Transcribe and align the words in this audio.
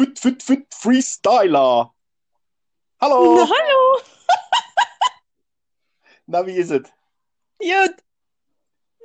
Fit, 0.00 0.18
fit, 0.18 0.42
fit, 0.42 0.66
Freestyler. 0.74 1.92
Hallo. 3.02 3.34
Na, 3.36 3.50
hallo. 3.50 4.02
Na, 6.26 6.46
wie 6.46 6.52
ist 6.56 6.70
es? 6.70 6.88
Gut. 7.58 7.96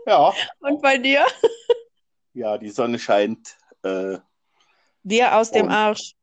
Ja. 0.06 0.34
Und 0.60 0.82
bei 0.82 0.98
dir? 0.98 1.26
Ja, 2.34 2.58
die 2.58 2.70
Sonne 2.70 3.00
scheint. 3.00 3.58
Äh, 3.82 4.20
Dir 5.04 5.36
aus 5.36 5.52
dem 5.52 5.70
Arsch. 5.70 6.16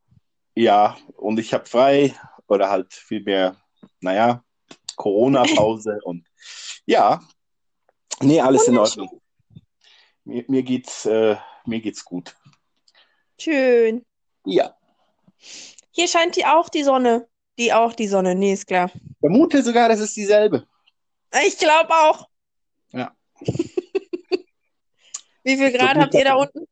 ja, 0.55 0.97
und 1.17 1.39
ich 1.39 1.55
habe 1.55 1.65
frei 1.65 2.15
oder 2.49 2.69
halt 2.69 2.93
vielmehr, 2.93 3.57
naja, 4.01 4.45
Corona-Pause 4.97 6.01
und 6.05 6.27
ja, 6.85 7.23
nee, 8.21 8.43
alles 8.43 8.69
in. 8.69 8.77
Ordnung. 8.77 9.23
Mir, 10.25 10.45
mir 10.49 10.63
geht's, 10.63 11.07
äh, 11.07 11.37
mir 11.65 11.81
geht's 11.81 12.05
gut. 12.05 12.37
Schön. 13.41 14.05
Ja. 14.45 14.77
Hier 15.91 16.09
scheint 16.09 16.37
die 16.37 16.47
auch 16.47 16.69
die 16.69 16.85
Sonne. 16.85 17.29
Die 17.59 17.73
auch 17.73 17.93
die 17.93 18.09
Sonne. 18.09 18.35
Nee, 18.35 18.55
ist 18.55 18.67
klar. 18.67 18.91
Vermute 19.21 19.63
sogar, 19.63 19.89
das 19.89 20.01
ist 20.01 20.17
dieselbe. 20.17 20.67
Ich 21.47 21.59
glaube 21.59 21.91
auch. 21.91 22.29
Ja. 22.93 23.15
Wie 25.45 25.57
viel 25.57 25.69
Ich 25.69 25.79
Grad 25.79 25.97
habt 25.97 26.15
ihr 26.15 26.25
da 26.25 26.35
unten? 26.35 26.67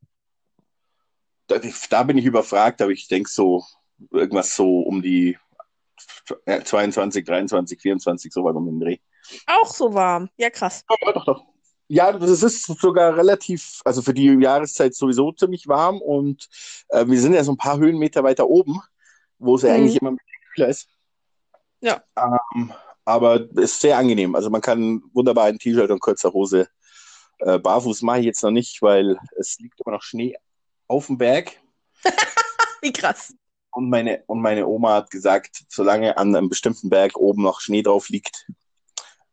Da, 1.47 1.59
da 1.89 2.03
bin 2.03 2.17
ich 2.17 2.25
überfragt, 2.25 2.81
aber 2.81 2.91
ich 2.91 3.07
denke 3.07 3.29
so, 3.29 3.65
irgendwas 4.09 4.55
so 4.55 4.79
um 4.79 5.01
die 5.01 5.37
äh, 6.45 6.63
22, 6.63 7.25
23, 7.25 7.81
24, 7.81 8.31
so 8.31 8.43
weit 8.43 8.55
um 8.55 8.65
den 8.65 8.79
Dreh. 8.79 8.97
Auch 9.47 9.73
so 9.73 9.93
warm. 9.93 10.29
Ja, 10.37 10.49
krass. 10.49 10.85
Ja, 10.89 11.11
doch, 11.11 11.25
doch. 11.25 11.50
Ja, 11.93 12.13
das 12.13 12.41
ist 12.41 12.63
sogar 12.79 13.17
relativ, 13.17 13.81
also 13.83 14.01
für 14.01 14.13
die 14.13 14.27
Jahreszeit 14.27 14.95
sowieso 14.95 15.33
ziemlich 15.33 15.67
warm 15.67 16.01
und 16.01 16.47
äh, 16.87 17.05
wir 17.05 17.19
sind 17.19 17.33
ja 17.33 17.43
so 17.43 17.51
ein 17.51 17.57
paar 17.57 17.79
Höhenmeter 17.79 18.23
weiter 18.23 18.47
oben, 18.47 18.79
wo 19.39 19.55
es 19.55 19.63
ja 19.63 19.69
Mhm. 19.71 19.75
eigentlich 19.75 19.97
immer 20.01 20.11
ein 20.11 20.15
bisschen 20.15 20.53
kühler 20.55 20.69
ist. 20.69 20.87
Ja. 21.81 22.01
Ähm, 22.15 22.71
aber 23.03 23.41
es 23.57 23.73
ist 23.73 23.81
sehr 23.81 23.97
angenehm. 23.97 24.35
Also 24.35 24.49
man 24.49 24.61
kann 24.61 25.03
wunderbar 25.13 25.49
in 25.49 25.59
T-Shirt 25.59 25.91
und 25.91 25.99
kurzer 25.99 26.31
Hose 26.31 26.69
äh, 27.39 27.59
barfuß 27.59 28.03
mache 28.03 28.19
ich 28.19 28.25
jetzt 28.25 28.43
noch 28.43 28.51
nicht, 28.51 28.81
weil 28.81 29.19
es 29.37 29.59
liegt 29.59 29.81
immer 29.81 29.95
noch 29.95 30.03
Schnee 30.03 30.37
auf 30.87 31.07
dem 31.07 31.17
Berg. 31.17 31.59
Wie 32.81 32.93
krass. 32.93 33.33
Und 33.71 33.89
meine, 33.89 34.23
und 34.27 34.39
meine 34.41 34.65
Oma 34.65 34.93
hat 34.95 35.11
gesagt, 35.11 35.63
solange 35.67 36.15
an 36.15 36.33
einem 36.33 36.47
bestimmten 36.47 36.89
Berg 36.89 37.17
oben 37.17 37.43
noch 37.43 37.59
Schnee 37.59 37.81
drauf 37.81 38.07
liegt, 38.07 38.47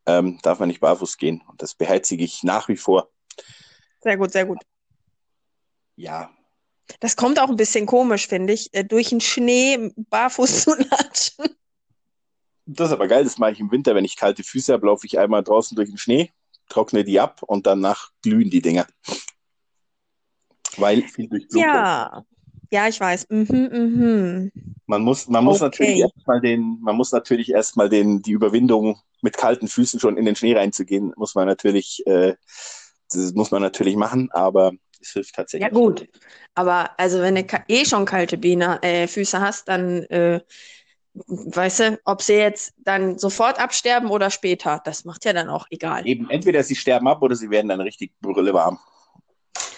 ähm, 0.05 0.39
darf 0.41 0.59
man 0.59 0.69
nicht 0.69 0.79
barfuß 0.79 1.17
gehen. 1.17 1.41
Und 1.47 1.61
das 1.61 1.75
beherzige 1.75 2.23
ich 2.23 2.43
nach 2.43 2.67
wie 2.67 2.77
vor. 2.77 3.09
Sehr 4.01 4.17
gut, 4.17 4.31
sehr 4.31 4.45
gut. 4.45 4.59
Ja, 5.95 6.31
Das 7.01 7.15
kommt 7.15 7.39
auch 7.39 7.49
ein 7.49 7.55
bisschen 7.57 7.85
komisch, 7.85 8.27
finde 8.27 8.53
ich, 8.53 8.73
äh, 8.73 8.83
durch 8.83 9.09
den 9.09 9.21
Schnee 9.21 9.91
barfuß 9.95 10.63
zu 10.63 10.73
latschen. 10.75 11.55
das 12.65 12.87
ist 12.87 12.93
aber 12.93 13.07
geil. 13.07 13.23
Das 13.23 13.37
mache 13.37 13.51
ich 13.51 13.59
im 13.59 13.71
Winter. 13.71 13.93
Wenn 13.95 14.05
ich 14.05 14.15
kalte 14.15 14.43
Füße 14.43 14.73
habe, 14.73 14.87
laufe 14.87 15.05
ich 15.05 15.19
einmal 15.19 15.43
draußen 15.43 15.75
durch 15.75 15.89
den 15.89 15.97
Schnee, 15.97 16.31
trockne 16.69 17.03
die 17.03 17.19
ab 17.19 17.43
und 17.43 17.67
danach 17.67 18.11
glühen 18.21 18.49
die 18.49 18.61
Dinger. 18.61 18.87
Weil 20.77 21.01
viel 21.03 21.27
Durchblutung. 21.27 21.61
Ja. 21.61 22.25
Ja, 22.71 22.87
ich 22.87 22.99
weiß. 22.99 23.27
Mhm, 23.29 23.69
mhm. 23.71 24.51
Man 24.85 25.01
muss, 25.03 25.27
man 25.27 25.43
muss 25.43 25.61
Okay. 25.61 25.65
natürlich 25.65 25.99
erstmal 25.99 26.41
den, 26.41 26.79
man 26.81 26.95
muss 26.95 27.11
natürlich 27.11 27.51
erstmal 27.51 27.89
den, 27.89 28.21
die 28.21 28.31
Überwindung 28.31 28.99
mit 29.21 29.37
kalten 29.37 29.67
Füßen 29.67 29.99
schon 29.99 30.17
in 30.17 30.25
den 30.25 30.35
Schnee 30.35 30.55
reinzugehen, 30.55 31.13
muss 31.15 31.35
man 31.35 31.47
natürlich, 31.47 32.05
äh, 32.07 32.35
das 33.11 33.33
muss 33.33 33.51
man 33.51 33.61
natürlich 33.61 33.95
machen, 33.95 34.29
aber 34.31 34.71
es 35.01 35.11
hilft 35.11 35.35
tatsächlich. 35.35 35.71
Ja, 35.71 35.73
gut. 35.73 36.07
Aber 36.55 36.91
also, 36.99 37.21
wenn 37.21 37.35
du 37.35 37.43
eh 37.67 37.85
schon 37.85 38.05
kalte 38.05 38.37
Beine, 38.37 38.81
äh, 38.81 39.07
Füße 39.07 39.39
hast, 39.39 39.67
dann 39.67 40.03
äh, 40.05 40.41
weißt 41.13 41.79
du, 41.79 41.99
ob 42.05 42.21
sie 42.21 42.33
jetzt 42.33 42.73
dann 42.77 43.17
sofort 43.17 43.59
absterben 43.59 44.09
oder 44.09 44.29
später, 44.29 44.81
das 44.83 45.05
macht 45.05 45.25
ja 45.25 45.33
dann 45.33 45.49
auch 45.49 45.65
egal. 45.69 46.05
Eben, 46.07 46.29
entweder 46.29 46.63
sie 46.63 46.75
sterben 46.75 47.07
ab 47.07 47.21
oder 47.21 47.35
sie 47.35 47.49
werden 47.49 47.67
dann 47.67 47.81
richtig 47.81 48.13
brüllewarm. 48.21 48.79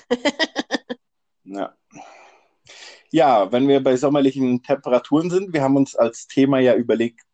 ja. 1.44 1.74
Ja, 3.12 3.52
wenn 3.52 3.68
wir 3.68 3.84
bei 3.84 3.98
sommerlichen 3.98 4.64
Temperaturen 4.64 5.30
sind, 5.30 5.54
wir 5.54 5.62
haben 5.62 5.76
uns 5.76 5.96
als 5.96 6.28
Thema 6.28 6.60
ja 6.60 6.76
überlegt, 6.76 7.26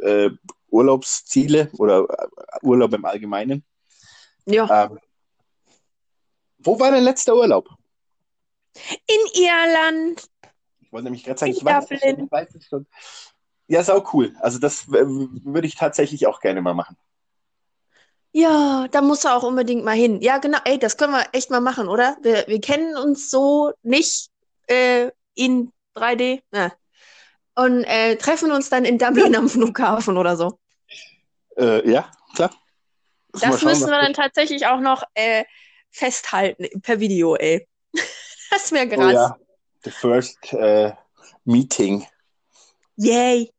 äh, 0.00 0.30
Urlaubsziele 0.70 1.70
oder 1.78 2.06
äh, 2.08 2.26
Urlaub 2.62 2.92
im 2.94 3.04
Allgemeinen. 3.04 3.64
Ja. 4.46 4.86
Ähm, 4.86 4.98
wo 6.58 6.80
war 6.80 6.90
dein 6.90 7.04
letzter 7.04 7.34
Urlaub? 7.36 7.68
In 9.06 9.42
Irland. 9.42 10.28
Ich 10.80 10.92
wollte 10.92 11.04
nämlich 11.04 11.24
gerade 11.24 11.38
sagen, 11.38 11.52
In 11.52 11.58
ich 11.58 11.64
weiß, 11.64 11.90
es 11.90 12.00
schon, 12.00 12.24
ich 12.24 12.32
weiß 12.32 12.54
es 12.54 12.64
schon. 12.66 12.86
Ja, 13.68 13.82
sau 13.82 14.04
cool. 14.12 14.34
Also 14.40 14.58
das 14.58 14.88
äh, 14.88 15.06
würde 15.06 15.66
ich 15.66 15.74
tatsächlich 15.74 16.26
auch 16.26 16.40
gerne 16.40 16.62
mal 16.62 16.74
machen. 16.74 16.96
Ja, 18.32 18.86
da 18.90 19.00
musst 19.00 19.24
du 19.24 19.28
auch 19.28 19.42
unbedingt 19.42 19.84
mal 19.84 19.96
hin. 19.96 20.20
Ja, 20.20 20.38
genau. 20.38 20.58
Ey, 20.64 20.78
das 20.78 20.96
können 20.96 21.12
wir 21.12 21.24
echt 21.32 21.50
mal 21.50 21.60
machen, 21.60 21.88
oder? 21.88 22.16
Wir, 22.22 22.44
wir 22.46 22.60
kennen 22.60 22.96
uns 22.96 23.30
so 23.30 23.72
nicht 23.82 24.30
äh, 24.66 25.10
in 25.36 25.72
3D. 25.94 26.42
Ne. 26.50 26.72
Und 27.54 27.84
äh, 27.84 28.16
treffen 28.16 28.50
uns 28.50 28.68
dann 28.68 28.84
in 28.84 28.98
Dublin 28.98 29.34
am 29.36 29.48
Flughafen 29.48 30.16
oder 30.18 30.36
so. 30.36 30.58
Äh, 31.56 31.88
ja, 31.90 32.10
klar. 32.34 32.50
Mal 33.32 33.40
Das 33.50 33.60
schauen, 33.60 33.68
müssen 33.70 33.86
wir 33.90 33.98
dann 34.00 34.12
das- 34.12 34.24
tatsächlich 34.24 34.66
auch 34.66 34.80
noch 34.80 35.04
äh, 35.14 35.44
festhalten 35.90 36.80
per 36.82 36.98
Video, 37.00 37.36
ey. 37.36 37.66
Das 38.50 38.70
wäre 38.72 38.86
Oh 38.86 38.96
krass. 38.98 39.12
ja, 39.12 39.36
the 39.84 39.90
first 39.90 40.52
äh, 40.52 40.92
meeting. 41.44 42.06
Yay. 42.96 43.50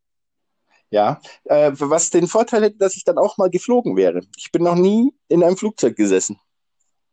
Ja, 0.90 1.20
äh, 1.44 1.72
was 1.76 2.10
den 2.10 2.28
Vorteil 2.28 2.64
hätte, 2.64 2.78
dass 2.78 2.96
ich 2.96 3.04
dann 3.04 3.18
auch 3.18 3.38
mal 3.38 3.50
geflogen 3.50 3.98
wäre. 3.98 4.22
Ich 4.38 4.52
bin 4.52 4.64
noch 4.64 4.76
nie 4.76 5.12
in 5.28 5.44
einem 5.44 5.58
Flugzeug 5.58 5.98
gesessen. 5.98 6.40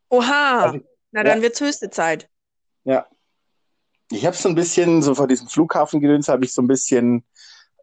Oha. 0.08 0.60
Also, 0.66 0.78
Na, 1.10 1.24
dann 1.24 1.38
ja. 1.38 1.42
wird's 1.42 1.60
höchste 1.60 1.90
Zeit. 1.90 2.28
Ja. 2.84 3.06
Ich 4.10 4.26
habe 4.26 4.36
so 4.36 4.48
ein 4.48 4.54
bisschen, 4.54 5.02
so 5.02 5.14
vor 5.14 5.26
diesem 5.26 5.48
Flughafengedöns 5.48 6.28
habe 6.28 6.44
ich 6.44 6.52
so 6.52 6.62
ein 6.62 6.68
bisschen 6.68 7.24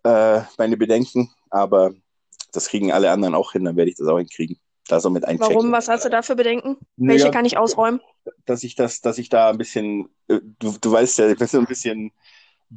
äh, 0.03 0.41
meine 0.57 0.77
Bedenken, 0.77 1.31
aber 1.49 1.93
das 2.51 2.67
kriegen 2.67 2.91
alle 2.91 3.11
anderen 3.11 3.35
auch 3.35 3.53
hin, 3.53 3.65
dann 3.65 3.75
werde 3.75 3.89
ich 3.91 3.97
das 3.97 4.07
auch 4.07 4.17
hinkriegen. 4.17 4.59
Da 4.87 4.99
so 4.99 5.09
mit 5.09 5.25
einchecken. 5.25 5.55
Warum? 5.55 5.71
Was 5.71 5.87
hast 5.87 6.05
du 6.05 6.09
da 6.09 6.21
für 6.21 6.35
Bedenken? 6.35 6.77
Naja, 6.97 7.19
Welche 7.19 7.31
kann 7.31 7.45
ich 7.45 7.57
ausräumen? 7.57 8.01
dass 8.45 8.63
ich 8.63 8.75
das, 8.75 9.01
dass 9.01 9.17
ich 9.17 9.29
da 9.29 9.49
ein 9.49 9.57
bisschen, 9.57 10.09
äh, 10.27 10.39
du, 10.59 10.77
du 10.79 10.91
weißt 10.91 11.19
ja, 11.19 11.29
ich 11.29 11.37
bin 11.37 11.47
so 11.47 11.59
ein 11.59 11.65
bisschen 11.65 12.11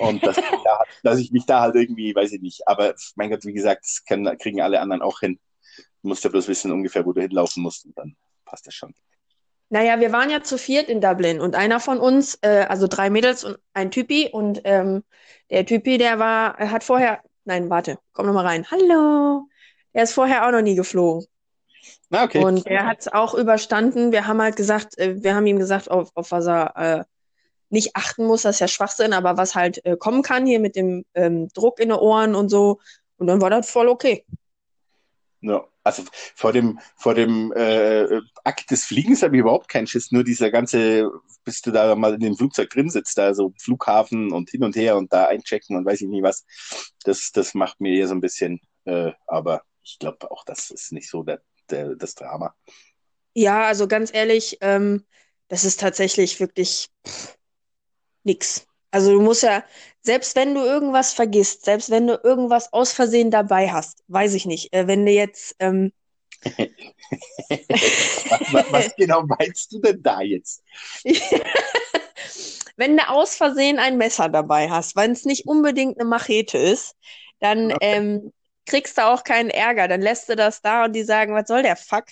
und 0.00 0.22
dass, 0.24 0.38
ich 0.38 0.44
da, 0.64 0.80
dass 1.02 1.18
ich 1.18 1.32
mich 1.32 1.44
da 1.44 1.60
halt 1.60 1.74
irgendwie, 1.74 2.14
weiß 2.14 2.32
ich 2.32 2.40
nicht, 2.40 2.66
aber 2.66 2.94
mein 3.14 3.28
Gott, 3.28 3.44
wie 3.44 3.52
gesagt, 3.52 3.84
das 3.84 4.04
können, 4.06 4.38
kriegen 4.38 4.62
alle 4.62 4.80
anderen 4.80 5.02
auch 5.02 5.20
hin. 5.20 5.38
Du 6.02 6.08
musst 6.08 6.24
ja 6.24 6.30
bloß 6.30 6.48
wissen 6.48 6.72
ungefähr, 6.72 7.04
wo 7.04 7.12
du 7.12 7.20
hinlaufen 7.20 7.62
musst 7.62 7.84
und 7.84 7.96
dann 7.98 8.16
passt 8.46 8.66
das 8.66 8.74
schon. 8.74 8.94
Naja, 9.72 10.00
wir 10.00 10.12
waren 10.12 10.28
ja 10.28 10.42
zu 10.42 10.58
viert 10.58 10.90
in 10.90 11.00
Dublin 11.00 11.40
und 11.40 11.54
einer 11.54 11.80
von 11.80 11.98
uns, 11.98 12.38
äh, 12.42 12.66
also 12.68 12.88
drei 12.88 13.08
Mädels 13.08 13.42
und 13.42 13.56
ein 13.72 13.90
Typi 13.90 14.28
und 14.30 14.60
ähm, 14.64 15.02
der 15.48 15.64
Typi, 15.64 15.96
der 15.96 16.18
war, 16.18 16.58
er 16.58 16.70
hat 16.70 16.84
vorher, 16.84 17.22
nein, 17.46 17.70
warte, 17.70 17.98
komm 18.12 18.26
noch 18.26 18.34
mal 18.34 18.44
rein. 18.44 18.66
Hallo. 18.70 19.46
Er 19.94 20.02
ist 20.02 20.12
vorher 20.12 20.46
auch 20.46 20.50
noch 20.50 20.60
nie 20.60 20.74
geflogen. 20.74 21.26
Na, 22.10 22.24
okay. 22.24 22.44
Und 22.44 22.66
er 22.66 22.84
hat 22.84 23.00
es 23.00 23.08
auch 23.10 23.32
überstanden. 23.32 24.12
Wir 24.12 24.26
haben 24.26 24.42
halt 24.42 24.56
gesagt, 24.56 24.98
äh, 24.98 25.22
wir 25.22 25.34
haben 25.34 25.46
ihm 25.46 25.58
gesagt, 25.58 25.90
auf, 25.90 26.10
auf 26.16 26.32
was 26.32 26.46
er 26.46 26.76
äh, 26.76 27.04
nicht 27.70 27.96
achten 27.96 28.26
muss, 28.26 28.42
das 28.42 28.56
ist 28.56 28.60
ja 28.60 28.68
Schwachsinn, 28.68 29.14
aber 29.14 29.38
was 29.38 29.54
halt 29.54 29.82
äh, 29.86 29.96
kommen 29.96 30.20
kann 30.20 30.44
hier 30.44 30.60
mit 30.60 30.76
dem 30.76 31.06
ähm, 31.14 31.48
Druck 31.54 31.80
in 31.80 31.88
den 31.88 31.98
Ohren 31.98 32.34
und 32.34 32.50
so. 32.50 32.78
Und 33.16 33.26
dann 33.26 33.40
war 33.40 33.48
das 33.48 33.70
voll 33.70 33.88
okay. 33.88 34.26
Ja, 35.40 35.64
also 35.84 36.04
vor 36.34 36.52
dem, 36.52 36.78
vor 36.96 37.14
dem 37.14 37.52
äh, 37.52 38.20
Akt 38.44 38.70
des 38.70 38.84
Fliegens 38.84 39.22
habe 39.22 39.36
ich 39.36 39.40
überhaupt 39.40 39.68
keinen 39.68 39.86
Schiss. 39.86 40.12
Nur 40.12 40.24
dieser 40.24 40.50
ganze, 40.50 41.10
bis 41.44 41.60
du 41.60 41.70
da 41.70 41.94
mal 41.94 42.14
in 42.14 42.20
dem 42.20 42.36
Flugzeug 42.36 42.70
drin 42.70 42.90
sitzt, 42.90 43.18
da 43.18 43.34
so 43.34 43.52
Flughafen 43.58 44.32
und 44.32 44.50
hin 44.50 44.64
und 44.64 44.76
her 44.76 44.96
und 44.96 45.12
da 45.12 45.26
einchecken 45.26 45.76
und 45.76 45.84
weiß 45.84 46.00
ich 46.02 46.08
nicht 46.08 46.22
was. 46.22 46.44
Das, 47.04 47.30
das 47.32 47.54
macht 47.54 47.80
mir 47.80 47.96
eher 47.96 48.08
so 48.08 48.14
ein 48.14 48.20
bisschen, 48.20 48.60
äh, 48.84 49.12
aber 49.26 49.62
ich 49.82 49.98
glaube 49.98 50.30
auch, 50.30 50.44
das 50.44 50.70
ist 50.70 50.92
nicht 50.92 51.10
so 51.10 51.22
der, 51.22 51.42
der, 51.70 51.96
das 51.96 52.14
Drama. 52.14 52.54
Ja, 53.34 53.64
also 53.64 53.88
ganz 53.88 54.12
ehrlich, 54.14 54.58
ähm, 54.60 55.04
das 55.48 55.64
ist 55.64 55.80
tatsächlich 55.80 56.38
wirklich 56.38 56.88
pff, 57.06 57.38
nix. 58.24 58.66
Also 58.92 59.10
du 59.12 59.20
musst 59.20 59.42
ja, 59.42 59.64
selbst 60.02 60.36
wenn 60.36 60.54
du 60.54 60.60
irgendwas 60.60 61.12
vergisst, 61.12 61.64
selbst 61.64 61.90
wenn 61.90 62.06
du 62.06 62.20
irgendwas 62.22 62.72
aus 62.72 62.92
Versehen 62.92 63.30
dabei 63.30 63.72
hast, 63.72 64.04
weiß 64.08 64.34
ich 64.34 64.46
nicht, 64.46 64.72
äh, 64.72 64.86
wenn 64.86 65.04
du 65.06 65.12
jetzt, 65.12 65.56
ähm, 65.58 65.92
was, 68.52 68.72
was, 68.72 68.96
genau 68.96 69.22
meinst 69.22 69.72
du 69.72 69.80
denn 69.80 70.02
da 70.02 70.20
jetzt? 70.20 70.62
wenn 72.76 72.96
du 72.96 73.08
aus 73.08 73.34
Versehen 73.36 73.78
ein 73.78 73.96
Messer 73.96 74.28
dabei 74.28 74.68
hast, 74.68 74.94
wenn 74.94 75.12
es 75.12 75.24
nicht 75.24 75.46
unbedingt 75.46 75.98
eine 75.98 76.08
Machete 76.08 76.58
ist, 76.58 76.94
dann 77.40 77.74
ähm, 77.80 78.32
kriegst 78.66 78.98
du 78.98 79.06
auch 79.06 79.24
keinen 79.24 79.50
Ärger. 79.50 79.88
Dann 79.88 80.02
lässt 80.02 80.28
du 80.28 80.36
das 80.36 80.62
da 80.62 80.84
und 80.84 80.92
die 80.92 81.04
sagen, 81.04 81.34
was 81.34 81.48
soll 81.48 81.62
der 81.62 81.76
Fuck? 81.76 82.04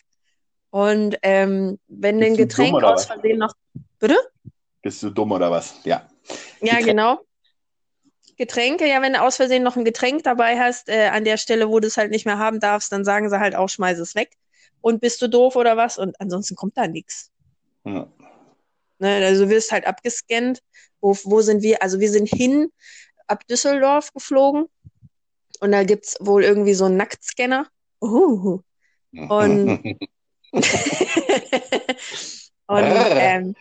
Und 0.70 1.18
ähm, 1.22 1.78
wenn 1.88 2.20
du 2.20 2.26
ein 2.26 2.36
dumm 2.36 2.48
Getränk 2.48 2.74
oder 2.74 2.94
aus? 2.94 3.06
Versehen 3.06 3.38
noch. 3.38 3.52
Bitte? 3.98 4.16
Bist 4.82 5.02
du 5.02 5.10
dumm 5.10 5.32
oder 5.32 5.50
was? 5.50 5.74
Ja. 5.84 6.09
Ja, 6.60 6.76
Getränke. 6.76 6.84
genau. 6.86 7.20
Getränke, 8.36 8.86
ja, 8.88 9.02
wenn 9.02 9.12
du 9.12 9.20
aus 9.20 9.36
Versehen 9.36 9.62
noch 9.62 9.76
ein 9.76 9.84
Getränk 9.84 10.22
dabei 10.22 10.58
hast, 10.58 10.88
äh, 10.88 11.08
an 11.08 11.24
der 11.24 11.36
Stelle, 11.36 11.68
wo 11.68 11.78
du 11.78 11.86
es 11.88 11.96
halt 11.98 12.10
nicht 12.10 12.24
mehr 12.24 12.38
haben 12.38 12.58
darfst, 12.58 12.90
dann 12.90 13.04
sagen 13.04 13.28
sie 13.28 13.38
halt 13.38 13.54
auch, 13.54 13.68
schmeiß 13.68 13.98
es 13.98 14.14
weg. 14.14 14.30
Und 14.80 15.00
bist 15.00 15.20
du 15.20 15.28
doof 15.28 15.56
oder 15.56 15.76
was? 15.76 15.98
Und 15.98 16.18
ansonsten 16.20 16.56
kommt 16.56 16.76
da 16.78 16.88
nichts. 16.88 17.30
Ja. 17.84 18.06
Ne? 18.98 19.26
Also 19.26 19.44
du 19.44 19.50
wirst 19.50 19.72
halt 19.72 19.86
abgescannt. 19.86 20.62
Wo, 21.02 21.14
wo 21.24 21.42
sind 21.42 21.62
wir? 21.62 21.82
Also 21.82 22.00
wir 22.00 22.10
sind 22.10 22.28
hin 22.28 22.70
ab 23.26 23.46
Düsseldorf 23.46 24.12
geflogen. 24.14 24.66
Und 25.60 25.72
da 25.72 25.84
gibt's 25.84 26.16
wohl 26.20 26.42
irgendwie 26.42 26.72
so 26.74 26.86
einen 26.86 26.96
Nacktscanner. 26.96 27.66
Uh. 28.00 28.60
Und- 29.28 29.84
Und 32.66 32.84
ähm, 32.86 33.54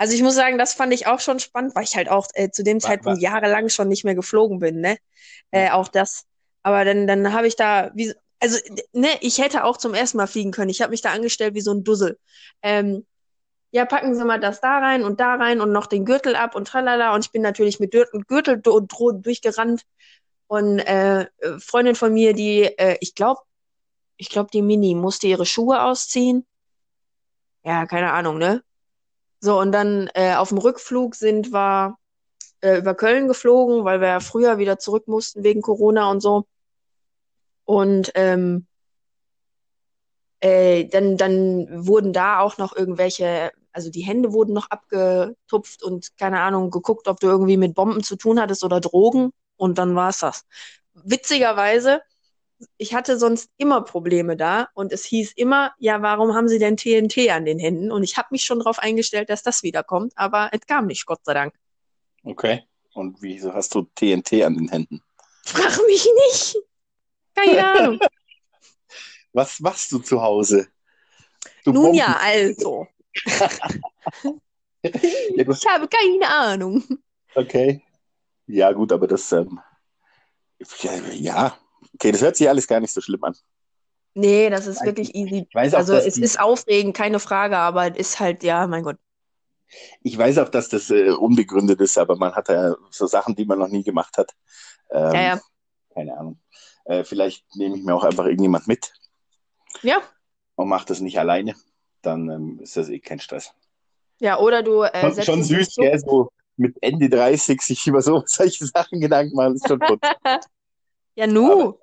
also 0.00 0.14
ich 0.14 0.22
muss 0.22 0.34
sagen, 0.34 0.58
das 0.58 0.72
fand 0.74 0.92
ich 0.94 1.06
auch 1.06 1.20
schon 1.20 1.40
spannend, 1.40 1.74
weil 1.74 1.84
ich 1.84 1.94
halt 1.96 2.08
auch 2.08 2.26
äh, 2.34 2.50
zu 2.50 2.62
dem 2.64 2.82
Wa- 2.82 2.88
Zeitpunkt 2.88 3.18
wa- 3.18 3.22
jahrelang 3.22 3.68
schon 3.68 3.88
nicht 3.88 4.04
mehr 4.04 4.14
geflogen 4.14 4.58
bin, 4.58 4.80
ne? 4.80 4.96
Äh, 5.50 5.70
auch 5.70 5.88
das. 5.88 6.24
Aber 6.62 6.84
dann, 6.84 7.06
dann 7.06 7.32
habe 7.32 7.46
ich 7.46 7.56
da, 7.56 7.90
wie, 7.94 8.14
also, 8.40 8.58
ne, 8.92 9.08
ich 9.20 9.38
hätte 9.38 9.64
auch 9.64 9.76
zum 9.76 9.94
ersten 9.94 10.16
Mal 10.16 10.26
fliegen 10.26 10.52
können. 10.52 10.70
Ich 10.70 10.80
habe 10.82 10.90
mich 10.90 11.02
da 11.02 11.12
angestellt 11.12 11.54
wie 11.54 11.60
so 11.60 11.72
ein 11.72 11.84
Dussel. 11.84 12.18
Ähm, 12.62 13.06
ja, 13.72 13.84
packen 13.86 14.14
Sie 14.14 14.24
mal 14.24 14.40
das 14.40 14.60
da 14.60 14.78
rein 14.78 15.04
und 15.04 15.20
da 15.20 15.36
rein 15.36 15.60
und 15.60 15.72
noch 15.72 15.86
den 15.86 16.04
Gürtel 16.04 16.36
ab 16.36 16.54
und 16.56 16.68
tralala. 16.68 17.14
Und 17.14 17.26
ich 17.26 17.32
bin 17.32 17.42
natürlich 17.42 17.80
mit 17.80 17.92
Gürtel, 17.92 18.60
durchgerannt. 18.62 19.82
Und 20.48 20.80
äh, 20.80 21.26
Freundin 21.60 21.94
von 21.94 22.14
mir, 22.14 22.34
die, 22.34 22.62
äh, 22.62 22.96
ich 23.00 23.14
glaube, 23.14 23.42
ich 24.16 24.30
glaube, 24.30 24.50
die 24.52 24.62
Mini 24.62 24.94
musste 24.94 25.28
ihre 25.28 25.46
Schuhe 25.46 25.82
ausziehen. 25.82 26.46
Ja, 27.64 27.86
keine 27.86 28.12
Ahnung, 28.12 28.38
ne? 28.38 28.62
So, 29.40 29.58
und 29.58 29.72
dann 29.72 30.08
äh, 30.14 30.34
auf 30.34 30.50
dem 30.50 30.58
Rückflug 30.58 31.14
sind 31.14 31.52
wir 31.52 31.96
äh, 32.60 32.78
über 32.78 32.94
Köln 32.94 33.26
geflogen, 33.28 33.84
weil 33.84 34.00
wir 34.00 34.08
ja 34.08 34.20
früher 34.20 34.58
wieder 34.58 34.78
zurück 34.78 35.08
mussten 35.08 35.42
wegen 35.44 35.62
Corona 35.62 36.10
und 36.10 36.20
so. 36.20 36.46
Und 37.64 38.12
ähm, 38.14 38.66
äh, 40.40 40.86
dann, 40.86 41.16
dann 41.16 41.86
wurden 41.86 42.12
da 42.12 42.40
auch 42.40 42.58
noch 42.58 42.74
irgendwelche, 42.76 43.52
also 43.72 43.90
die 43.90 44.02
Hände 44.02 44.32
wurden 44.32 44.52
noch 44.52 44.70
abgetupft 44.70 45.82
und 45.82 46.16
keine 46.18 46.40
Ahnung, 46.40 46.70
geguckt, 46.70 47.08
ob 47.08 47.20
du 47.20 47.28
irgendwie 47.28 47.56
mit 47.56 47.74
Bomben 47.74 48.02
zu 48.02 48.16
tun 48.16 48.40
hattest 48.40 48.64
oder 48.64 48.80
Drogen. 48.80 49.30
Und 49.56 49.78
dann 49.78 49.94
war's 49.94 50.18
das. 50.18 50.44
Witzigerweise, 50.94 52.00
ich 52.76 52.94
hatte 52.94 53.18
sonst 53.18 53.50
immer 53.56 53.82
Probleme 53.82 54.36
da 54.36 54.68
und 54.74 54.92
es 54.92 55.04
hieß 55.04 55.32
immer, 55.32 55.72
ja, 55.78 56.02
warum 56.02 56.34
haben 56.34 56.48
Sie 56.48 56.58
denn 56.58 56.76
TNT 56.76 57.30
an 57.30 57.44
den 57.44 57.58
Händen? 57.58 57.90
Und 57.90 58.02
ich 58.02 58.16
habe 58.16 58.28
mich 58.30 58.44
schon 58.44 58.58
darauf 58.58 58.78
eingestellt, 58.78 59.30
dass 59.30 59.42
das 59.42 59.62
wiederkommt, 59.62 60.12
aber 60.16 60.50
es 60.52 60.60
kam 60.66 60.86
nicht, 60.86 61.06
Gott 61.06 61.20
sei 61.24 61.34
Dank. 61.34 61.54
Okay. 62.24 62.64
Und 62.92 63.22
wieso 63.22 63.54
hast 63.54 63.74
du 63.74 63.82
TNT 63.94 64.42
an 64.44 64.54
den 64.56 64.68
Händen? 64.68 65.02
Frag 65.44 65.78
mich 65.86 66.06
nicht. 66.28 66.56
Keine 67.34 67.66
Ahnung. 67.78 68.00
Was 69.32 69.60
machst 69.60 69.90
du 69.92 69.98
zu 70.00 70.20
Hause? 70.20 70.68
Du 71.64 71.72
Nun 71.72 71.84
Bomben- 71.84 71.96
ja, 71.98 72.16
also. 72.20 72.86
Ja, 74.82 75.44
du- 75.44 75.52
Ich 75.52 75.66
habe 75.66 75.88
keine 75.88 76.28
Ahnung. 76.28 76.82
Okay. 77.34 77.82
Ja, 78.46 78.72
gut, 78.72 78.92
aber 78.92 79.06
das, 79.06 79.30
ähm, 79.32 79.60
ja, 80.80 80.92
ja, 81.12 81.58
okay, 82.00 82.12
das 82.12 82.22
hört 82.22 82.36
sich 82.36 82.48
alles 82.48 82.66
gar 82.66 82.80
nicht 82.80 82.92
so 82.92 83.00
schlimm 83.00 83.22
an. 83.24 83.36
Nee, 84.14 84.50
das 84.50 84.66
ist 84.66 84.84
wirklich 84.84 85.14
easy. 85.14 85.46
Ich 85.48 85.54
weiß 85.54 85.74
auch, 85.74 85.78
Also 85.78 85.94
es 85.94 86.14
die- 86.14 86.22
ist 86.22 86.40
aufregend, 86.40 86.96
keine 86.96 87.20
Frage, 87.20 87.58
aber 87.58 87.92
es 87.92 87.96
ist 87.96 88.20
halt, 88.20 88.42
ja, 88.42 88.66
mein 88.66 88.82
Gott. 88.82 88.96
Ich 90.02 90.18
weiß 90.18 90.38
auch, 90.38 90.48
dass 90.48 90.68
das 90.68 90.90
äh, 90.90 91.10
unbegründet 91.10 91.80
ist, 91.80 91.96
aber 91.96 92.16
man 92.16 92.34
hat 92.34 92.48
ja 92.48 92.74
so 92.90 93.06
Sachen, 93.06 93.36
die 93.36 93.44
man 93.44 93.58
noch 93.58 93.68
nie 93.68 93.84
gemacht 93.84 94.16
hat. 94.18 94.32
Ähm, 94.90 95.12
Ja, 95.14 95.20
ja. 95.20 95.40
Keine 95.94 96.16
Ahnung. 96.16 96.40
Äh, 96.86 97.04
vielleicht 97.04 97.44
nehme 97.54 97.76
ich 97.76 97.84
mir 97.84 97.94
auch 97.94 98.02
einfach 98.04 98.24
irgendjemand 98.24 98.66
mit 98.66 98.92
Ja, 99.82 99.98
und 100.56 100.68
mache 100.68 100.86
das 100.86 101.00
nicht 101.00 101.18
alleine. 101.18 101.54
Dann 102.02 102.28
ähm, 102.30 102.58
ist 102.60 102.76
das 102.76 102.88
eh 102.88 102.98
kein 102.98 103.20
Stress. 103.20 103.52
ja, 104.18 104.38
oder 104.38 104.62
du 104.62 104.82
äh, 104.82 105.00
Schon, 105.00 105.12
setzt 105.14 105.26
schon 105.26 105.42
süß, 105.44 105.74
gell? 105.76 105.98
So 106.00 106.30
mit 106.56 106.76
Ende 106.80 107.08
30 107.08 107.60
sich 107.62 107.86
über 107.86 108.02
so 108.02 108.22
solche 108.26 108.66
Sachen 108.66 109.00
Gedanken 109.00 109.36
machen, 109.36 109.54
ist 109.54 109.68
schon 109.68 109.78
gut. 109.78 110.00
Ja, 111.16 111.26
nu. 111.26 111.78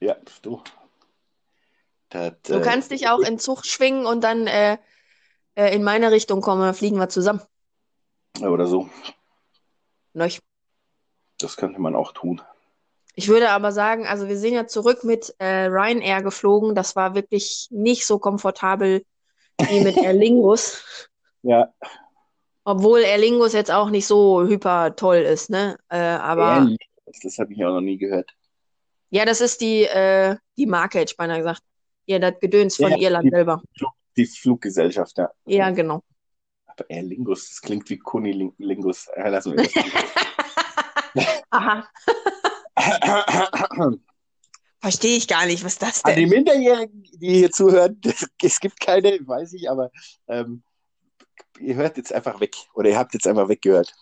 Ja, 0.00 0.16
du. 0.42 0.62
Das, 2.08 2.32
Du 2.42 2.54
äh, 2.54 2.60
kannst 2.60 2.90
dich 2.90 3.08
auch 3.08 3.20
in 3.20 3.38
Zug 3.38 3.64
schwingen 3.66 4.06
und 4.06 4.22
dann 4.22 4.46
äh, 4.46 4.78
äh, 5.56 5.74
in 5.74 5.82
meine 5.82 6.12
Richtung 6.12 6.40
kommen, 6.40 6.62
dann 6.62 6.74
fliegen 6.74 6.98
wir 6.98 7.08
zusammen. 7.08 7.40
Oder 8.40 8.66
so. 8.66 8.88
Nicht? 10.12 10.42
Das 11.40 11.56
könnte 11.56 11.80
man 11.80 11.94
auch 11.94 12.12
tun. 12.12 12.40
Ich 13.14 13.28
würde 13.28 13.50
aber 13.50 13.72
sagen, 13.72 14.06
also 14.06 14.28
wir 14.28 14.36
sind 14.36 14.52
ja 14.52 14.66
zurück 14.66 15.02
mit 15.02 15.34
äh, 15.38 15.66
Ryanair 15.66 16.22
geflogen. 16.22 16.74
Das 16.74 16.96
war 16.96 17.14
wirklich 17.14 17.66
nicht 17.70 18.06
so 18.06 18.18
komfortabel 18.18 19.04
wie 19.58 19.80
mit 19.80 19.96
Aer 19.96 20.12
Lingus. 20.12 21.08
Ja, 21.42 21.72
Obwohl 22.64 23.04
Aer 23.04 23.18
Lingus 23.18 23.52
jetzt 23.52 23.70
auch 23.70 23.90
nicht 23.90 24.06
so 24.06 24.42
hyper 24.42 24.96
toll 24.96 25.18
ist, 25.18 25.48
ne? 25.48 25.78
Äh, 25.88 25.98
aber 25.98 26.56
Ehrlich? 26.56 26.78
das 27.22 27.38
habe 27.38 27.52
ich 27.54 27.64
auch 27.64 27.72
noch 27.72 27.80
nie 27.80 27.96
gehört. 27.96 28.34
Ja, 29.10 29.24
das 29.24 29.40
ist 29.40 29.60
die, 29.60 29.84
äh, 29.84 30.36
die 30.56 30.66
Marke, 30.66 30.98
hätte 31.00 31.12
ich 31.12 31.16
beinahe 31.16 31.38
gesagt. 31.38 31.62
Ja, 32.06 32.18
das 32.18 32.34
Gedöns 32.40 32.76
von 32.76 32.90
Ja, 32.92 32.98
Irland 32.98 33.24
die- 33.26 33.30
selber. 33.30 33.62
Die 34.16 34.26
Fluggesellschaft, 34.26 35.18
ja. 35.18 35.30
Ja, 35.46 35.70
genau. 35.70 36.02
Aber 36.66 36.84
Aer 36.88 37.02
Lingus, 37.02 37.48
das 37.48 37.60
klingt 37.60 37.88
wie 37.90 37.98
Kunilingus. 37.98 39.08
Ja, 39.16 39.28
lassen 39.28 39.52
wir 39.56 39.64
das. 39.64 39.72
Aha, 41.50 41.88
verstehe 44.80 45.16
ich 45.16 45.26
gar 45.28 45.46
nicht. 45.46 45.64
Was 45.64 45.78
das 45.78 46.04
An 46.04 46.14
die 46.14 46.20
denn? 46.22 46.28
Minderjährigen, 46.30 47.02
die 47.02 47.34
hier 47.38 47.50
zuhören, 47.50 47.98
das, 48.00 48.26
es 48.42 48.60
gibt 48.60 48.80
keine, 48.80 49.18
weiß 49.26 49.54
ich, 49.54 49.70
aber 49.70 49.90
ähm, 50.28 50.62
ihr 51.58 51.74
hört 51.74 51.96
jetzt 51.96 52.12
einfach 52.12 52.40
weg. 52.40 52.54
Oder 52.74 52.90
ihr 52.90 52.98
habt 52.98 53.14
jetzt 53.14 53.26
einfach 53.26 53.48
weggehört. 53.48 53.92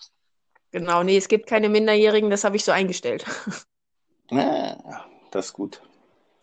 Genau, 0.73 1.03
nee, 1.05 1.17
es 1.17 1.29
gibt 1.29 1.47
keine 1.47 1.69
Minderjährigen, 1.69 2.31
das 2.31 2.43
habe 2.45 2.57
ich 2.57 2.65
so 2.65 2.73
eingestellt. 2.73 3.25
Das 4.29 5.47
ist 5.47 5.53
gut. 5.53 5.82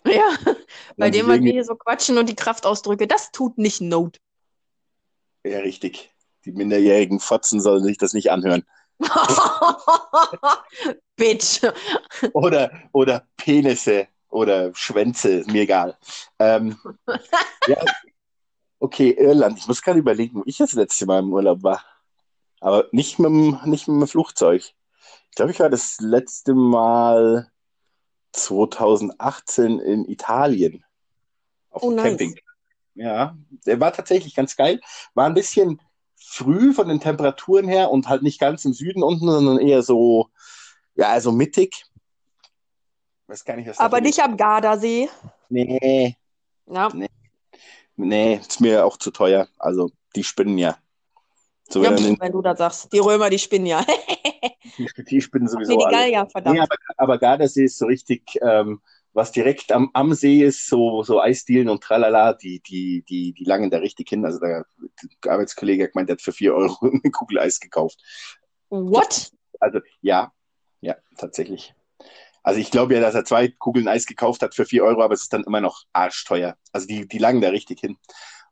Ja, 0.05 0.35
bei 0.97 1.09
dem, 1.09 1.27
was 1.27 1.41
wir 1.41 1.51
hier 1.51 1.63
so 1.63 1.75
quatschen 1.75 2.17
und 2.17 2.27
die 2.27 2.35
Kraftausdrücke, 2.35 3.07
das 3.07 3.31
tut 3.31 3.57
nicht 3.57 3.81
Not. 3.81 4.19
Ja, 5.43 5.59
richtig. 5.59 6.11
Die 6.45 6.51
minderjährigen 6.51 7.19
Fotzen 7.19 7.61
sollen 7.61 7.83
sich 7.83 7.97
das 7.97 8.13
nicht 8.13 8.31
anhören. 8.31 8.63
Bitch. 11.15 11.61
Oder, 12.33 12.71
oder 12.91 13.27
Penisse 13.37 14.07
oder 14.29 14.73
Schwänze, 14.73 15.39
ist 15.39 15.51
mir 15.51 15.63
egal. 15.63 15.97
Ähm, 16.39 16.77
ja, 17.67 17.77
okay, 18.79 19.11
Irland. 19.11 19.59
Ich 19.59 19.67
muss 19.67 19.81
gerade 19.81 19.99
überlegen, 19.99 20.39
wo 20.39 20.43
ich 20.45 20.57
das 20.57 20.73
letzte 20.73 21.05
Mal 21.05 21.19
im 21.19 21.33
Urlaub 21.33 21.63
war. 21.63 21.83
Aber 22.59 22.87
nicht 22.91 23.19
mit 23.19 23.29
dem, 23.29 23.59
nicht 23.65 23.87
mit 23.87 24.01
dem 24.01 24.07
Flugzeug. 24.07 24.63
Ich 25.29 25.35
glaube, 25.35 25.51
ich 25.51 25.59
war 25.59 25.69
das 25.69 25.97
letzte 25.99 26.53
Mal 26.53 27.50
2018 28.31 29.79
in 29.79 30.05
Italien. 30.09 30.83
Auf 31.69 31.83
Oh, 31.83 31.89
dem 31.89 31.95
nice. 31.95 32.05
Camping. 32.09 32.35
Ja, 32.93 33.37
der 33.65 33.79
war 33.79 33.93
tatsächlich 33.93 34.35
ganz 34.35 34.55
geil. 34.55 34.81
War 35.13 35.25
ein 35.25 35.33
bisschen 35.33 35.81
früh 36.15 36.73
von 36.73 36.87
den 36.87 36.99
Temperaturen 36.99 37.67
her 37.67 37.89
und 37.89 38.07
halt 38.09 38.21
nicht 38.21 38.39
ganz 38.39 38.65
im 38.65 38.73
Süden 38.73 39.01
unten, 39.03 39.27
sondern 39.29 39.59
eher 39.59 39.81
so, 39.81 40.29
ja, 40.95 41.09
also 41.09 41.31
mittig. 41.31 41.85
Weiß 43.27 43.45
gar 43.45 43.55
nicht, 43.55 43.67
was 43.67 43.79
Aber 43.79 44.01
nicht 44.01 44.21
am 44.21 44.35
Gardasee. 44.35 45.09
Nee, 45.49 46.15
Ja, 46.67 46.89
nee, 47.95 48.35
ist 48.35 48.59
mir 48.61 48.85
auch 48.85 48.97
zu 48.97 49.11
teuer. 49.11 49.47
Also, 49.57 49.89
die 50.15 50.23
spinnen 50.23 50.57
ja. 50.57 50.77
So, 51.69 51.83
ja 51.83 51.91
wenn 51.91 52.19
wenn 52.19 52.31
du 52.31 52.41
das 52.41 52.57
sagst. 52.57 52.91
Die 52.91 52.99
Römer, 52.99 53.29
die 53.29 53.39
spinnen 53.39 53.65
ja. 53.67 53.85
die, 54.77 55.03
die 55.03 55.21
spinnen 55.21 55.45
nee, 55.45 55.51
sowieso 55.51 55.77
die 55.77 55.85
alle. 55.85 55.97
Gallier, 55.97 56.27
verdammt. 56.29 56.55
Nee, 56.55 56.61
aber, 56.61 56.75
aber 56.97 57.17
Gardasee 57.17 57.65
ist 57.65 57.77
so 57.77 57.85
richtig, 57.85 58.23
ähm, 58.41 58.81
was 59.13 59.31
direkt 59.31 59.71
am, 59.71 59.89
am 59.93 60.13
See 60.13 60.43
ist, 60.43 60.67
so, 60.67 61.03
so 61.03 61.21
Eisdielen 61.21 61.69
und 61.69 61.83
tralala, 61.83 62.33
die, 62.33 62.61
die, 62.61 63.03
die, 63.07 63.33
die 63.33 63.43
langen 63.43 63.69
da 63.69 63.79
richtig 63.79 64.09
hin. 64.09 64.25
Also 64.25 64.39
der, 64.39 64.65
der 65.23 65.33
Arbeitskollege 65.33 65.83
hat 65.83 65.93
gemeint, 65.93 66.09
der 66.09 66.15
hat 66.15 66.21
für 66.21 66.31
4 66.31 66.55
Euro 66.55 66.77
eine 66.81 67.11
Kugel 67.11 67.39
Eis 67.39 67.59
gekauft. 67.59 67.99
What? 68.69 69.31
Also 69.59 69.79
ja, 70.01 70.31
ja, 70.79 70.95
tatsächlich. 71.17 71.73
Also 72.43 72.59
ich 72.59 72.71
glaube 72.71 72.95
ja, 72.95 73.01
dass 73.01 73.13
er 73.13 73.25
zwei 73.25 73.49
Kugeln 73.49 73.87
Eis 73.87 74.05
gekauft 74.05 74.41
hat 74.41 74.55
für 74.55 74.65
4 74.65 74.83
Euro, 74.83 75.03
aber 75.03 75.13
es 75.13 75.23
ist 75.23 75.33
dann 75.33 75.43
immer 75.43 75.61
noch 75.61 75.83
arschteuer. 75.93 76.55
Also 76.71 76.87
die, 76.87 77.07
die 77.07 77.19
langen 77.19 77.41
da 77.41 77.49
richtig 77.49 77.81
hin. 77.81 77.97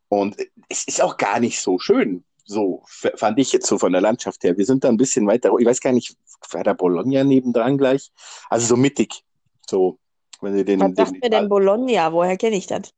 Und 0.10 0.38
es 0.68 0.86
ist 0.88 1.02
auch 1.02 1.18
gar 1.18 1.40
nicht 1.40 1.60
so 1.60 1.80
schön. 1.80 2.26
So 2.46 2.84
fand 2.86 3.38
ich 3.40 3.52
jetzt 3.52 3.68
so 3.68 3.78
von 3.78 3.92
der 3.92 4.02
Landschaft 4.02 4.44
her. 4.44 4.58
Wir 4.58 4.66
sind 4.66 4.84
da 4.84 4.90
ein 4.90 4.98
bisschen 4.98 5.28
weiter. 5.28 5.52
Ich 5.60 5.66
weiß 5.66 5.82
gar 5.82 5.94
nicht, 5.94 6.16
war 6.52 6.64
da 6.64 6.74
Bologna 6.74 7.24
nebendran 7.24 7.78
gleich? 7.78 8.12
Also 8.50 8.68
so 8.68 8.76
mittig. 8.76 9.24
So, 9.68 10.00
wenn 10.42 10.56
du 10.56 10.66
den. 10.66 10.80
Was 10.82 10.96
sagt 10.96 11.12
den 11.12 11.20
mir 11.22 11.30
denn 11.30 11.50
Bologna? 11.50 12.12
Woher 12.12 12.38
kenne 12.38 12.56
ich 12.56 12.68
das? 12.68 12.92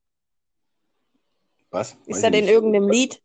was? 1.71 1.97
Ist 2.05 2.23
das 2.23 2.33
in 2.33 2.47
irgendeinem 2.47 2.89
Lied? 2.89 3.21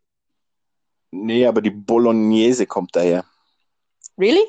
Nee, 1.10 1.46
aber 1.46 1.62
die 1.62 1.70
Bolognese 1.70 2.66
kommt 2.66 2.94
daher. 2.94 3.24
Really? 4.18 4.44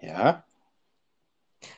Ja. 0.00 0.44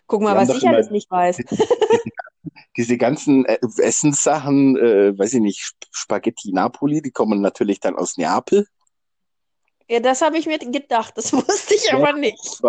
Guck 0.06 0.22
mal, 0.22 0.36
was 0.36 0.48
ich 0.50 0.66
alles 0.66 0.90
nicht 0.90 1.10
weiß. 1.10 1.38
Diese 2.76 2.96
ganzen 2.96 3.44
äh, 3.46 3.58
Essenssachen, 3.78 4.76
äh, 4.76 5.18
weiß 5.18 5.34
ich 5.34 5.40
nicht, 5.40 5.60
Sp- 5.60 5.88
Spaghetti 5.90 6.52
Napoli, 6.52 7.02
die 7.02 7.10
kommen 7.10 7.40
natürlich 7.40 7.80
dann 7.80 7.96
aus 7.96 8.16
Neapel. 8.16 8.66
Ja, 9.88 9.98
das 9.98 10.22
habe 10.22 10.38
ich 10.38 10.46
mir 10.46 10.58
gedacht. 10.58 11.16
Das 11.16 11.32
wusste 11.32 11.74
ich 11.74 11.86
Ja. 11.88 11.96
aber 11.96 12.12
nicht. 12.12 12.60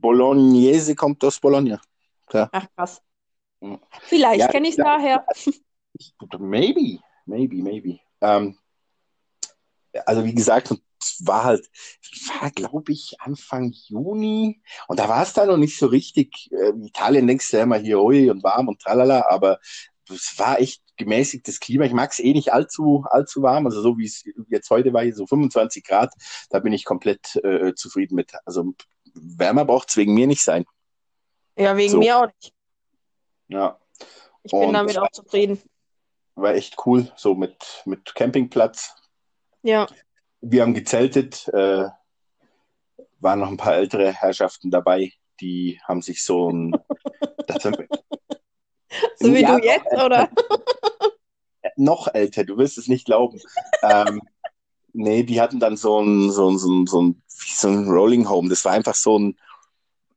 Bolognese 0.00 0.94
kommt 0.94 1.24
aus 1.24 1.40
Bologna. 1.40 1.80
Ach, 2.32 2.66
krass. 2.76 3.00
Ja. 3.62 3.78
Vielleicht 4.02 4.40
Ja, 4.40 4.48
kenne 4.48 4.68
ich 4.68 4.78
es 4.78 4.84
daher. 4.84 5.26
Maybe, 6.38 6.98
maybe, 7.26 7.56
maybe. 7.56 7.98
Ähm, 8.20 8.56
also 10.06 10.24
wie 10.24 10.34
gesagt, 10.34 10.74
war 11.20 11.44
halt, 11.44 11.68
war 12.40 12.50
glaube 12.50 12.92
ich 12.92 13.16
Anfang 13.20 13.72
Juni 13.72 14.62
und 14.88 14.98
da 14.98 15.08
war 15.08 15.22
es 15.22 15.32
da 15.32 15.46
noch 15.46 15.56
nicht 15.56 15.78
so 15.78 15.86
richtig. 15.86 16.50
In 16.52 16.84
Italien 16.84 17.26
denkst 17.26 17.50
du 17.50 17.56
ja 17.58 17.62
immer 17.64 17.78
hier 17.78 17.98
hui 18.00 18.30
und 18.30 18.42
warm 18.42 18.68
und 18.68 18.80
tralala, 18.80 19.26
aber 19.28 19.58
es 20.08 20.34
war 20.38 20.58
echt 20.60 20.82
gemäßigtes 20.96 21.60
Klima. 21.60 21.84
Ich 21.84 21.92
mag 21.92 22.10
es 22.12 22.18
eh 22.18 22.32
nicht 22.32 22.52
allzu, 22.52 23.04
allzu 23.10 23.42
warm, 23.42 23.66
also 23.66 23.80
so 23.80 23.96
wie 23.98 24.04
es 24.06 24.24
jetzt 24.48 24.68
heute 24.70 24.92
war, 24.92 25.02
hier 25.02 25.14
so 25.14 25.26
25 25.26 25.84
Grad, 25.84 26.12
da 26.50 26.58
bin 26.58 26.72
ich 26.72 26.84
komplett 26.84 27.36
äh, 27.44 27.74
zufrieden 27.74 28.16
mit. 28.16 28.32
Also 28.44 28.74
wärmer 29.14 29.64
braucht 29.64 29.90
es 29.90 29.96
wegen 29.96 30.14
mir 30.14 30.26
nicht 30.26 30.42
sein. 30.42 30.64
Ja, 31.56 31.76
wegen 31.76 31.92
So. 31.92 31.98
mir 31.98 32.18
auch 32.18 32.26
nicht. 32.26 32.52
Ja, 33.48 33.78
Ich 34.42 34.50
bin 34.52 34.60
Und- 34.60 34.72
damit 34.74 34.98
auch 34.98 35.10
zufrieden. 35.10 35.60
war 36.34 36.54
echt 36.54 36.76
cool, 36.86 37.10
so 37.16 37.34
mit, 37.34 37.82
mit 37.84 38.14
Campingplatz. 38.14 38.94
Ja. 39.62 39.86
Wir 40.40 40.62
haben 40.62 40.74
gezeltet, 40.74 41.48
äh, 41.48 41.88
waren 43.20 43.40
noch 43.40 43.48
ein 43.48 43.56
paar 43.56 43.74
ältere 43.76 44.12
Herrschaften 44.12 44.70
dabei, 44.70 45.12
die 45.40 45.80
haben 45.84 46.02
sich 46.02 46.22
so 46.22 46.50
ein. 46.50 46.74
Haben, 47.64 47.86
So 49.18 49.34
wie 49.34 49.40
Ja, 49.42 49.58
du 49.58 49.64
jetzt, 49.64 49.92
oder? 49.92 50.28
noch 51.76 52.08
älter, 52.14 52.44
du 52.44 52.56
wirst 52.58 52.78
es 52.78 52.86
nicht 52.88 53.06
glauben. 53.06 53.40
ähm, 53.82 54.22
nee, 54.92 55.22
die 55.24 55.40
hatten 55.40 55.58
dann 55.60 55.76
so 55.76 56.00
ein, 56.00 56.30
so 56.30 56.48
ein, 56.48 56.58
so 56.58 56.70
ein, 56.70 56.86
so 56.86 57.02
ein, 57.02 57.22
so 57.26 57.68
ein 57.68 57.88
Rolling 57.88 58.28
Home. 58.28 58.48
Das 58.48 58.64
war 58.64 58.72
einfach 58.72 58.94
so 58.94 59.18
ein. 59.18 59.36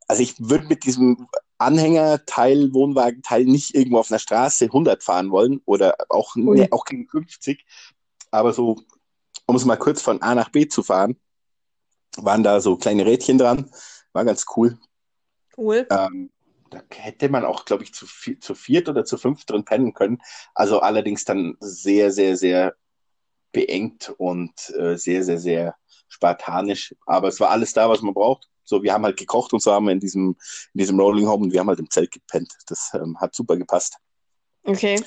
Also 0.07 0.21
ich 0.21 0.35
würde 0.37 0.65
mit 0.67 0.83
diesem 0.83 1.27
Anhängerteil, 1.57 2.73
Wohnwagenteil 2.73 3.45
nicht 3.45 3.73
irgendwo 3.73 3.99
auf 3.99 4.11
einer 4.11 4.19
Straße 4.19 4.65
100 4.65 5.01
fahren 5.01 5.31
wollen 5.31 5.61
oder 5.65 5.95
auch, 6.09 6.35
nee, 6.35 6.67
auch 6.71 6.85
keine 6.85 7.05
50. 7.05 7.65
Aber 8.31 8.53
so, 8.53 8.81
um 9.45 9.55
es 9.55 9.65
mal 9.65 9.77
kurz 9.77 10.01
von 10.01 10.21
A 10.21 10.35
nach 10.35 10.49
B 10.49 10.67
zu 10.67 10.83
fahren, 10.83 11.19
waren 12.17 12.43
da 12.43 12.61
so 12.61 12.77
kleine 12.77 13.05
Rädchen 13.05 13.37
dran. 13.37 13.71
War 14.13 14.25
ganz 14.25 14.45
cool. 14.55 14.77
Cool. 15.57 15.87
Ähm, 15.89 16.31
da 16.69 16.81
hätte 16.95 17.29
man 17.29 17.45
auch, 17.45 17.65
glaube 17.65 17.83
ich, 17.83 17.93
zu, 17.93 18.05
vi- 18.05 18.39
zu 18.39 18.55
viert 18.55 18.89
oder 18.89 19.05
zu 19.05 19.17
fünft 19.17 19.49
drin 19.49 19.65
pennen 19.65 19.93
können. 19.93 20.21
Also 20.55 20.79
allerdings 20.79 21.25
dann 21.25 21.55
sehr, 21.59 22.11
sehr, 22.11 22.37
sehr 22.37 22.75
beengt 23.51 24.13
und 24.17 24.69
äh, 24.77 24.97
sehr, 24.97 25.23
sehr, 25.23 25.39
sehr 25.39 25.75
spartanisch. 26.07 26.95
Aber 27.05 27.27
es 27.27 27.39
war 27.39 27.49
alles 27.49 27.73
da, 27.73 27.89
was 27.89 28.01
man 28.01 28.13
braucht. 28.13 28.49
So, 28.63 28.81
wir 28.81 28.93
haben 28.93 29.03
halt 29.03 29.17
gekocht 29.17 29.53
und 29.53 29.61
so 29.61 29.73
haben 29.73 29.85
wir 29.85 29.91
in 29.91 29.99
diesem, 29.99 30.37
in 30.73 30.79
diesem 30.79 30.99
Rolling 30.99 31.27
Home 31.27 31.45
und 31.45 31.51
wir 31.53 31.59
haben 31.59 31.67
halt 31.67 31.79
im 31.79 31.89
Zelt 31.89 32.11
gepennt. 32.11 32.53
Das 32.67 32.91
ähm, 32.93 33.19
hat 33.19 33.35
super 33.35 33.57
gepasst. 33.57 33.97
Okay. 34.63 35.01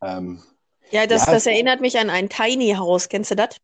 Ähm, 0.00 0.42
Ja, 0.90 1.06
das, 1.06 1.26
Ja, 1.26 1.32
das 1.32 1.46
erinnert 1.46 1.80
mich 1.80 1.98
an 1.98 2.10
ein 2.10 2.28
Tiny 2.28 2.74
House. 2.74 3.08
Kennst 3.08 3.30
du 3.30 3.36
das? 3.36 3.56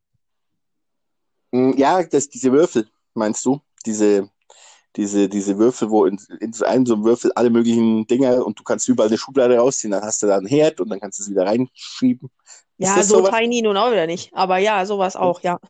Mh, 1.53 1.75
ja, 1.77 2.03
das, 2.03 2.29
diese 2.29 2.53
Würfel, 2.53 2.89
meinst 3.15 3.45
du? 3.45 3.61
Diese, 3.87 4.29
diese, 4.97 5.29
diese 5.29 5.59
Würfel, 5.59 5.91
wo 5.91 6.05
in, 6.07 6.21
in 6.41 6.53
so 6.53 6.65
einem 6.65 6.87
so 6.87 6.95
einem 6.95 7.05
Würfel 7.05 7.33
alle 7.35 7.51
möglichen 7.51 8.07
Dinger 8.07 8.45
und 8.45 8.59
du 8.59 8.63
kannst 8.63 8.89
überall 8.89 9.09
eine 9.09 9.19
Schublade 9.19 9.57
rausziehen, 9.57 9.93
dann 9.93 10.03
hast 10.03 10.23
du 10.23 10.27
da 10.27 10.37
einen 10.37 10.47
Herd 10.47 10.81
und 10.81 10.89
dann 10.91 11.01
kannst 11.01 11.19
du 11.19 11.23
es 11.23 11.31
wieder 11.31 11.47
reinschieben. 11.47 12.31
Ja, 12.79 13.03
so 13.03 13.19
sowas? 13.19 13.31
tiny 13.31 13.63
nun 13.63 13.77
auch 13.77 13.91
wieder 13.91 14.07
nicht. 14.07 14.35
Aber 14.35 14.59
ja, 14.59 14.85
sowas 14.87 15.17
auch, 15.17 15.43
ja. 15.43 15.61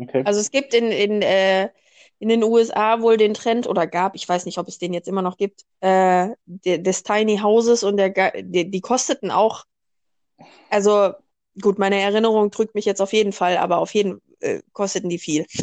Okay. 0.00 0.22
Also 0.24 0.40
es 0.40 0.50
gibt 0.50 0.74
in, 0.74 0.92
in, 0.92 1.22
äh, 1.22 1.70
in 2.20 2.28
den 2.28 2.42
USA 2.42 3.00
wohl 3.00 3.16
den 3.16 3.34
Trend, 3.34 3.66
oder 3.66 3.86
gab, 3.86 4.14
ich 4.14 4.28
weiß 4.28 4.44
nicht, 4.46 4.58
ob 4.58 4.68
es 4.68 4.78
den 4.78 4.92
jetzt 4.92 5.08
immer 5.08 5.22
noch 5.22 5.36
gibt, 5.36 5.64
äh, 5.80 6.28
de, 6.46 6.78
des 6.78 7.02
Tiny 7.02 7.38
Houses 7.38 7.82
und 7.82 7.96
der, 7.96 8.32
die, 8.42 8.70
die 8.70 8.80
kosteten 8.80 9.30
auch, 9.30 9.64
also 10.70 11.12
gut, 11.60 11.78
meine 11.78 12.00
Erinnerung 12.00 12.50
drückt 12.50 12.74
mich 12.74 12.84
jetzt 12.84 13.02
auf 13.02 13.12
jeden 13.12 13.32
Fall, 13.32 13.56
aber 13.56 13.78
auf 13.78 13.92
jeden 13.94 14.20
äh, 14.40 14.60
kosteten 14.72 15.08
die 15.10 15.18
viel. 15.18 15.46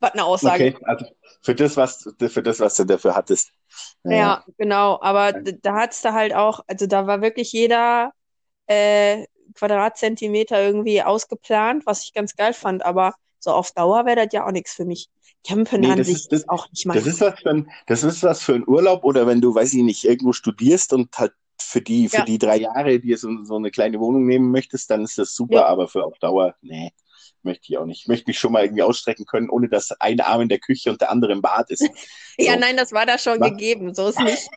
Was 0.00 0.12
eine 0.12 0.24
Aussage. 0.24 0.74
Okay, 0.76 0.84
also 0.84 1.06
für 1.42 1.54
das, 1.56 1.76
was, 1.76 2.08
für 2.28 2.42
das, 2.42 2.60
was 2.60 2.76
du 2.76 2.84
dafür 2.84 3.16
hattest. 3.16 3.50
Ja, 4.04 4.44
genau. 4.56 5.00
Aber 5.02 5.32
da 5.32 5.74
hat's 5.74 6.02
da 6.02 6.12
halt 6.12 6.34
auch, 6.34 6.60
also 6.68 6.86
da 6.86 7.06
war 7.08 7.20
wirklich 7.20 7.52
jeder 7.52 8.12
äh, 8.66 9.26
Quadratzentimeter 9.54 10.60
irgendwie 10.62 11.02
ausgeplant, 11.02 11.84
was 11.84 12.04
ich 12.04 12.12
ganz 12.14 12.36
geil 12.36 12.52
fand. 12.54 12.84
Aber 12.84 13.14
so 13.40 13.50
auf 13.50 13.72
Dauer 13.72 14.06
wäre 14.06 14.24
das 14.24 14.32
ja 14.32 14.46
auch 14.46 14.52
nichts 14.52 14.72
für 14.74 14.84
mich. 14.84 15.08
Campen 15.46 15.80
Nee, 15.80 15.90
an 15.90 15.98
das 15.98 16.06
sich 16.06 16.16
ist- 16.16 16.32
das- 16.32 16.40
ist 16.42 16.48
auch 16.48 16.68
nicht 16.70 16.86
Das 16.86 16.94
mein. 16.94 17.04
ist 17.06 17.20
was 17.20 17.40
für 17.40 17.50
ein, 17.50 17.70
das 17.86 18.02
ist 18.04 18.22
was 18.22 18.42
für 18.42 18.54
ein 18.54 18.68
Urlaub 18.68 19.02
oder 19.04 19.26
wenn 19.26 19.40
du, 19.40 19.52
weiß 19.54 19.72
ich 19.74 19.82
nicht, 19.82 20.04
irgendwo 20.04 20.32
studierst 20.32 20.92
und 20.92 21.16
halt 21.18 21.32
für 21.60 21.80
die, 21.80 22.08
für 22.08 22.18
Ja. 22.18 22.24
die 22.24 22.38
drei 22.38 22.56
Jahre 22.58 23.00
dir 23.00 23.18
so, 23.18 23.30
so 23.44 23.56
eine 23.56 23.70
kleine 23.72 23.98
Wohnung 23.98 24.26
nehmen 24.26 24.50
möchtest, 24.52 24.90
dann 24.90 25.02
ist 25.02 25.18
das 25.18 25.34
super, 25.34 25.56
Ja. 25.56 25.66
aber 25.66 25.88
für 25.88 26.04
auf 26.04 26.18
Dauer, 26.18 26.54
nee, 26.62 26.92
möchte 27.48 27.66
ich 27.72 27.78
auch 27.78 27.84
nicht. 27.86 28.02
Ich 28.02 28.08
möchte 28.08 28.28
mich 28.30 28.38
schon 28.38 28.52
mal 28.52 28.62
irgendwie 28.62 28.82
ausstrecken 28.82 29.26
können, 29.26 29.50
ohne 29.50 29.68
dass 29.68 29.90
ein 30.00 30.20
Arm 30.20 30.42
in 30.42 30.48
der 30.48 30.58
Küche 30.60 30.90
und 30.90 31.00
der 31.00 31.10
andere 31.10 31.32
im 31.32 31.42
Bad 31.42 31.70
ist. 31.70 31.82
Ja, 32.40 32.52
so. 32.54 32.60
nein, 32.60 32.76
das 32.76 32.92
war 32.92 33.04
da 33.04 33.18
schon 33.18 33.40
Was? 33.40 33.50
gegeben. 33.50 33.92
So 33.94 34.08
ist 34.08 34.20
nicht. 34.20 34.48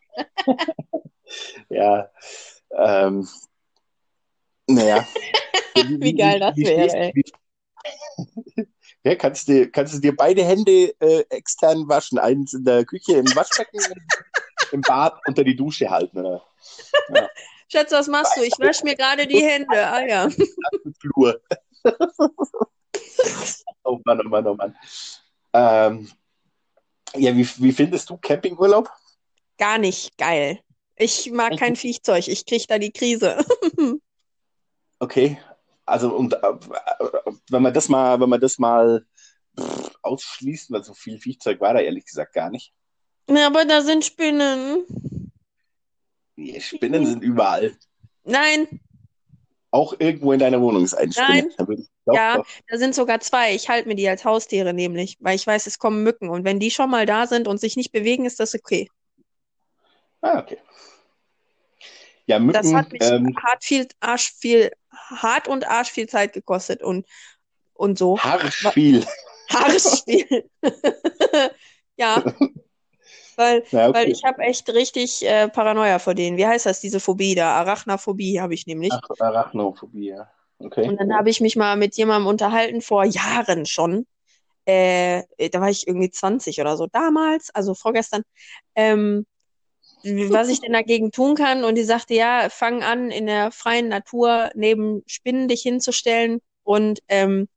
Ja, 1.69 2.11
ähm, 2.77 3.27
naja. 4.67 5.07
Wie 5.75 6.13
geil 6.13 6.39
das 6.41 6.55
wäre, 6.57 6.95
ey. 6.95 7.11
wie- 7.15 8.65
Ja, 9.03 9.15
kannst 9.15 9.47
du, 9.47 9.67
kannst 9.71 9.93
du 9.95 9.99
dir 9.99 10.15
beide 10.15 10.43
Hände 10.43 10.93
äh, 10.99 11.23
extern 11.29 11.87
waschen? 11.87 12.19
Eins 12.19 12.53
in 12.53 12.65
der 12.65 12.85
Küche, 12.85 13.13
im 13.13 13.25
Waschbecken, 13.35 13.79
im 14.73 14.81
Bad, 14.81 15.13
unter 15.25 15.43
die 15.43 15.55
Dusche 15.55 15.89
halten. 15.89 16.19
Oder? 16.19 16.43
Schatz, 17.71 17.91
was 17.93 18.07
machst 18.07 18.37
du? 18.37 18.43
Ich 18.43 18.59
wasche 18.59 18.83
mir 18.83 18.95
gerade 18.95 19.25
die 19.25 19.41
Hände. 19.43 19.87
Ah 19.87 20.05
ja. 20.05 20.29
Flur. 20.99 21.41
Oh 23.83 23.99
Mann, 24.05 24.21
oh 24.25 24.29
Mann, 24.29 24.47
oh 24.47 24.55
Mann. 24.55 24.75
Ähm, 25.53 26.09
ja, 27.15 27.35
wie, 27.35 27.47
wie 27.57 27.71
findest 27.71 28.09
du 28.09 28.17
Campingurlaub? 28.17 28.89
Gar 29.57 29.77
nicht 29.77 30.17
geil. 30.17 30.59
Ich 30.95 31.31
mag 31.31 31.57
kein 31.57 31.75
Viechzeug. 31.75 32.27
Ich 32.27 32.45
krieg 32.45 32.67
da 32.67 32.77
die 32.79 32.91
Krise. 32.91 33.43
Okay, 34.99 35.39
also 35.87 36.15
und 36.15 36.33
äh, 36.33 36.53
wenn 37.49 37.63
man 37.63 37.73
das 37.73 37.89
mal, 37.89 38.19
wenn 38.19 38.29
man 38.29 38.39
das 38.39 38.59
mal 38.59 39.03
pff, 39.59 39.91
ausschließt, 40.03 40.69
weil 40.71 40.83
so 40.83 40.93
viel 40.93 41.17
Viehzeug 41.17 41.59
war 41.59 41.73
da 41.73 41.79
ehrlich 41.79 42.05
gesagt 42.05 42.33
gar 42.33 42.51
nicht. 42.51 42.71
Ja, 43.27 43.47
aber 43.47 43.65
da 43.65 43.81
sind 43.81 44.05
Spinnen. 44.05 44.85
Die 46.35 46.61
Spinnen 46.61 47.07
sind 47.07 47.23
überall. 47.23 47.75
Nein, 48.23 48.79
Auch 49.71 49.95
irgendwo 49.99 50.33
in 50.33 50.39
deiner 50.39 50.61
Wohnung 50.61 50.83
ist 50.83 50.93
eine 50.93 51.11
Spinne. 51.13 51.27
Nein. 51.29 51.53
Da 51.57 51.67
würde 51.67 51.81
ich, 51.81 51.89
doch, 52.11 52.17
Ja. 52.17 52.37
doch. 52.37 52.47
da 52.67 52.77
sind 52.77 52.95
sogar 52.95 53.19
zwei. 53.19 53.53
Ich 53.55 53.69
halte 53.69 53.87
mir 53.87 53.95
die 53.95 54.07
als 54.07 54.25
Haustiere 54.25 54.73
nämlich, 54.73 55.17
weil 55.19 55.35
ich 55.35 55.45
weiß, 55.47 55.67
es 55.67 55.79
kommen 55.79 56.03
Mücken. 56.03 56.29
Und 56.29 56.43
wenn 56.45 56.59
die 56.59 56.71
schon 56.71 56.89
mal 56.89 57.05
da 57.05 57.27
sind 57.27 57.47
und 57.47 57.59
sich 57.59 57.75
nicht 57.75 57.91
bewegen, 57.91 58.25
ist 58.25 58.39
das 58.39 58.55
okay. 58.55 58.89
Ah, 60.21 60.39
okay. 60.39 60.57
Ja, 62.27 62.39
Mücken, 62.39 62.53
Das 62.61 62.73
hat 62.73 62.91
mich 62.91 63.01
ähm, 63.03 63.35
hart 63.41 63.63
viel, 63.63 63.87
Arsch 63.99 64.31
viel, 64.33 64.71
hart 64.91 65.47
und 65.47 65.67
Arsch 65.67 65.89
viel 65.91 66.07
Zeit 66.07 66.33
gekostet 66.33 66.81
und, 66.83 67.05
und 67.73 67.97
so. 67.97 68.19
harsch 68.19 68.67
viel. 68.73 69.05
Ja, 71.97 72.23
weil, 73.35 73.63
Ja, 73.71 73.89
okay. 73.89 73.93
weil 73.99 74.09
ich 74.09 74.23
habe 74.23 74.41
echt 74.43 74.69
richtig 74.69 75.25
äh, 75.25 75.49
Paranoia 75.49 75.99
vor 75.99 76.15
denen. 76.15 76.37
Wie 76.37 76.47
heißt 76.47 76.65
das, 76.65 76.79
diese 76.79 76.99
Phobie 76.99 77.35
da? 77.35 77.53
Arachnophobie 77.55 78.39
habe 78.39 78.53
ich 78.53 78.65
nämlich. 78.65 78.93
Ach, 78.93 79.01
Arachnophobie, 79.19 80.07
ja. 80.09 80.31
Okay. 80.63 80.87
Und 80.87 80.97
dann 80.99 81.13
habe 81.13 81.29
ich 81.29 81.41
mich 81.41 81.55
mal 81.55 81.75
mit 81.75 81.95
jemandem 81.95 82.27
unterhalten, 82.27 82.81
vor 82.81 83.03
Jahren 83.05 83.65
schon. 83.65 84.05
Äh, 84.65 85.23
da 85.51 85.59
war 85.59 85.69
ich 85.69 85.87
irgendwie 85.87 86.11
20 86.11 86.61
oder 86.61 86.77
so. 86.77 86.87
Damals, 86.87 87.49
also 87.53 87.73
vorgestern, 87.73 88.23
ähm, 88.75 89.25
was 90.03 90.49
ich 90.49 90.61
denn 90.61 90.73
dagegen 90.73 91.11
tun 91.11 91.35
kann. 91.35 91.63
Und 91.63 91.75
die 91.75 91.83
sagte, 91.83 92.13
ja, 92.13 92.47
fang 92.49 92.83
an, 92.83 93.11
in 93.11 93.27
der 93.27 93.51
freien 93.51 93.87
Natur 93.87 94.51
neben 94.55 95.03
Spinnen 95.07 95.47
dich 95.47 95.61
hinzustellen 95.61 96.41
und 96.63 96.99
ähm, 97.07 97.47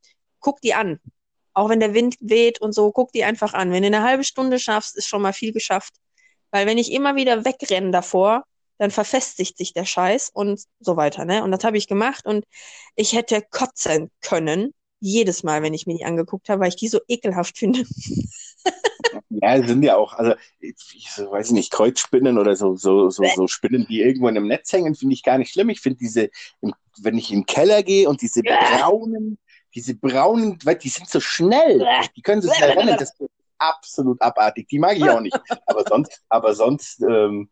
guck 0.40 0.60
die 0.60 0.74
an. 0.74 1.00
Auch 1.52 1.68
wenn 1.68 1.80
der 1.80 1.94
Wind 1.94 2.16
weht 2.20 2.60
und 2.60 2.72
so, 2.72 2.90
guck 2.90 3.12
die 3.12 3.24
einfach 3.24 3.54
an. 3.54 3.70
Wenn 3.70 3.82
du 3.82 3.86
eine 3.86 4.02
halbe 4.02 4.24
Stunde 4.24 4.58
schaffst, 4.58 4.96
ist 4.96 5.06
schon 5.06 5.22
mal 5.22 5.32
viel 5.32 5.52
geschafft. 5.52 5.94
Weil 6.50 6.66
wenn 6.66 6.78
ich 6.78 6.92
immer 6.92 7.16
wieder 7.16 7.44
wegrenne 7.44 7.90
davor, 7.90 8.44
dann 8.78 8.90
verfestigt 8.90 9.56
sich 9.56 9.72
der 9.72 9.84
Scheiß 9.84 10.30
und 10.32 10.62
so 10.80 10.96
weiter, 10.96 11.24
ne? 11.24 11.42
Und 11.44 11.50
das 11.52 11.64
habe 11.64 11.76
ich 11.76 11.86
gemacht 11.88 12.26
und 12.26 12.44
ich 12.96 13.12
hätte 13.14 13.42
kotzen 13.42 14.10
können. 14.20 14.72
jedes 15.00 15.42
Mal, 15.42 15.62
wenn 15.62 15.74
ich 15.74 15.86
mir 15.86 15.96
die 15.96 16.04
angeguckt 16.04 16.48
habe, 16.48 16.62
weil 16.62 16.68
ich 16.68 16.76
die 16.76 16.88
so 16.88 17.00
ekelhaft 17.08 17.58
finde. 17.58 17.84
Ja, 19.28 19.62
sind 19.62 19.82
ja 19.82 19.96
auch, 19.96 20.14
also 20.14 20.34
ich 20.60 21.10
so, 21.10 21.30
weiß 21.30 21.50
nicht, 21.52 21.72
Kreuzspinnen 21.72 22.38
oder 22.38 22.56
so, 22.56 22.76
so, 22.76 23.10
so, 23.10 23.24
so 23.34 23.46
Spinnen, 23.48 23.86
die 23.88 24.00
irgendwo 24.00 24.28
in 24.28 24.36
einem 24.36 24.48
Netz 24.48 24.72
hängen, 24.72 24.94
finde 24.94 25.14
ich 25.14 25.22
gar 25.22 25.38
nicht 25.38 25.52
schlimm. 25.52 25.70
Ich 25.70 25.80
finde 25.80 25.98
diese, 25.98 26.30
wenn 26.98 27.18
ich 27.18 27.30
in 27.30 27.40
den 27.40 27.46
Keller 27.46 27.82
gehe 27.82 28.08
und 28.08 28.22
diese 28.22 28.42
braunen, 28.42 29.38
diese 29.74 29.94
braunen, 29.94 30.58
weil 30.64 30.76
die 30.76 30.88
sind 30.88 31.08
so 31.08 31.20
schnell, 31.20 31.84
die 32.16 32.22
können 32.22 32.42
so 32.42 32.52
schnell 32.52 32.70
rennen, 32.70 32.96
das 32.98 33.10
ist 33.18 33.30
absolut 33.58 34.20
abartig. 34.20 34.68
Die 34.68 34.78
mag 34.78 34.96
ich 34.96 35.08
auch 35.08 35.20
nicht. 35.20 35.38
Aber 35.66 35.84
sonst, 35.86 36.22
aber 36.28 36.54
sonst, 36.54 37.02
ähm, 37.02 37.48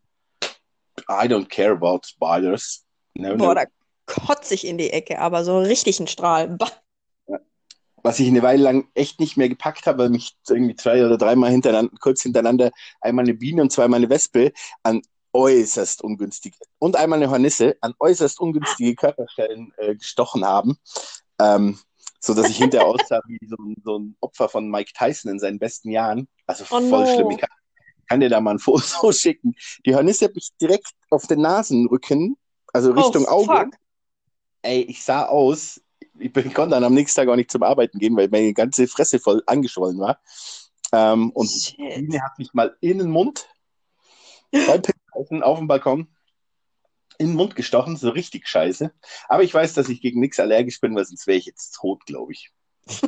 I 1.08 1.26
don't 1.28 1.48
care 1.48 1.72
about 1.72 2.00
spiders. 2.04 2.84
No, 3.14 3.36
Boah, 3.36 3.48
no. 3.48 3.54
da 3.54 3.64
kotze 4.06 4.54
ich 4.54 4.66
in 4.66 4.78
die 4.78 4.90
Ecke, 4.90 5.18
aber 5.18 5.44
so 5.44 5.58
richtig 5.58 6.00
ein 6.00 6.06
Strahl. 6.06 6.48
Bah 6.48 6.70
was 8.02 8.18
ich 8.18 8.28
eine 8.28 8.42
Weile 8.42 8.62
lang 8.62 8.88
echt 8.94 9.20
nicht 9.20 9.36
mehr 9.36 9.48
gepackt 9.48 9.86
habe, 9.86 9.98
weil 9.98 10.10
mich 10.10 10.36
irgendwie 10.48 10.76
zwei 10.76 11.04
oder 11.04 11.16
dreimal 11.16 11.50
hintereinander, 11.50 11.92
kurz 12.00 12.22
hintereinander 12.22 12.70
einmal 13.00 13.24
eine 13.24 13.34
Biene 13.34 13.62
und 13.62 13.70
zweimal 13.70 13.98
eine 13.98 14.10
Wespe 14.10 14.52
an 14.82 15.02
äußerst 15.32 16.02
ungünstig 16.02 16.54
und 16.78 16.96
einmal 16.96 17.22
eine 17.22 17.30
Hornisse 17.30 17.76
an 17.80 17.94
äußerst 17.98 18.38
ungünstige 18.40 18.94
Körperstellen 18.94 19.72
äh, 19.78 19.94
gestochen 19.94 20.44
haben, 20.44 20.76
ähm, 21.40 21.78
so 22.20 22.34
dass 22.34 22.50
ich 22.50 22.58
hinterher 22.58 22.86
aussah 22.88 23.20
wie 23.26 23.38
so 23.46 23.56
ein, 23.56 23.76
so 23.82 23.98
ein, 23.98 24.16
Opfer 24.20 24.48
von 24.48 24.68
Mike 24.68 24.92
Tyson 24.94 25.30
in 25.30 25.38
seinen 25.38 25.58
besten 25.58 25.90
Jahren. 25.90 26.28
Also 26.46 26.64
oh 26.64 26.80
voll 26.80 27.04
no. 27.04 27.14
schlimm. 27.14 27.30
Ich 27.30 27.38
kann, 27.38 27.50
kann, 28.12 28.20
dir 28.20 28.28
da 28.28 28.40
mal 28.40 28.52
ein 28.52 28.58
Foto 28.58 29.12
schicken. 29.12 29.54
Die 29.86 29.94
Hornisse 29.94 30.26
hat 30.26 30.34
mich 30.34 30.50
direkt 30.60 30.92
auf 31.10 31.26
den 31.26 31.40
Nasenrücken, 31.40 32.36
also 32.72 32.92
Richtung 32.92 33.24
oh, 33.24 33.48
Auge. 33.48 33.70
Ey, 34.62 34.82
ich 34.82 35.02
sah 35.02 35.26
aus, 35.26 35.80
ich, 36.18 36.32
bin, 36.32 36.52
konnte 36.54 36.74
dann 36.74 36.84
am 36.84 36.94
nächsten 36.94 37.20
Tag 37.20 37.28
auch 37.28 37.36
nicht 37.36 37.50
zum 37.50 37.62
Arbeiten 37.62 37.98
gehen, 37.98 38.16
weil 38.16 38.28
meine 38.28 38.52
ganze 38.52 38.86
Fresse 38.86 39.18
voll 39.18 39.42
angeschwollen 39.46 39.98
war. 39.98 40.20
Ähm, 40.92 41.30
und 41.30 41.78
die 41.78 42.20
hat 42.20 42.38
mich 42.38 42.52
mal 42.52 42.76
in 42.80 42.98
den 42.98 43.10
Mund, 43.10 43.48
auf 44.52 45.58
dem 45.58 45.68
Balkon, 45.68 46.06
in 47.18 47.28
den 47.28 47.36
Mund 47.36 47.56
gestochen, 47.56 47.96
so 47.96 48.10
richtig 48.10 48.46
scheiße. 48.46 48.92
Aber 49.28 49.42
ich 49.42 49.54
weiß, 49.54 49.74
dass 49.74 49.88
ich 49.88 50.00
gegen 50.00 50.20
nichts 50.20 50.38
allergisch 50.38 50.80
bin, 50.80 50.94
weil 50.94 51.06
sonst 51.06 51.26
wäre 51.26 51.38
ich 51.38 51.46
jetzt 51.46 51.72
tot, 51.72 52.04
glaube 52.04 52.32
ich. 52.32 52.50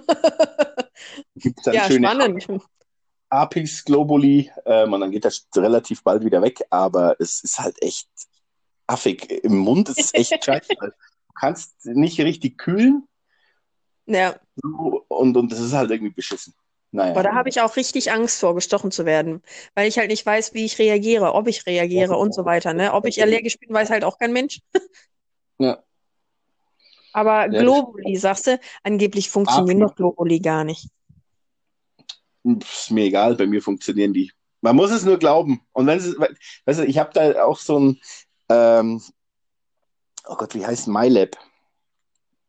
Gibt 1.37 1.67
dann 1.67 1.75
ja, 1.75 1.87
schöne 1.87 2.09
spannend. 2.09 2.65
Apis 3.29 3.85
globuli 3.85 4.51
ähm, 4.67 4.93
und 4.93 5.01
dann 5.01 5.11
geht 5.11 5.25
das 5.25 5.49
relativ 5.57 6.03
bald 6.03 6.25
wieder 6.25 6.43
weg, 6.43 6.63
aber 6.71 7.17
es 7.19 7.43
ist 7.43 7.59
halt 7.59 7.81
echt 7.83 8.09
affig. 8.87 9.31
Im 9.45 9.59
Mund 9.59 9.89
ist 9.89 9.99
es 9.99 10.15
echt 10.15 10.45
scheiße 10.45 10.75
kannst 11.35 11.85
nicht 11.85 12.21
richtig 12.21 12.59
kühlen. 12.59 13.07
Ja. 14.07 14.37
Und, 15.09 15.37
und 15.37 15.53
das 15.53 15.61
ist 15.61 15.73
halt 15.73 15.91
irgendwie 15.91 16.13
beschissen. 16.13 16.55
Naja. 16.91 17.11
Aber 17.11 17.25
da 17.25 17.35
habe 17.35 17.49
ich 17.49 17.61
auch 17.61 17.75
richtig 17.77 18.13
Angst 18.13 18.39
vor, 18.39 18.55
gestochen 18.55 18.93
zu 18.93 19.05
werden, 19.05 19.43
weil 19.75 19.89
ich 19.89 19.99
halt 19.99 20.11
nicht 20.11 20.25
weiß, 20.25 20.55
wie 20.55 20.65
ich 20.65 20.79
reagiere, 20.79 21.35
ob 21.35 21.49
ich 21.49 21.67
reagiere 21.67 22.13
ja, 22.13 22.17
und 22.17 22.33
so 22.33 22.45
weiter. 22.45 22.73
Ne? 22.73 22.93
Ob 22.93 23.05
ich 23.07 23.21
allergisch 23.21 23.59
bin, 23.59 23.75
weiß 23.75 23.91
halt 23.91 24.05
auch 24.05 24.17
kein 24.17 24.33
Mensch. 24.33 24.61
ja. 25.59 25.83
Aber 27.13 27.53
ja, 27.53 27.61
Globuli, 27.61 28.17
sagst 28.17 28.47
du, 28.47 28.61
angeblich 28.85 29.29
funktionieren 29.29 29.81
doch 29.81 29.97
Globuli 29.97 30.39
gar 30.39 30.63
nicht. 30.63 30.89
Ist 32.45 32.91
mir 32.91 33.05
egal, 33.05 33.37
bei 33.37 33.47
mir 33.47 33.63
funktionieren 33.63 34.13
die. 34.13 34.31
Man 34.61 34.77
muss 34.77 34.91
es 34.91 35.05
nur 35.05 35.19
glauben. 35.19 35.61
Und 35.73 35.87
wenn 35.87 35.99
es, 35.99 36.15
weißt 36.65 36.81
du, 36.81 36.85
ich 36.85 36.99
habe 36.99 37.11
da 37.13 37.45
auch 37.45 37.59
so 37.59 37.79
ein, 37.79 38.01
ähm, 38.49 39.03
oh 40.27 40.37
Gott, 40.37 40.55
wie 40.55 40.65
heißt 40.65 40.89
MyLab? 40.89 41.37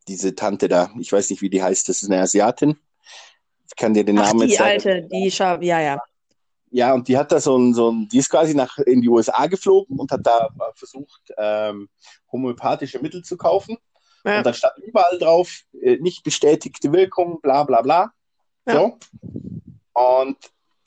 Diese 0.07 0.35
Tante 0.35 0.67
da, 0.67 0.91
ich 0.99 1.11
weiß 1.11 1.29
nicht, 1.29 1.41
wie 1.41 1.49
die 1.49 1.63
heißt, 1.63 1.89
das 1.89 2.03
ist 2.03 2.11
eine 2.11 2.21
Asiatin. 2.21 2.77
Ich 3.67 3.75
kann 3.75 3.93
dir 3.93 4.03
den 4.03 4.19
Ach, 4.19 4.27
Namen 4.27 4.47
die 4.47 4.53
jetzt 4.53 4.61
alte, 4.61 5.07
die 5.11 5.31
Schab, 5.31 5.63
ja, 5.63 5.81
ja. 5.81 6.01
Ja, 6.71 6.93
und 6.93 7.07
die 7.07 7.17
hat 7.17 7.31
da 7.31 7.39
so 7.39 7.57
ein, 7.57 7.73
so 7.73 7.91
ein, 7.91 8.07
die 8.09 8.17
ist 8.17 8.29
quasi 8.29 8.53
nach 8.53 8.77
in 8.79 9.01
die 9.01 9.09
USA 9.09 9.47
geflogen 9.47 9.97
und 9.97 10.11
hat 10.11 10.25
da 10.25 10.49
versucht, 10.75 11.33
ähm, 11.37 11.89
homöopathische 12.31 12.99
Mittel 12.99 13.23
zu 13.23 13.37
kaufen. 13.37 13.77
Ja. 14.25 14.39
Und 14.39 14.45
da 14.45 14.53
stand 14.53 14.77
überall 14.79 15.17
drauf, 15.17 15.61
äh, 15.81 15.97
nicht 15.97 16.23
bestätigte 16.23 16.91
Wirkung, 16.91 17.39
bla 17.41 17.63
bla 17.63 17.81
bla. 17.81 18.13
Ja. 18.65 18.73
So. 18.73 18.97
Und 19.95 20.37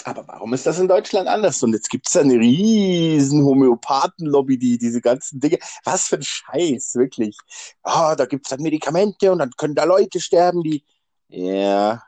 aber 0.04 0.26
warum 0.28 0.54
ist 0.54 0.64
das 0.64 0.78
in 0.78 0.88
Deutschland 0.88 1.28
anders? 1.28 1.62
Und 1.62 1.72
jetzt 1.72 1.90
gibt 1.90 2.08
es 2.08 2.16
eine 2.16 2.34
riesen 2.34 3.44
Homöopathenlobby, 3.44 4.56
die 4.56 4.78
diese 4.78 5.00
ganzen 5.00 5.40
Dinge. 5.40 5.58
Was 5.84 6.06
für 6.06 6.16
ein 6.16 6.22
Scheiß, 6.22 6.94
wirklich. 6.94 7.36
Oh, 7.82 8.14
da 8.16 8.26
gibt 8.26 8.46
es 8.46 8.50
dann 8.50 8.62
Medikamente 8.62 9.32
und 9.32 9.38
dann 9.40 9.50
können 9.56 9.74
da 9.74 9.84
Leute 9.84 10.20
sterben, 10.20 10.62
die. 10.62 10.84
Ja, 11.28 12.02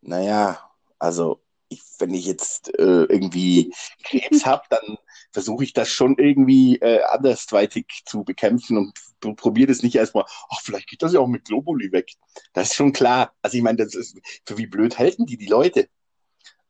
naja, 0.00 0.70
also 0.98 1.42
ich, 1.68 1.82
wenn 1.98 2.14
ich 2.14 2.26
jetzt 2.26 2.72
äh, 2.78 3.04
irgendwie 3.04 3.72
Krebs 4.04 4.46
habe, 4.46 4.62
dann 4.70 4.96
versuche 5.32 5.64
ich 5.64 5.72
das 5.72 5.88
schon 5.88 6.16
irgendwie 6.16 6.76
äh, 6.76 7.02
andersweitig 7.04 8.02
zu 8.06 8.24
bekämpfen 8.24 8.76
und 8.78 9.36
probiere 9.36 9.68
das 9.68 9.82
nicht 9.82 9.94
erstmal, 9.94 10.24
ach, 10.48 10.60
vielleicht 10.62 10.88
geht 10.88 11.02
das 11.02 11.12
ja 11.12 11.20
auch 11.20 11.26
mit 11.28 11.44
Globuli 11.44 11.92
weg. 11.92 12.12
Das 12.52 12.68
ist 12.68 12.74
schon 12.74 12.92
klar. 12.92 13.34
Also 13.42 13.56
ich 13.56 13.62
meine, 13.62 13.78
das 13.78 13.94
ist, 13.94 14.18
für 14.46 14.58
wie 14.58 14.66
blöd 14.66 14.98
halten 14.98 15.26
die 15.26 15.36
die 15.36 15.46
Leute? 15.46 15.88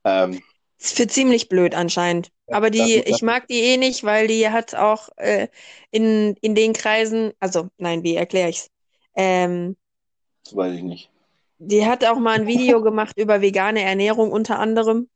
Ähm, 0.04 0.42
ist 0.78 0.96
für 0.96 1.06
ziemlich 1.06 1.48
blöd 1.48 1.74
anscheinend. 1.74 2.30
Aber 2.48 2.70
die, 2.70 2.96
ich 3.00 3.22
mag 3.22 3.46
die 3.48 3.60
eh 3.60 3.76
nicht, 3.76 4.02
weil 4.02 4.26
die 4.26 4.48
hat 4.48 4.74
auch 4.74 5.08
äh, 5.16 5.48
in, 5.90 6.36
in 6.40 6.54
den 6.54 6.72
Kreisen, 6.72 7.32
also 7.38 7.68
nein, 7.76 8.02
wie 8.02 8.16
erkläre 8.16 8.48
ich's? 8.48 8.70
Ähm, 9.14 9.76
das 10.44 10.56
weiß 10.56 10.74
ich 10.74 10.82
nicht. 10.82 11.10
Die 11.58 11.84
hat 11.84 12.04
auch 12.04 12.18
mal 12.18 12.38
ein 12.38 12.46
Video 12.46 12.82
gemacht 12.82 13.18
über 13.18 13.42
vegane 13.42 13.82
Ernährung 13.82 14.32
unter 14.32 14.58
anderem 14.58 15.08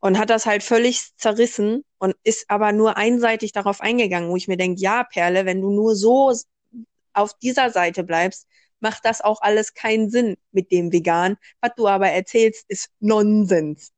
und 0.00 0.18
hat 0.18 0.30
das 0.30 0.46
halt 0.46 0.62
völlig 0.62 1.14
zerrissen 1.16 1.84
und 1.98 2.14
ist 2.22 2.48
aber 2.48 2.72
nur 2.72 2.96
einseitig 2.96 3.52
darauf 3.52 3.80
eingegangen, 3.80 4.30
wo 4.30 4.36
ich 4.36 4.48
mir 4.48 4.56
denke, 4.56 4.80
ja, 4.80 5.04
Perle, 5.04 5.44
wenn 5.44 5.60
du 5.60 5.70
nur 5.70 5.96
so 5.96 6.32
auf 7.12 7.34
dieser 7.38 7.70
Seite 7.70 8.04
bleibst, 8.04 8.46
macht 8.78 9.04
das 9.04 9.20
auch 9.20 9.42
alles 9.42 9.74
keinen 9.74 10.08
Sinn 10.08 10.36
mit 10.52 10.70
dem 10.72 10.92
Vegan. 10.92 11.36
Was 11.60 11.72
du 11.76 11.86
aber 11.86 12.08
erzählst, 12.08 12.64
ist 12.68 12.90
Nonsens. 13.00 13.92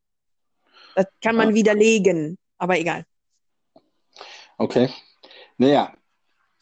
Das 0.95 1.07
kann 1.23 1.37
man 1.37 1.55
widerlegen, 1.55 2.39
aber 2.59 2.79
egal. 2.79 3.05
Okay. 4.59 4.91
Naja, 5.57 5.95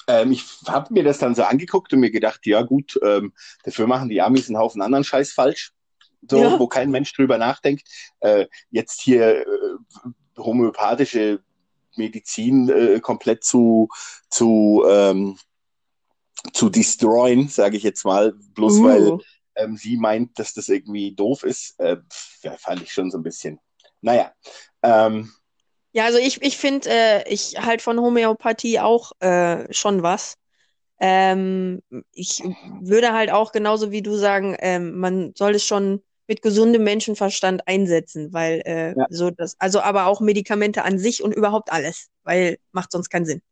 ähm, 0.06 0.32
ich 0.32 0.44
habe 0.66 0.92
mir 0.92 1.04
das 1.04 1.18
dann 1.18 1.34
so 1.34 1.42
angeguckt 1.42 1.92
und 1.92 2.00
mir 2.00 2.10
gedacht, 2.10 2.46
ja 2.46 2.62
gut, 2.62 2.98
ähm, 3.02 3.32
dafür 3.64 3.86
machen 3.86 4.08
die 4.08 4.20
Amis 4.20 4.48
einen 4.48 4.58
Haufen 4.58 4.82
anderen 4.82 5.04
Scheiß 5.04 5.32
falsch, 5.32 5.72
so, 6.28 6.42
ja. 6.42 6.58
wo 6.58 6.66
kein 6.66 6.90
Mensch 6.90 7.12
drüber 7.12 7.38
nachdenkt. 7.38 7.88
Äh, 8.20 8.46
jetzt 8.70 9.00
hier 9.00 9.46
äh, 9.46 9.76
homöopathische 10.36 11.42
Medizin 11.96 12.68
äh, 12.68 13.00
komplett 13.00 13.44
zu, 13.44 13.88
zu, 14.28 14.84
ähm, 14.88 15.38
zu 16.52 16.70
destroyen, 16.70 17.48
sage 17.48 17.76
ich 17.76 17.82
jetzt 17.82 18.04
mal, 18.04 18.32
bloß 18.54 18.78
uh. 18.78 18.84
weil 18.84 19.18
ähm, 19.56 19.76
sie 19.76 19.96
meint, 19.96 20.38
dass 20.38 20.54
das 20.54 20.68
irgendwie 20.68 21.14
doof 21.14 21.42
ist, 21.42 21.78
äh, 21.78 21.98
ja, 22.42 22.56
fand 22.56 22.82
ich 22.82 22.92
schon 22.92 23.10
so 23.10 23.18
ein 23.18 23.22
bisschen 23.22 23.60
naja. 24.00 24.32
Ähm, 24.82 25.32
ja, 25.92 26.04
also 26.04 26.18
ich, 26.18 26.42
ich 26.42 26.56
finde, 26.56 26.88
äh, 26.90 27.28
ich 27.28 27.56
halt 27.58 27.82
von 27.82 27.98
Homöopathie 27.98 28.78
auch 28.80 29.12
äh, 29.20 29.72
schon 29.72 30.02
was. 30.02 30.36
Ähm, 31.00 31.82
ich 32.12 32.42
würde 32.80 33.12
halt 33.12 33.30
auch 33.30 33.52
genauso 33.52 33.90
wie 33.90 34.02
du 34.02 34.16
sagen, 34.16 34.56
ähm, 34.60 34.98
man 34.98 35.32
soll 35.34 35.54
es 35.54 35.64
schon 35.64 36.02
mit 36.28 36.42
gesundem 36.42 36.84
Menschenverstand 36.84 37.66
einsetzen, 37.66 38.32
weil 38.32 38.62
äh, 38.64 38.94
ja. 38.96 39.06
so 39.08 39.30
das, 39.30 39.56
also 39.58 39.80
aber 39.80 40.06
auch 40.06 40.20
Medikamente 40.20 40.84
an 40.84 40.98
sich 40.98 41.24
und 41.24 41.34
überhaupt 41.34 41.72
alles, 41.72 42.08
weil 42.22 42.58
macht 42.70 42.92
sonst 42.92 43.08
keinen 43.08 43.24
Sinn. 43.24 43.42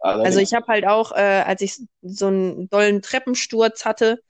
Allerdings. 0.00 0.26
Also 0.26 0.40
ich 0.40 0.52
habe 0.52 0.66
halt 0.66 0.86
auch, 0.86 1.12
äh, 1.12 1.44
als 1.46 1.60
ich 1.60 1.78
so 2.02 2.26
einen 2.26 2.68
dollen 2.70 3.02
Treppensturz 3.02 3.84
hatte, 3.84 4.20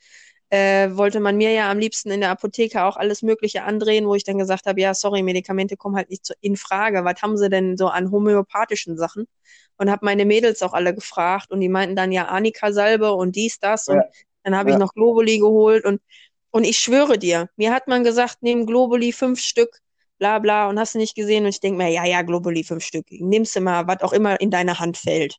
äh, 0.54 0.96
wollte 0.96 1.18
man 1.18 1.36
mir 1.36 1.50
ja 1.50 1.68
am 1.68 1.80
liebsten 1.80 2.12
in 2.12 2.20
der 2.20 2.30
Apotheke 2.30 2.84
auch 2.84 2.96
alles 2.96 3.22
Mögliche 3.22 3.64
andrehen, 3.64 4.06
wo 4.06 4.14
ich 4.14 4.22
dann 4.22 4.38
gesagt 4.38 4.66
habe, 4.66 4.80
ja, 4.80 4.94
sorry, 4.94 5.24
Medikamente 5.24 5.76
kommen 5.76 5.96
halt 5.96 6.10
nicht 6.10 6.24
zu, 6.24 6.32
in 6.40 6.56
Frage. 6.56 7.04
Was 7.04 7.22
haben 7.22 7.36
sie 7.36 7.50
denn 7.50 7.76
so 7.76 7.88
an 7.88 8.12
homöopathischen 8.12 8.96
Sachen? 8.96 9.26
Und 9.78 9.90
habe 9.90 10.04
meine 10.04 10.24
Mädels 10.24 10.62
auch 10.62 10.72
alle 10.72 10.94
gefragt 10.94 11.50
und 11.50 11.60
die 11.60 11.68
meinten 11.68 11.96
dann 11.96 12.12
ja 12.12 12.28
Anika-Salbe 12.28 13.12
und 13.12 13.34
dies, 13.34 13.58
das. 13.58 13.88
Und 13.88 13.96
ja. 13.96 14.04
dann 14.44 14.56
habe 14.56 14.70
ja. 14.70 14.76
ich 14.76 14.80
noch 14.80 14.94
Globuli 14.94 15.38
geholt 15.38 15.84
und, 15.84 16.00
und 16.52 16.62
ich 16.62 16.78
schwöre 16.78 17.18
dir, 17.18 17.48
mir 17.56 17.72
hat 17.72 17.88
man 17.88 18.04
gesagt, 18.04 18.44
nehmen 18.44 18.64
Globuli 18.64 19.10
fünf 19.10 19.40
Stück, 19.40 19.80
bla 20.18 20.38
bla, 20.38 20.68
und 20.68 20.78
hast 20.78 20.94
du 20.94 20.98
nicht 20.98 21.16
gesehen. 21.16 21.42
Und 21.42 21.50
ich 21.50 21.58
denke 21.58 21.78
mir, 21.78 21.90
ja, 21.90 22.04
ja, 22.04 22.22
Globuli 22.22 22.62
fünf 22.62 22.84
Stück. 22.84 23.06
Nimmst 23.10 23.56
du 23.56 23.60
mal, 23.60 23.88
was 23.88 24.02
auch 24.02 24.12
immer 24.12 24.40
in 24.40 24.52
deine 24.52 24.78
Hand 24.78 24.98
fällt. 24.98 25.38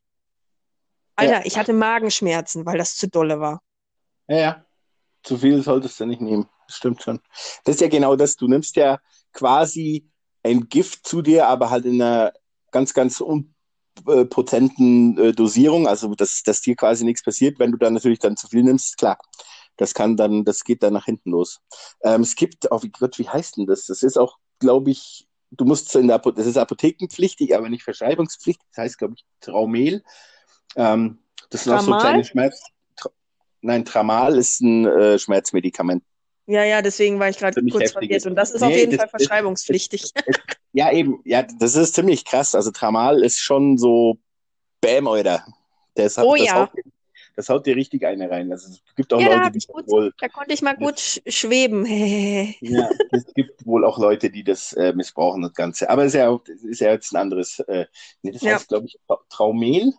Alter, 1.15 1.35
ja. 1.35 1.41
ich 1.45 1.57
hatte 1.57 1.71
Magenschmerzen, 1.71 2.65
weil 2.65 2.77
das 2.77 2.97
zu 2.97 3.07
dolle 3.07 3.39
war. 3.39 3.61
Ja, 4.27 4.37
ja 4.37 4.64
zu 5.25 5.37
viel 5.37 5.61
solltest 5.61 5.99
du 5.99 6.05
nicht 6.05 6.21
nehmen. 6.21 6.47
Das 6.67 6.77
stimmt 6.77 7.01
schon. 7.03 7.19
Das 7.65 7.75
ist 7.75 7.81
ja 7.81 7.89
genau 7.89 8.15
das. 8.15 8.37
Du 8.37 8.47
nimmst 8.47 8.77
ja 8.77 8.99
quasi 9.33 10.09
ein 10.43 10.69
Gift 10.69 11.05
zu 11.05 11.21
dir, 11.21 11.47
aber 11.47 11.69
halt 11.69 11.85
in 11.85 12.01
einer 12.01 12.31
ganz, 12.71 12.93
ganz 12.93 13.21
unpotenten 13.21 15.17
äh, 15.17 15.33
Dosierung, 15.33 15.87
also 15.87 16.15
dass, 16.15 16.43
dass 16.43 16.61
dir 16.61 16.75
quasi 16.75 17.03
nichts 17.03 17.23
passiert. 17.23 17.59
Wenn 17.59 17.71
du 17.71 17.77
dann 17.77 17.93
natürlich 17.93 18.19
dann 18.19 18.37
zu 18.37 18.47
viel 18.47 18.63
nimmst, 18.63 18.97
klar, 18.97 19.17
Das 19.77 19.93
kann 19.93 20.15
dann, 20.15 20.45
das 20.45 20.63
geht 20.63 20.83
dann 20.83 20.93
nach 20.93 21.05
hinten 21.05 21.31
los. 21.31 21.59
Ähm, 22.01 22.21
es 22.21 22.35
gibt, 22.35 22.71
oh, 22.71 22.81
wie 22.81 22.91
Gott, 22.91 23.19
wie 23.19 23.27
heißt 23.27 23.57
denn 23.57 23.65
das? 23.65 23.85
Das 23.85 24.03
ist 24.03 24.17
auch, 24.17 24.37
glaube 24.59 24.91
ich, 24.91 25.27
du 25.51 25.65
musst 25.65 25.95
in 25.95 26.07
der 26.07 26.17
Apotheke, 26.17 26.41
das 26.41 26.47
ist 26.47 26.57
apothekenpflichtig, 26.57 27.55
aber 27.55 27.69
nicht 27.69 27.83
verschreibungspflichtig. 27.83 28.67
Das 28.73 28.83
heißt, 28.83 28.97
glaube 28.97 29.15
ich, 29.17 29.25
Traumel. 29.41 30.03
Ähm, 30.75 31.19
das 31.49 31.63
sind 31.63 31.73
auch 31.73 31.81
so 31.81 31.95
kleine 31.97 32.23
Schmerz. 32.23 32.61
Nein, 33.65 33.83
Tramal 33.83 34.37
ist 34.37 34.61
ein 34.61 34.85
äh, 34.85 35.17
Schmerzmedikament. 35.17 36.03
Ja, 36.45 36.63
ja, 36.63 36.83
deswegen 36.83 37.19
war 37.19 37.29
ich 37.29 37.37
gerade 37.37 37.59
kurz 37.65 37.91
verwirrt. 37.91 38.25
Und 38.27 38.35
das 38.35 38.51
ist 38.51 38.61
nee, 38.61 38.67
auf 38.67 38.73
jeden 38.73 38.91
das, 38.91 38.99
Fall 38.99 39.09
verschreibungspflichtig. 39.09 40.13
Das, 40.13 40.23
das, 40.25 40.35
ja, 40.73 40.91
eben. 40.91 41.19
Ja, 41.25 41.41
das 41.41 41.75
ist 41.75 41.95
ziemlich 41.95 42.25
krass. 42.25 42.53
Also 42.53 42.69
Tramal 42.69 43.23
ist 43.23 43.39
schon 43.39 43.79
so 43.79 44.19
Bäm, 44.81 45.07
oder. 45.07 45.43
Das 45.95 46.17
hat, 46.17 46.25
oh 46.25 46.35
ja. 46.35 46.53
Haut, 46.53 46.69
das 47.35 47.49
haut 47.49 47.65
dir 47.65 47.75
richtig 47.75 48.05
eine 48.05 48.29
rein. 48.29 48.51
Also, 48.51 48.69
es 48.69 48.95
gibt 48.95 49.11
auch 49.11 49.19
ja, 49.19 49.35
Leute, 49.35 49.51
die 49.57 49.65
gut, 49.65 49.87
wohl, 49.87 50.13
Da 50.19 50.27
konnte 50.27 50.53
ich 50.53 50.61
mal 50.61 50.75
gut 50.75 51.21
schweben. 51.25 51.85
ja, 52.61 52.89
es 53.11 53.33
gibt 53.33 53.65
wohl 53.65 53.83
auch 53.83 53.97
Leute, 53.97 54.29
die 54.29 54.43
das 54.43 54.73
äh, 54.73 54.93
missbrauchen, 54.93 55.41
das 55.41 55.53
Ganze. 55.53 55.89
Aber 55.89 56.03
es 56.03 56.13
ist 56.13 56.19
ja, 56.19 56.39
ist 56.69 56.81
ja 56.81 56.91
jetzt 56.91 57.11
ein 57.13 57.17
anderes. 57.17 57.59
Äh, 57.61 57.87
nee, 58.21 58.31
das 58.31 58.43
heißt, 58.43 58.67
glaube 58.67 58.85
ich, 58.85 58.99
Traumel. 59.29 59.93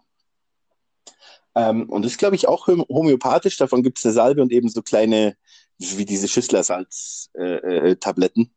Ähm, 1.57 1.89
und 1.89 2.05
das 2.05 2.13
ist, 2.13 2.19
glaube 2.19 2.37
ich, 2.37 2.47
auch 2.47 2.69
homöopathisch. 2.69 3.57
Davon 3.57 3.83
gibt 3.83 3.99
es 3.99 4.05
eine 4.05 4.13
Salbe 4.13 4.43
und 4.43 4.53
eben 4.53 4.69
so 4.69 4.83
kleine, 4.83 5.37
wie 5.79 6.05
diese 6.05 6.29
Schüsslersalz-Tabletten. 6.29 8.43
Äh, 8.43 8.47
äh, 8.47 8.51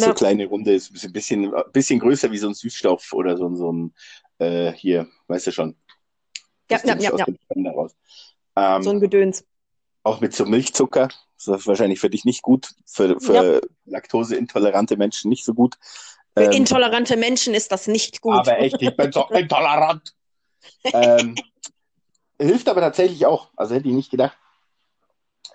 so 0.00 0.14
kleine 0.14 0.46
Runde, 0.46 0.74
ist 0.74 0.90
ein 1.04 1.12
bisschen, 1.12 1.52
bisschen 1.72 2.00
größer 2.00 2.32
wie 2.32 2.38
so 2.38 2.48
ein 2.48 2.54
Süßstoff 2.54 3.12
oder 3.12 3.36
so, 3.36 3.54
so 3.54 3.70
ein, 3.70 3.94
äh, 4.38 4.72
hier, 4.72 5.06
weißt 5.28 5.48
du 5.48 5.52
schon. 5.52 5.76
Ja, 6.70 6.80
ja, 6.82 6.96
ja. 6.98 7.14
ja. 7.14 7.26
Ähm, 8.56 8.82
so 8.82 8.88
ein 8.90 9.00
Gedöns. 9.00 9.44
Auch 10.02 10.20
mit 10.20 10.34
so 10.34 10.46
Milchzucker. 10.46 11.08
Das 11.36 11.48
ist 11.60 11.66
wahrscheinlich 11.66 12.00
für 12.00 12.08
dich 12.08 12.24
nicht 12.24 12.40
gut. 12.42 12.70
Für, 12.86 13.20
für 13.20 13.56
ja. 13.56 13.60
laktoseintolerante 13.84 14.96
Menschen 14.96 15.28
nicht 15.28 15.44
so 15.44 15.52
gut. 15.52 15.74
Für 16.36 16.44
ähm, 16.44 16.52
intolerante 16.52 17.18
Menschen 17.18 17.52
ist 17.54 17.70
das 17.70 17.86
nicht 17.86 18.22
gut. 18.22 18.34
Aber 18.34 18.58
echt, 18.58 18.80
ich 18.80 18.96
bin 18.96 19.12
so 19.12 19.24
intolerant. 19.30 20.14
ähm, 20.84 21.34
hilft 22.38 22.68
aber 22.68 22.80
tatsächlich 22.80 23.26
auch. 23.26 23.50
Also 23.56 23.74
hätte 23.74 23.88
ich 23.88 23.94
nicht 23.94 24.10
gedacht. 24.10 24.36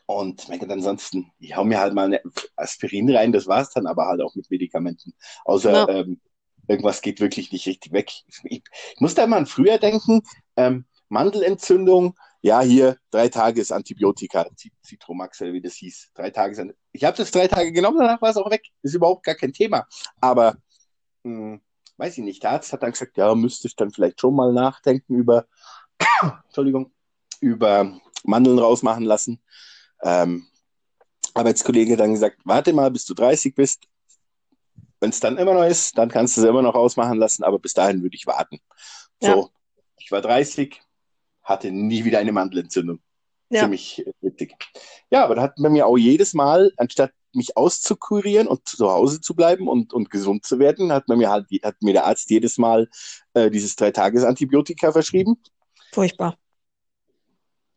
Und 0.06 0.50
mein 0.50 0.60
Gott, 0.60 0.72
ansonsten, 0.72 1.32
ich 1.40 1.56
hau 1.56 1.64
mir 1.64 1.80
halt 1.80 1.94
mal 1.94 2.06
eine 2.06 2.22
Aspirin 2.56 3.16
rein, 3.16 3.32
das 3.32 3.46
war's 3.46 3.70
dann, 3.72 3.86
aber 3.86 4.08
halt 4.08 4.22
auch 4.22 4.34
mit 4.34 4.50
Medikamenten. 4.50 5.14
Außer 5.46 5.72
ja. 5.72 5.88
ähm, 5.88 6.20
irgendwas 6.68 7.02
geht 7.02 7.20
wirklich 7.20 7.52
nicht 7.52 7.68
richtig 7.68 7.92
weg. 7.92 8.12
Ich, 8.28 8.42
ich, 8.44 8.64
muss 8.98 9.14
da 9.14 9.28
mal 9.28 9.38
an 9.38 9.46
früher 9.46 9.78
denken, 9.78 10.22
ähm, 10.56 10.86
Mandelentzündung, 11.10 12.16
ja, 12.42 12.62
hier 12.62 12.98
drei 13.12 13.30
Tage 13.30 13.62
ist 13.62 13.72
Antibiotika, 13.72 14.48
Citromax 14.84 15.42
wie 15.42 15.62
das 15.62 15.76
hieß. 15.76 16.12
Drei 16.16 16.30
Tage 16.30 16.74
ich 16.92 17.04
habe 17.04 17.18
das 17.18 17.32
drei 17.32 17.48
Tage 17.48 17.72
genommen, 17.72 17.98
danach 18.00 18.22
war 18.22 18.30
es 18.30 18.38
auch 18.38 18.50
weg. 18.50 18.64
Ist 18.82 18.96
überhaupt 18.96 19.24
gar 19.24 19.36
kein 19.36 19.54
Thema. 19.54 19.86
Aber 20.22 20.56
mh, 21.24 21.54
hm, 21.54 21.62
weiß 21.98 22.18
ich 22.18 22.24
nicht, 22.24 22.44
der 22.44 22.52
Arzt 22.52 22.72
hat 22.72 22.82
dann 22.82 22.92
gesagt, 22.92 23.18
ja, 23.18 23.36
müsste 23.36 23.68
ich 23.68 23.76
dann 23.76 23.92
vielleicht 23.92 24.22
schon 24.22 24.36
mal 24.36 24.54
nachdenken 24.54 25.16
über 25.16 25.46
Entschuldigung, 26.46 26.92
über 27.40 28.00
Mandeln 28.24 28.60
rausmachen 28.60 29.04
lassen. 29.04 29.42
Ähm, 30.02 30.48
Arbeitskollege 31.34 31.98
dann 31.98 32.14
gesagt, 32.14 32.40
warte 32.44 32.74
mal, 32.74 32.92
bis 32.92 33.06
du 33.06 33.14
30 33.14 33.56
bist. 33.56 33.84
Wenn 35.00 35.12
es 35.12 35.20
dann 35.20 35.38
immer 35.38 35.54
noch 35.54 35.64
ist, 35.64 35.98
dann 35.98 36.10
kannst 36.10 36.36
du 36.36 36.42
es 36.42 36.48
immer 36.48 36.62
noch 36.62 36.76
rausmachen 36.76 37.18
lassen, 37.18 37.44
aber 37.44 37.60
bis 37.60 37.74
dahin 37.74 38.02
würde 38.02 38.16
ich 38.16 38.28
warten. 38.28 38.60
Ja. 39.22 39.34
So, 39.34 39.50
ich 39.98 40.12
war 40.12 40.22
30, 40.22 40.82
hatte 41.44 41.72
nie 41.72 42.04
wieder 42.04 42.20
eine 42.20 42.34
Mandelentzündung. 42.34 43.00
Ja. 43.50 43.62
Ziemlich 43.62 44.06
witzig. 44.22 44.56
Ja, 45.10 45.24
aber 45.24 45.36
da 45.36 45.42
hat 45.42 45.58
man 45.58 45.72
mir 45.72 45.88
auch 45.88 45.98
jedes 45.98 46.34
Mal, 46.34 46.72
anstatt 46.78 47.14
mich 47.34 47.58
auszukurieren 47.58 48.48
und 48.48 48.68
zu 48.68 48.92
Hause 48.92 49.22
zu 49.22 49.36
bleiben 49.36 49.68
und, 49.68 49.94
und 49.94 50.10
gesund 50.10 50.46
zu 50.46 50.60
werden, 50.60 50.92
hat 50.92 51.08
man 51.08 51.18
mir 51.18 51.30
halt, 51.30 51.48
hat 51.64 51.82
mir 51.82 51.94
der 51.94 52.06
Arzt 52.06 52.30
jedes 52.30 52.58
Mal 52.58 52.90
äh, 53.34 53.50
dieses 53.50 53.76
Drei-Tages-Antibiotika 53.76 54.92
verschrieben. 54.92 55.42
Furchtbar. 55.92 56.38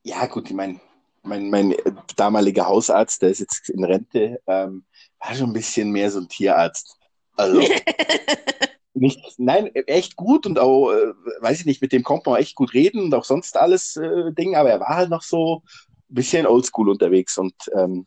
Ja, 0.04 0.26
gut, 0.26 0.50
ich 0.50 0.56
meine, 0.56 0.80
mein, 1.22 1.50
mein 1.50 1.74
damaliger 2.16 2.66
Hausarzt, 2.66 3.22
der 3.22 3.30
ist 3.30 3.40
jetzt 3.40 3.68
in 3.70 3.84
Rente, 3.84 4.40
ähm, 4.46 4.84
war 5.20 5.34
schon 5.34 5.50
ein 5.50 5.52
bisschen 5.52 5.90
mehr 5.90 6.10
so 6.10 6.20
ein 6.20 6.28
Tierarzt. 6.28 6.96
Also, 7.36 7.60
nicht, 8.94 9.38
nein, 9.38 9.74
echt 9.74 10.16
gut 10.16 10.46
und 10.46 10.58
auch, 10.58 10.90
äh, 10.90 11.12
weiß 11.40 11.60
ich 11.60 11.66
nicht, 11.66 11.80
mit 11.80 11.92
dem 11.92 12.02
konnte 12.02 12.30
man 12.30 12.40
echt 12.40 12.54
gut 12.54 12.74
reden 12.74 13.04
und 13.04 13.14
auch 13.14 13.24
sonst 13.24 13.56
alles 13.56 13.96
äh, 13.96 14.32
Ding, 14.32 14.56
aber 14.56 14.70
er 14.70 14.80
war 14.80 14.96
halt 14.96 15.10
noch 15.10 15.22
so 15.22 15.62
ein 16.10 16.14
bisschen 16.14 16.46
oldschool 16.46 16.90
unterwegs 16.90 17.38
und 17.38 17.54
ähm, 17.74 18.06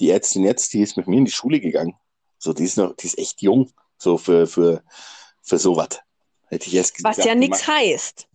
die 0.00 0.10
Ärztin 0.10 0.44
jetzt, 0.44 0.72
die 0.72 0.80
ist 0.80 0.96
mit 0.96 1.06
mir 1.06 1.18
in 1.18 1.24
die 1.24 1.30
Schule 1.30 1.60
gegangen. 1.60 1.94
So, 2.38 2.52
die 2.52 2.64
ist 2.64 2.76
noch, 2.76 2.96
die 2.96 3.06
ist 3.06 3.18
echt 3.18 3.42
jung, 3.42 3.70
so 3.98 4.18
für, 4.18 4.46
für, 4.46 4.82
für 5.42 5.58
sowas. 5.58 6.00
Hätte 6.48 6.66
ich 6.68 6.74
erst 6.74 6.94
gesagt. 6.96 7.18
Was 7.18 7.24
ja 7.24 7.34
nichts 7.34 7.66
heißt. 7.68 8.28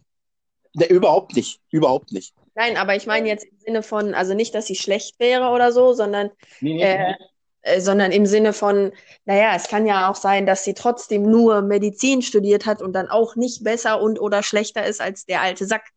Ne, 0.78 0.86
überhaupt 0.86 1.36
nicht. 1.36 1.60
Überhaupt 1.72 2.12
nicht. 2.12 2.36
Nein, 2.54 2.78
aber 2.78 2.96
ich 2.96 3.08
meine 3.08 3.28
jetzt 3.28 3.46
im 3.46 3.58
Sinne 3.58 3.82
von, 3.84 4.14
also 4.14 4.36
nicht, 4.36 4.54
dass 4.54 4.68
sie 4.68 4.76
schlecht 4.76 5.20
wäre 5.20 5.50
oder 5.50 5.72
so, 5.72 5.94
sondern, 5.94 6.30
nee, 6.62 6.76
nee, 6.76 6.84
äh, 6.84 7.16
äh, 7.64 7.82
sondern 7.82 8.12
im 8.12 8.28
Sinne 8.28 8.54
von, 8.54 8.92
naja, 9.26 9.56
es 9.56 9.70
kann 9.70 9.88
ja 9.88 10.08
auch 10.08 10.16
sein, 10.16 10.46
dass 10.46 10.64
sie 10.64 10.76
trotzdem 10.76 11.24
nur 11.24 11.64
Medizin 11.64 12.22
studiert 12.22 12.68
hat 12.68 12.84
und 12.84 12.94
dann 12.94 13.10
auch 13.10 13.36
nicht 13.36 13.64
besser 13.64 14.00
und 14.00 14.22
oder 14.22 14.44
schlechter 14.44 14.86
ist 14.86 15.02
als 15.02 15.26
der 15.26 15.42
alte 15.42 15.66
Sack. 15.66 15.90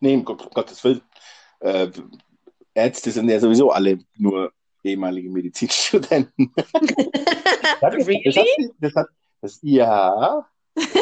Nee, 0.00 0.16
um 0.16 0.24
Gottes 0.24 0.82
Willen. 0.82 1.02
Äh, 1.60 1.88
Ärzte 2.74 3.12
sind 3.12 3.28
ja 3.28 3.38
sowieso 3.38 3.70
alle 3.70 4.00
nur 4.16 4.52
ehemalige 4.82 5.30
Medizinstudenten. 5.30 6.52
das, 7.80 7.94
really? 8.06 8.22
das, 8.24 8.36
hat, 8.36 8.46
das, 8.80 8.94
hat, 8.96 9.06
das, 9.40 9.58
ja, 9.62 10.44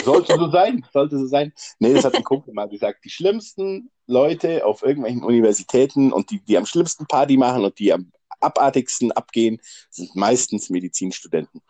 sollte 0.04 0.36
so 0.36 0.50
sein, 0.50 0.86
sollte 0.92 1.18
so 1.18 1.26
sein. 1.26 1.52
Nee, 1.78 1.94
das 1.94 2.04
hat 2.04 2.14
ein 2.14 2.24
Kumpel 2.24 2.54
mal 2.54 2.68
gesagt. 2.68 3.04
Die 3.04 3.10
schlimmsten 3.10 3.90
Leute 4.06 4.64
auf 4.64 4.82
irgendwelchen 4.82 5.22
Universitäten 5.22 6.12
und 6.12 6.30
die, 6.30 6.40
die 6.40 6.56
am 6.56 6.66
schlimmsten 6.66 7.06
Party 7.06 7.36
machen 7.36 7.64
und 7.64 7.78
die 7.78 7.92
am 7.92 8.12
abartigsten 8.40 9.12
abgehen, 9.12 9.60
sind 9.90 10.14
meistens 10.14 10.70
Medizinstudenten. 10.70 11.62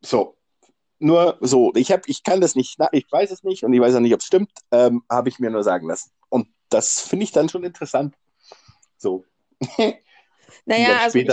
So, 0.00 0.36
nur 0.98 1.36
so. 1.40 1.72
Ich, 1.74 1.90
hab, 1.92 2.08
ich 2.08 2.22
kann 2.22 2.40
das 2.40 2.54
nicht, 2.54 2.78
ich 2.92 3.06
weiß 3.10 3.30
es 3.30 3.42
nicht 3.42 3.64
und 3.64 3.72
ich 3.72 3.80
weiß 3.80 3.96
auch 3.96 4.00
nicht, 4.00 4.14
ob 4.14 4.20
es 4.20 4.26
stimmt, 4.26 4.52
ähm, 4.70 5.02
habe 5.10 5.28
ich 5.28 5.38
mir 5.38 5.50
nur 5.50 5.62
sagen 5.62 5.88
lassen. 5.88 6.10
Und 6.28 6.48
das 6.68 7.00
finde 7.00 7.24
ich 7.24 7.32
dann 7.32 7.48
schon 7.48 7.64
interessant. 7.64 8.14
So. 8.96 9.24
Naja, 10.64 10.98
also 11.02 11.18
ich, 11.18 11.28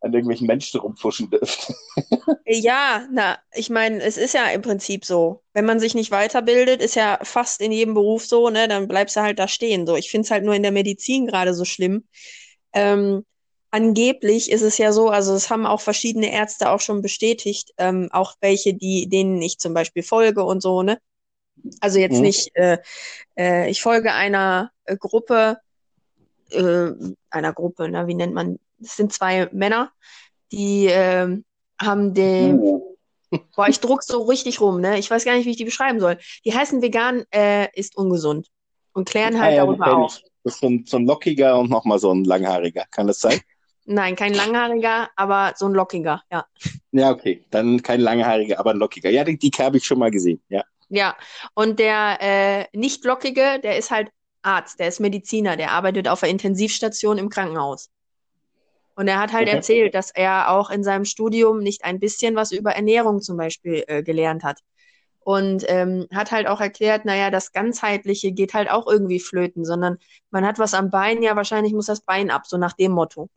an 0.00 0.12
irgendwelchen 0.12 0.46
Menschen 0.46 0.80
rumfuschen 0.80 1.30
dürft. 1.30 1.72
ja, 2.46 3.06
na, 3.12 3.38
ich 3.54 3.70
meine, 3.70 4.02
es 4.02 4.16
ist 4.16 4.34
ja 4.34 4.46
im 4.50 4.62
Prinzip 4.62 5.04
so. 5.04 5.42
Wenn 5.52 5.64
man 5.64 5.80
sich 5.80 5.94
nicht 5.94 6.10
weiterbildet, 6.10 6.82
ist 6.82 6.94
ja 6.94 7.18
fast 7.22 7.60
in 7.60 7.72
jedem 7.72 7.94
Beruf 7.94 8.26
so, 8.26 8.50
ne, 8.50 8.68
dann 8.68 8.88
bleibst 8.88 9.16
du 9.16 9.20
halt 9.20 9.38
da 9.38 9.48
stehen. 9.48 9.86
So, 9.86 9.96
ich 9.96 10.10
finde 10.10 10.26
es 10.26 10.30
halt 10.30 10.44
nur 10.44 10.54
in 10.54 10.62
der 10.62 10.72
Medizin 10.72 11.26
gerade 11.26 11.54
so 11.54 11.64
schlimm. 11.64 12.04
Ähm, 12.72 13.24
angeblich 13.70 14.50
ist 14.50 14.62
es 14.62 14.78
ja 14.78 14.92
so, 14.92 15.08
also 15.08 15.34
es 15.34 15.50
haben 15.50 15.66
auch 15.66 15.80
verschiedene 15.80 16.32
Ärzte 16.32 16.70
auch 16.70 16.80
schon 16.80 17.02
bestätigt, 17.02 17.72
ähm, 17.78 18.08
auch 18.12 18.34
welche, 18.40 18.74
die, 18.74 19.08
denen 19.08 19.40
ich 19.42 19.58
zum 19.58 19.74
Beispiel 19.74 20.02
folge 20.02 20.44
und 20.44 20.62
so, 20.62 20.82
ne? 20.82 20.98
Also 21.80 21.98
jetzt 21.98 22.16
mhm. 22.16 22.22
nicht, 22.22 22.50
äh, 22.54 22.78
äh, 23.36 23.70
ich 23.70 23.82
folge 23.82 24.12
einer 24.12 24.70
äh, 24.84 24.96
Gruppe, 24.96 25.58
äh, 26.50 26.90
einer 27.30 27.52
Gruppe, 27.52 27.88
na, 27.88 28.06
wie 28.06 28.14
nennt 28.14 28.34
man 28.34 28.58
das 28.78 28.96
sind 28.96 29.12
zwei 29.12 29.48
Männer, 29.52 29.90
die 30.52 30.86
äh, 30.86 31.42
haben 31.80 32.14
den. 32.14 32.58
Oh. 32.60 32.96
Boah, 33.56 33.68
ich 33.68 33.80
druck 33.80 34.02
so 34.04 34.22
richtig 34.22 34.60
rum, 34.60 34.80
ne? 34.80 34.98
Ich 34.98 35.10
weiß 35.10 35.24
gar 35.24 35.34
nicht, 35.34 35.46
wie 35.46 35.50
ich 35.50 35.56
die 35.56 35.64
beschreiben 35.64 35.98
soll. 35.98 36.18
Die 36.44 36.54
heißen 36.54 36.80
vegan 36.80 37.24
äh, 37.34 37.68
ist 37.74 37.96
ungesund 37.96 38.48
und 38.92 39.08
klären 39.08 39.40
halt 39.40 39.56
ja, 39.56 39.64
darüber 39.64 39.96
auf. 39.96 40.20
Das 40.44 40.54
ist 40.54 40.60
so 40.60 40.68
ein, 40.68 40.84
so 40.86 40.96
ein 40.96 41.06
lockiger 41.06 41.58
und 41.58 41.68
nochmal 41.68 41.98
so 41.98 42.12
ein 42.12 42.24
langhaariger. 42.24 42.84
Kann 42.92 43.08
das 43.08 43.18
sein? 43.18 43.40
Nein, 43.84 44.16
kein 44.16 44.34
langhaariger, 44.34 45.10
aber 45.16 45.54
so 45.56 45.66
ein 45.66 45.72
lockiger, 45.72 46.22
ja. 46.30 46.44
Ja, 46.92 47.10
okay. 47.10 47.44
Dann 47.50 47.82
kein 47.82 48.00
langhaariger, 48.00 48.58
aber 48.58 48.70
ein 48.70 48.78
lockiger. 48.78 49.10
Ja, 49.10 49.22
die, 49.24 49.38
die 49.38 49.50
habe 49.58 49.76
ich 49.76 49.84
schon 49.84 49.98
mal 49.98 50.10
gesehen, 50.10 50.40
ja. 50.48 50.62
Ja, 50.88 51.16
und 51.54 51.78
der 51.80 52.18
äh, 52.20 52.66
nicht 52.72 53.04
lockige, 53.04 53.60
der 53.62 53.76
ist 53.76 53.90
halt 53.90 54.10
Arzt, 54.42 54.78
der 54.78 54.88
ist 54.88 55.00
Mediziner, 55.00 55.56
der 55.56 55.72
arbeitet 55.72 56.06
auf 56.08 56.20
der 56.20 56.28
Intensivstation 56.28 57.18
im 57.18 57.28
Krankenhaus. 57.28 57.90
Und 58.96 59.08
er 59.08 59.18
hat 59.18 59.32
halt 59.32 59.46
okay. 59.46 59.56
erzählt, 59.56 59.94
dass 59.94 60.10
er 60.10 60.50
auch 60.50 60.70
in 60.70 60.82
seinem 60.82 61.04
Studium 61.04 61.58
nicht 61.58 61.84
ein 61.84 62.00
bisschen 62.00 62.34
was 62.34 62.50
über 62.50 62.72
Ernährung 62.72 63.20
zum 63.20 63.36
Beispiel 63.36 63.84
äh, 63.86 64.02
gelernt 64.02 64.42
hat. 64.42 64.60
Und 65.20 65.64
ähm, 65.68 66.06
hat 66.14 66.32
halt 66.32 66.46
auch 66.46 66.60
erklärt, 66.60 67.04
naja, 67.04 67.30
das 67.30 67.52
Ganzheitliche 67.52 68.32
geht 68.32 68.54
halt 68.54 68.70
auch 68.70 68.86
irgendwie 68.86 69.20
flöten, 69.20 69.64
sondern 69.64 69.98
man 70.30 70.46
hat 70.46 70.58
was 70.58 70.72
am 70.72 70.90
Bein, 70.90 71.22
ja, 71.22 71.36
wahrscheinlich 71.36 71.74
muss 71.74 71.86
das 71.86 72.00
Bein 72.00 72.30
ab, 72.30 72.46
so 72.46 72.56
nach 72.56 72.72
dem 72.72 72.92
Motto. 72.92 73.28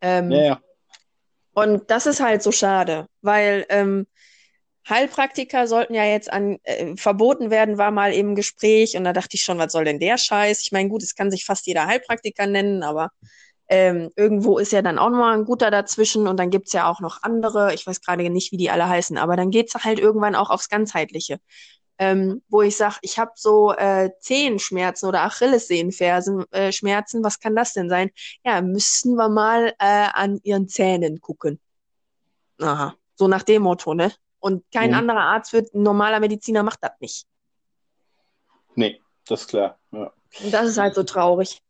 Ähm, 0.00 0.30
ja, 0.30 0.42
ja. 0.42 0.60
Und 1.52 1.90
das 1.90 2.06
ist 2.06 2.20
halt 2.20 2.42
so 2.42 2.52
schade, 2.52 3.06
weil 3.20 3.66
ähm, 3.68 4.06
Heilpraktiker 4.88 5.66
sollten 5.66 5.94
ja 5.94 6.04
jetzt 6.04 6.32
an 6.32 6.58
äh, 6.62 6.96
verboten 6.96 7.50
werden, 7.50 7.76
war 7.76 7.90
mal 7.90 8.14
im 8.14 8.34
Gespräch 8.34 8.96
und 8.96 9.04
da 9.04 9.12
dachte 9.12 9.36
ich 9.36 9.44
schon, 9.44 9.58
was 9.58 9.72
soll 9.72 9.84
denn 9.84 10.00
der 10.00 10.16
Scheiß? 10.16 10.62
Ich 10.62 10.72
meine, 10.72 10.88
gut, 10.88 11.02
es 11.02 11.14
kann 11.14 11.30
sich 11.30 11.44
fast 11.44 11.66
jeder 11.66 11.86
Heilpraktiker 11.86 12.46
nennen, 12.46 12.82
aber 12.82 13.10
ähm, 13.72 14.10
irgendwo 14.16 14.58
ist 14.58 14.70
ja 14.72 14.82
dann 14.82 14.98
auch 14.98 15.08
mal 15.08 15.32
ein 15.32 15.46
guter 15.46 15.70
dazwischen 15.70 16.28
und 16.28 16.36
dann 16.36 16.50
gibt's 16.50 16.74
ja 16.74 16.90
auch 16.90 17.00
noch 17.00 17.22
andere, 17.22 17.72
ich 17.72 17.86
weiß 17.86 18.02
gerade 18.02 18.28
nicht, 18.28 18.52
wie 18.52 18.58
die 18.58 18.70
alle 18.70 18.86
heißen, 18.86 19.16
aber 19.16 19.34
dann 19.34 19.50
geht's 19.50 19.72
halt 19.74 19.98
irgendwann 19.98 20.34
auch 20.34 20.50
aufs 20.50 20.68
Ganzheitliche. 20.68 21.40
Ähm, 21.96 22.42
wo 22.48 22.60
ich 22.60 22.76
sage, 22.76 22.96
ich 23.00 23.18
habe 23.18 23.30
so 23.34 23.72
äh, 23.72 24.10
Zehenschmerzen 24.20 25.06
oder 25.06 25.22
Achillessehnenfersen 25.22 26.44
äh, 26.52 26.70
Schmerzen, 26.70 27.24
was 27.24 27.40
kann 27.40 27.56
das 27.56 27.72
denn 27.72 27.88
sein? 27.88 28.10
Ja, 28.44 28.60
müssten 28.60 29.14
wir 29.14 29.30
mal 29.30 29.68
äh, 29.78 30.08
an 30.12 30.38
ihren 30.42 30.68
Zähnen 30.68 31.22
gucken. 31.22 31.58
Aha, 32.60 32.94
so 33.14 33.26
nach 33.26 33.42
dem 33.42 33.62
Motto, 33.62 33.94
ne? 33.94 34.12
Und 34.38 34.64
kein 34.70 34.90
Mhm. 34.90 34.96
anderer 34.96 35.20
Arzt 35.20 35.54
wird, 35.54 35.72
ein 35.72 35.82
normaler 35.82 36.20
Mediziner 36.20 36.62
macht 36.62 36.80
das 36.82 36.92
nicht. 37.00 37.26
Nee, 38.74 39.00
das 39.26 39.42
ist 39.42 39.48
klar. 39.48 39.78
Ja. 39.92 40.12
Und 40.44 40.52
das 40.52 40.68
ist 40.68 40.78
halt 40.78 40.94
so 40.94 41.04
traurig. 41.04 41.62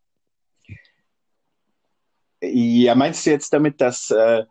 Ja, 2.42 2.96
meinst 2.96 3.24
du 3.24 3.31
jetzt 3.31 3.52
damit, 3.52 3.81
dass 3.81 4.11
äh, 4.11 4.44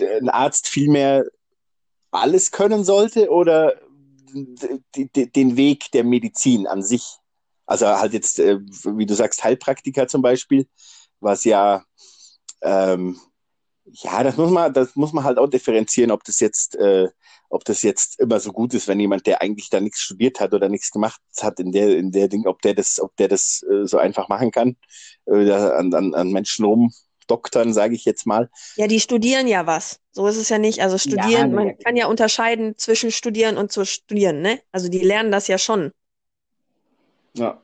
ein 0.00 0.30
Arzt 0.30 0.68
viel 0.68 0.88
mehr 0.88 1.24
alles 2.10 2.50
können 2.50 2.82
sollte 2.82 3.30
oder 3.30 3.74
den 4.32 5.56
Weg 5.56 5.90
der 5.92 6.04
Medizin 6.04 6.66
an 6.66 6.82
sich? 6.82 7.18
Also 7.66 7.86
halt 7.86 8.14
jetzt, 8.14 8.38
äh, 8.38 8.58
wie 8.60 9.06
du 9.06 9.14
sagst, 9.14 9.44
Heilpraktiker 9.44 10.08
zum 10.08 10.22
Beispiel, 10.22 10.66
was 11.20 11.44
ja, 11.44 11.84
ähm, 12.62 13.20
ja, 13.84 14.22
das 14.22 14.36
muss 14.36 14.50
man, 14.50 14.72
das 14.72 14.96
muss 14.96 15.12
man 15.12 15.24
halt 15.24 15.38
auch 15.38 15.48
differenzieren, 15.48 16.10
ob 16.10 16.24
das 16.24 16.40
jetzt, 16.40 16.74
äh, 16.76 17.08
ob 17.50 17.64
das 17.64 17.82
jetzt 17.82 18.18
immer 18.18 18.40
so 18.40 18.52
gut 18.52 18.72
ist, 18.74 18.88
wenn 18.88 18.98
jemand, 19.00 19.26
der 19.26 19.42
eigentlich 19.42 19.68
da 19.68 19.80
nichts 19.80 20.00
studiert 20.00 20.40
hat 20.40 20.54
oder 20.54 20.68
nichts 20.68 20.90
gemacht 20.90 21.20
hat 21.40 21.60
in 21.60 21.72
der, 21.72 21.96
in 21.96 22.12
der 22.12 22.28
Ding, 22.28 22.46
ob 22.46 22.62
der 22.62 22.74
das, 22.74 22.98
ob 23.00 23.14
der 23.16 23.28
das 23.28 23.64
äh, 23.70 23.86
so 23.86 23.98
einfach 23.98 24.28
machen 24.28 24.50
kann, 24.50 24.76
äh, 25.26 25.50
an, 25.52 25.92
an, 25.92 26.14
an 26.14 26.30
Menschen 26.32 26.64
rumdoktern, 27.26 27.72
sage 27.72 27.94
ich 27.94 28.04
jetzt 28.04 28.26
mal. 28.26 28.50
Ja, 28.76 28.86
die 28.86 29.00
studieren 29.00 29.46
ja 29.46 29.66
was. 29.66 30.00
So 30.12 30.26
ist 30.26 30.36
es 30.36 30.48
ja 30.48 30.58
nicht. 30.58 30.80
Also 30.80 30.98
studieren, 30.98 31.50
nee, 31.50 31.54
man 31.54 31.66
ja, 31.68 31.72
kann 31.74 31.96
ja 31.96 32.06
unterscheiden 32.06 32.76
zwischen 32.78 33.10
studieren 33.10 33.56
und 33.56 33.72
zu 33.72 33.84
studieren, 33.84 34.40
ne? 34.40 34.60
Also 34.72 34.88
die 34.88 35.00
lernen 35.00 35.30
das 35.30 35.48
ja 35.48 35.58
schon. 35.58 35.92
Ja. 37.34 37.60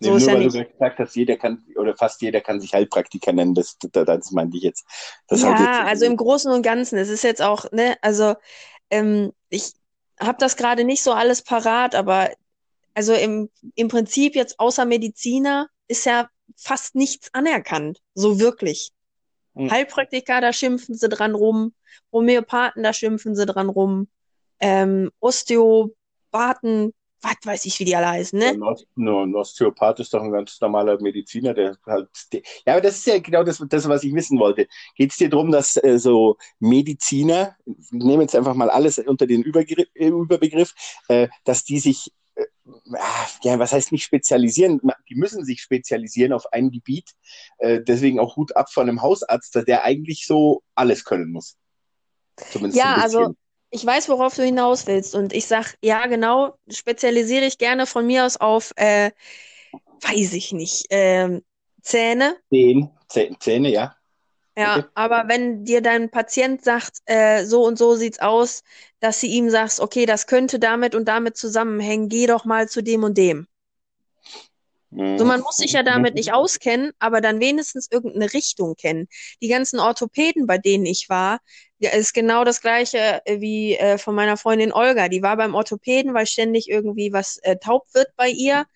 Nee, 0.00 0.06
So 0.06 0.10
nur 0.10 0.18
ist 0.18 0.26
ja 0.26 0.32
weil 0.34 0.44
nicht. 0.44 0.54
du 0.56 0.64
gesagt 0.64 0.98
hast, 1.00 1.16
jeder 1.16 1.36
kann, 1.36 1.64
oder 1.76 1.96
fast 1.96 2.22
jeder 2.22 2.40
kann 2.40 2.60
sich 2.60 2.72
Heilpraktiker 2.72 3.32
nennen, 3.32 3.54
das, 3.54 3.76
das, 3.80 4.06
das 4.06 4.30
meinte 4.30 4.56
ich 4.56 4.62
jetzt. 4.62 4.86
Das 5.26 5.42
ja, 5.42 5.50
jetzt 5.50 5.90
also 5.90 6.04
im 6.06 6.16
Großen 6.16 6.52
und 6.52 6.62
Ganzen. 6.62 6.98
Es 6.98 7.08
ist 7.08 7.24
jetzt 7.24 7.42
auch, 7.42 7.70
ne, 7.72 7.96
also 8.00 8.34
ähm, 8.90 9.32
ich 9.50 9.72
habe 10.20 10.38
das 10.38 10.56
gerade 10.56 10.84
nicht 10.84 11.02
so 11.02 11.12
alles 11.12 11.42
parat, 11.42 11.94
aber 11.94 12.30
also 12.94 13.12
im, 13.14 13.50
im 13.74 13.88
Prinzip 13.88 14.34
jetzt 14.34 14.58
außer 14.58 14.84
Mediziner 14.84 15.68
ist 15.88 16.04
ja 16.04 16.28
fast 16.58 16.94
nichts 16.94 17.32
anerkannt. 17.32 18.00
So 18.14 18.40
wirklich. 18.40 18.90
Hm. 19.54 19.70
Heilpraktiker, 19.70 20.40
da 20.40 20.52
schimpfen 20.52 20.94
sie 20.94 21.08
dran 21.08 21.34
rum. 21.34 21.72
Homöopathen, 22.12 22.82
da 22.82 22.92
schimpfen 22.92 23.34
sie 23.34 23.46
dran 23.46 23.68
rum. 23.68 24.08
Ähm, 24.60 25.10
Osteopathen, 25.20 26.92
was 27.22 27.36
weiß 27.44 27.64
ich, 27.64 27.78
wie 27.80 27.84
die 27.84 27.96
alle 27.96 28.08
heißen, 28.08 28.38
ne? 28.38 28.56
Nur 28.94 29.22
ein 29.22 29.34
Osteopath 29.34 29.98
ist 30.00 30.14
doch 30.14 30.22
ein 30.22 30.30
ganz 30.30 30.60
normaler 30.60 31.00
Mediziner, 31.00 31.52
der 31.52 31.76
halt. 31.84 32.08
Der, 32.32 32.42
ja, 32.66 32.74
aber 32.74 32.80
das 32.80 32.98
ist 32.98 33.06
ja 33.06 33.18
genau 33.18 33.42
das, 33.42 33.62
das 33.68 33.88
was 33.88 34.04
ich 34.04 34.14
wissen 34.14 34.38
wollte. 34.38 34.68
Geht 34.94 35.10
es 35.10 35.16
dir 35.16 35.28
darum, 35.28 35.50
dass 35.50 35.76
äh, 35.82 35.98
so 35.98 36.36
Mediziner, 36.60 37.56
nehmen 37.90 38.22
jetzt 38.22 38.36
einfach 38.36 38.54
mal 38.54 38.70
alles 38.70 38.98
unter 38.98 39.26
den 39.26 39.42
Übergriff, 39.42 39.88
äh, 39.94 40.08
Überbegriff, 40.08 40.74
äh, 41.08 41.28
dass 41.44 41.64
die 41.64 41.80
sich, 41.80 42.12
ja, 43.42 43.58
was 43.58 43.72
heißt 43.72 43.92
nicht 43.92 44.04
spezialisieren? 44.04 44.80
Die 45.08 45.14
müssen 45.14 45.44
sich 45.44 45.60
spezialisieren 45.60 46.32
auf 46.32 46.52
ein 46.52 46.70
Gebiet. 46.70 47.10
Äh, 47.58 47.80
deswegen 47.82 48.18
auch 48.20 48.36
Hut 48.36 48.56
ab 48.56 48.70
von 48.72 48.88
einem 48.88 49.02
Hausarzt, 49.02 49.54
der 49.66 49.84
eigentlich 49.84 50.26
so 50.26 50.62
alles 50.74 51.04
können 51.04 51.30
muss. 51.30 51.56
Zumindest 52.50 52.78
Ja, 52.78 52.96
also 52.96 53.34
ich 53.70 53.84
weiß, 53.84 54.08
worauf 54.08 54.34
du 54.34 54.42
hinaus 54.42 54.86
willst. 54.86 55.14
Und 55.14 55.32
ich 55.32 55.46
sag, 55.46 55.76
ja, 55.82 56.06
genau, 56.06 56.58
spezialisiere 56.70 57.44
ich 57.44 57.58
gerne 57.58 57.86
von 57.86 58.06
mir 58.06 58.24
aus 58.24 58.36
auf, 58.36 58.72
äh, 58.76 59.10
weiß 60.00 60.32
ich 60.32 60.52
nicht, 60.52 60.86
ähm, 60.90 61.42
Zähne. 61.82 62.36
Zähne, 62.50 62.90
Zäh- 63.08 63.38
Zähne, 63.40 63.70
ja. 63.70 63.97
Ja, 64.58 64.78
Okay. 64.78 64.88
aber 64.94 65.28
wenn 65.28 65.64
dir 65.64 65.80
dein 65.82 66.10
Patient 66.10 66.64
sagt, 66.64 66.98
äh, 67.06 67.44
so 67.46 67.64
und 67.64 67.78
so 67.78 67.94
sieht's 67.94 68.18
aus, 68.20 68.64
dass 69.00 69.20
sie 69.20 69.28
ihm 69.28 69.50
sagst, 69.50 69.80
okay, 69.80 70.04
das 70.06 70.26
könnte 70.26 70.58
damit 70.58 70.94
und 70.96 71.06
damit 71.06 71.36
zusammenhängen, 71.36 72.08
geh 72.08 72.26
doch 72.26 72.44
mal 72.44 72.68
zu 72.68 72.82
dem 72.82 73.04
und 73.04 73.16
dem. 73.18 73.46
So, 75.16 75.24
man 75.24 75.40
muss 75.40 75.58
sich 75.58 75.72
ja 75.72 75.82
damit 75.82 76.14
nicht 76.14 76.32
auskennen, 76.32 76.92
aber 77.00 77.20
dann 77.20 77.40
wenigstens 77.40 77.88
irgendeine 77.90 78.32
Richtung 78.32 78.76
kennen. 78.76 79.08
Die 79.42 79.48
ganzen 79.48 79.80
Orthopäden, 79.80 80.46
bei 80.46 80.58
denen 80.58 80.86
ich 80.86 81.08
war, 81.08 81.40
ist 81.80 82.14
genau 82.14 82.44
das 82.44 82.60
gleiche 82.60 83.20
äh, 83.26 83.40
wie 83.40 83.76
äh, 83.76 83.98
von 83.98 84.14
meiner 84.14 84.36
Freundin 84.36 84.72
Olga. 84.72 85.08
Die 85.08 85.22
war 85.22 85.36
beim 85.36 85.54
Orthopäden, 85.56 86.14
weil 86.14 86.26
ständig 86.26 86.68
irgendwie 86.68 87.12
was 87.12 87.38
äh, 87.42 87.56
taub 87.58 87.86
wird 87.94 88.08
bei 88.16 88.28
ihr. 88.30 88.66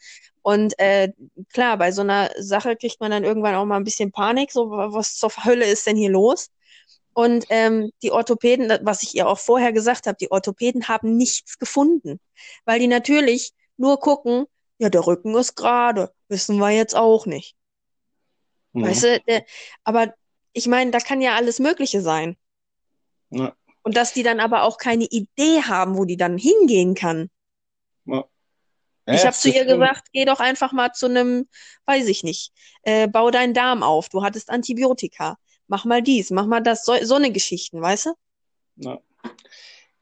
Und 0.43 0.79
äh, 0.79 1.13
klar, 1.53 1.79
bei 1.79 1.93
so 1.93 2.03
einer 2.03 2.31
Sache 2.39 2.77
kriegt 2.77 3.01
man 3.01 3.13
dann 3.13 3.25
irgendwann 3.25 3.55
auch 3.55 3.65
mal 3.65 3.77
ein 3.77 3.85
bisschen 3.85 4.11
Panik, 4.11 4.51
so 4.51 4.71
was 4.71 5.17
zur 5.17 5.31
Hölle 5.45 5.67
ist 5.67 5.87
denn 5.87 5.97
hier 5.97 6.11
los? 6.11 6.51
Und 7.15 7.47
ähm, 7.51 7.93
die 8.03 8.11
Orthopäden, 8.11 8.73
was 8.83 9.03
ich 9.03 9.15
ihr 9.15 9.29
auch 9.29 9.39
vorher 9.39 9.73
gesagt 9.73 10.07
habe, 10.07 10.17
die 10.19 10.31
Orthopäden 10.31 10.89
haben 10.89 11.17
nichts 11.17 11.59
gefunden, 11.59 12.19
weil 12.65 12.81
die 12.81 12.87
natürlich 12.87 13.53
nur 13.77 14.01
gucken, 14.01 14.47
ja, 14.79 14.89
der 14.89 15.07
Rücken 15.07 15.35
ist 15.37 15.55
gerade, 15.55 16.13
wissen 16.29 16.59
wir 16.59 16.71
jetzt 16.71 16.97
auch 16.97 17.27
nicht. 17.27 17.55
Mhm. 18.73 18.83
Weißt 18.83 19.05
du, 19.05 19.21
der, 19.21 19.45
aber 19.85 20.15
ich 20.53 20.67
meine, 20.67 20.91
da 20.91 20.99
kann 20.99 21.21
ja 21.21 21.35
alles 21.35 21.59
Mögliche 21.59 22.01
sein. 22.01 22.37
Ja. 23.31 23.55
Und 23.83 23.97
dass 23.97 24.13
die 24.13 24.23
dann 24.23 24.41
aber 24.41 24.63
auch 24.63 24.79
keine 24.79 25.05
Idee 25.05 25.63
haben, 25.63 25.97
wo 25.97 26.05
die 26.05 26.17
dann 26.17 26.39
hingehen 26.39 26.95
kann. 26.95 27.31
Ja. 28.07 28.25
Ich 29.11 29.25
Ja, 29.25 29.27
habe 29.27 29.37
zu 29.37 29.49
das 29.49 29.57
ihr 29.57 29.65
gesagt, 29.65 30.09
geh 30.13 30.25
doch 30.25 30.41
einfach 30.41 30.73
mal 30.73 30.93
zu 30.93 31.07
einem, 31.07 31.49
weiß 31.87 32.09
ich 32.09 32.23
nicht, 32.25 32.53
äh, 32.83 33.09
bau 33.09 33.31
deinen 33.31 33.55
Darm 33.55 33.83
auf, 33.83 34.09
du 34.09 34.23
hattest 34.23 34.51
Antibiotika, 34.51 35.37
mach 35.69 35.85
mal 35.85 36.03
dies, 36.03 36.31
mach 36.31 36.47
mal 36.47 36.61
das, 36.63 36.85
so, 36.85 36.95
so 37.05 37.17
eine 37.17 37.33
Geschichten, 37.33 37.81
weißt 37.83 38.07
du? 38.07 38.15
Ja. 38.77 38.99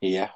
ja. 0.01 0.31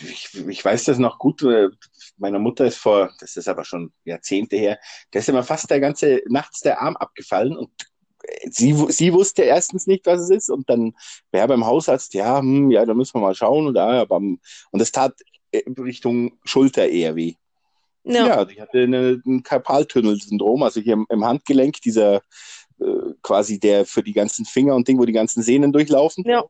Ich, 0.00 0.34
ich 0.34 0.64
weiß 0.64 0.84
das 0.84 0.98
noch 0.98 1.18
gut. 1.18 1.42
äh, 1.42 1.68
Meiner 2.16 2.38
Mutter 2.38 2.64
ist 2.66 2.78
vor, 2.78 3.12
das 3.20 3.36
ist 3.36 3.48
aber 3.48 3.64
schon 3.64 3.92
Jahrzehnte 4.04 4.56
her, 4.56 4.78
da 5.10 5.18
ist 5.20 5.28
immer 5.28 5.42
fast 5.44 5.70
der 5.70 5.80
ganze, 5.80 6.20
nachts 6.28 6.60
der 6.60 6.80
Arm 6.80 6.96
abgefallen 6.96 7.56
und 7.56 7.70
äh, 8.24 8.48
sie, 8.50 8.74
sie 8.90 9.12
wusste 9.12 9.42
erstens 9.42 9.86
nicht, 9.86 10.06
was 10.06 10.20
es 10.22 10.30
ist 10.30 10.50
und 10.50 10.68
dann 10.68 10.94
wäre 11.32 11.48
beim 11.48 11.64
Hausarzt, 11.66 12.14
ja, 12.14 12.38
hm, 12.40 12.70
ja, 12.70 12.84
da 12.86 12.94
müssen 12.94 13.14
wir 13.14 13.20
mal 13.20 13.34
schauen 13.34 13.66
und, 13.68 13.76
ah, 13.78 14.00
aber, 14.02 14.16
und 14.16 14.80
es 14.80 14.92
tat 14.92 15.14
Richtung 15.78 16.38
Schulter 16.44 16.88
eher 16.88 17.16
weh. 17.16 17.34
Ja, 18.04 18.26
Ja, 18.26 18.44
die 18.44 18.60
hatte 18.60 18.82
eine, 18.82 19.22
ein 19.24 19.42
Karpaltunnelsyndrom, 19.42 20.62
also 20.62 20.80
hier 20.80 20.92
im, 20.94 21.06
im 21.08 21.24
Handgelenk, 21.24 21.80
dieser 21.80 22.16
äh, 22.80 23.12
quasi 23.22 23.58
der 23.58 23.86
für 23.86 24.02
die 24.02 24.12
ganzen 24.12 24.44
Finger 24.44 24.74
und 24.74 24.86
Ding, 24.86 24.98
wo 24.98 25.04
die 25.04 25.12
ganzen 25.12 25.42
Sehnen 25.42 25.72
durchlaufen, 25.72 26.24
ja, 26.26 26.44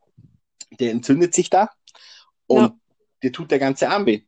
der 0.79 0.91
entzündet 0.91 1.33
sich 1.33 1.49
da 1.49 1.69
und 2.47 2.63
Ja. 2.63 2.75
dir 3.23 3.31
tut 3.31 3.51
der 3.51 3.59
ganze 3.59 3.89
Arm 3.89 4.05
weh. 4.05 4.21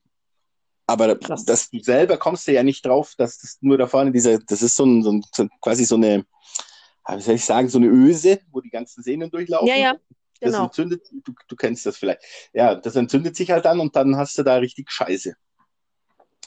Aber 0.86 1.18
Krass. 1.18 1.44
das 1.44 1.70
du 1.70 1.80
selber 1.82 2.18
kommst 2.18 2.48
du 2.48 2.54
ja 2.54 2.64
nicht 2.64 2.86
drauf, 2.86 3.14
dass 3.18 3.40
das 3.40 3.58
nur 3.60 3.78
da 3.78 3.88
vorne 3.88 4.12
dieser, 4.14 4.40
das 4.40 4.62
ist 4.62 4.78
so 4.78 4.86
ein, 4.86 5.04
so 5.04 5.12
ein 5.12 5.50
quasi 5.60 5.84
so 5.84 5.96
eine, 5.96 6.26
ah, 7.04 7.18
wie 7.18 7.22
soll 7.22 7.36
ich 7.36 7.44
sagen, 7.44 7.68
so 7.68 7.78
eine 7.78 7.88
Öse, 7.88 8.40
wo 8.52 8.62
die 8.62 8.70
ganzen 8.70 9.04
Sehnen 9.04 9.30
durchlaufen. 9.30 9.68
ja, 9.68 9.76
ja, 9.76 9.96
genau. 10.40 10.66
entzündet, 10.66 11.02
du, 11.12 11.34
du 11.48 11.56
kennst 11.56 11.86
das 11.86 11.98
vielleicht. 11.98 12.22
Ja, 12.54 12.76
das 12.76 12.96
entzündet 12.96 13.36
sich 13.36 13.52
halt 13.52 13.66
dann 13.66 13.80
und 13.80 13.96
dann 13.96 14.16
hast 14.18 14.38
du 14.38 14.44
da 14.44 14.56
richtig 14.56 14.92
Scheiße. 14.92 15.34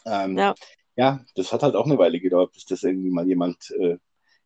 Ähm, 0.06 0.38
Ja. 0.38 0.54
ja, 0.96 1.24
das 1.34 1.52
hat 1.52 1.62
halt 1.62 1.74
auch 1.76 1.86
eine 1.86 1.98
Weile 1.98 2.20
gedauert, 2.20 2.52
bis 2.52 2.64
das 2.64 2.82
irgendwie 2.82 3.10
mal 3.10 3.26
jemand, 3.26 3.70
äh, 3.78 3.96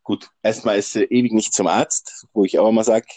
gut, 0.03 0.29
erstmal 0.43 0.77
ist 0.77 0.95
äh, 0.95 1.03
ewig 1.03 1.31
nicht 1.33 1.53
zum 1.53 1.67
Arzt, 1.67 2.27
wo 2.33 2.43
ich 2.45 2.59
auch 2.59 2.69
immer 2.69 2.83
sage, 2.83 3.07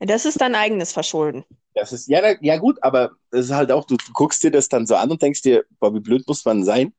Das 0.00 0.24
ist 0.24 0.40
dein 0.40 0.54
eigenes 0.54 0.92
Verschulden. 0.92 1.44
das 1.74 1.92
ist, 1.92 2.08
ja, 2.08 2.20
ja 2.40 2.56
gut, 2.56 2.82
aber 2.82 3.12
das 3.30 3.46
ist 3.46 3.52
halt 3.52 3.70
auch, 3.72 3.84
du, 3.84 3.96
du 3.96 4.12
guckst 4.12 4.42
dir 4.42 4.50
das 4.50 4.68
dann 4.68 4.86
so 4.86 4.96
an 4.96 5.10
und 5.10 5.22
denkst 5.22 5.42
dir, 5.42 5.64
boah, 5.80 5.94
wie 5.94 6.00
blöd 6.00 6.26
muss 6.26 6.44
man 6.44 6.64
sein? 6.64 6.94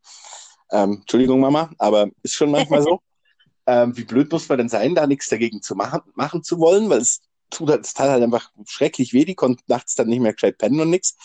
Ähm, 0.71 0.99
Entschuldigung, 1.01 1.39
Mama, 1.39 1.71
aber 1.77 2.09
ist 2.23 2.33
schon 2.35 2.51
manchmal 2.51 2.81
so. 2.83 2.99
ähm, 3.67 3.95
wie 3.97 4.03
blöd 4.03 4.31
muss 4.31 4.47
man 4.49 4.57
denn 4.59 4.69
sein, 4.69 4.95
da 4.95 5.07
nichts 5.07 5.27
dagegen 5.29 5.61
zu 5.61 5.75
machen, 5.75 6.01
machen 6.15 6.43
zu 6.43 6.59
wollen, 6.59 6.89
weil 6.89 6.99
es 7.01 7.21
tut, 7.49 7.69
es 7.69 7.93
tat 7.93 8.09
halt 8.09 8.23
einfach 8.23 8.51
schrecklich 8.67 9.13
weh, 9.13 9.25
die 9.25 9.35
konnten 9.35 9.63
nachts 9.67 9.95
dann 9.95 10.07
nicht 10.07 10.19
mehr 10.21 10.33
gescheit 10.33 10.57
pennen 10.57 10.79
und 10.81 10.89
nichts. 10.89 11.17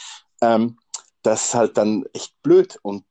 Ähm, 0.42 0.78
das 1.22 1.46
ist 1.46 1.54
halt 1.54 1.76
dann 1.78 2.04
echt 2.12 2.40
blöd. 2.42 2.78
Und 2.82 3.04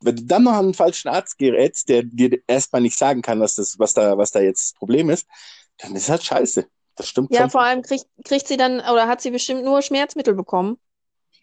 wenn 0.00 0.16
du 0.16 0.24
dann 0.24 0.44
noch 0.44 0.52
an 0.52 0.66
einen 0.66 0.74
falschen 0.74 1.08
Arzt 1.08 1.38
gerätst, 1.38 1.88
der 1.88 2.02
dir 2.04 2.40
erstmal 2.46 2.82
nicht 2.82 2.98
sagen 2.98 3.22
kann, 3.22 3.40
was, 3.40 3.56
das, 3.56 3.78
was, 3.78 3.94
da, 3.94 4.18
was 4.18 4.32
da 4.32 4.40
jetzt 4.40 4.72
das 4.72 4.78
Problem 4.78 5.10
ist, 5.10 5.28
dann 5.78 5.96
ist 5.96 6.08
halt 6.10 6.24
scheiße. 6.24 6.66
Das 6.96 7.08
stimmt 7.08 7.34
Ja, 7.34 7.36
schon. 7.36 7.50
vor 7.50 7.62
allem 7.62 7.82
kriegt, 7.82 8.06
kriegt 8.24 8.46
sie 8.46 8.56
dann, 8.56 8.78
oder 8.80 9.08
hat 9.08 9.20
sie 9.20 9.30
bestimmt 9.32 9.64
nur 9.64 9.82
Schmerzmittel 9.82 10.34
bekommen. 10.34 10.78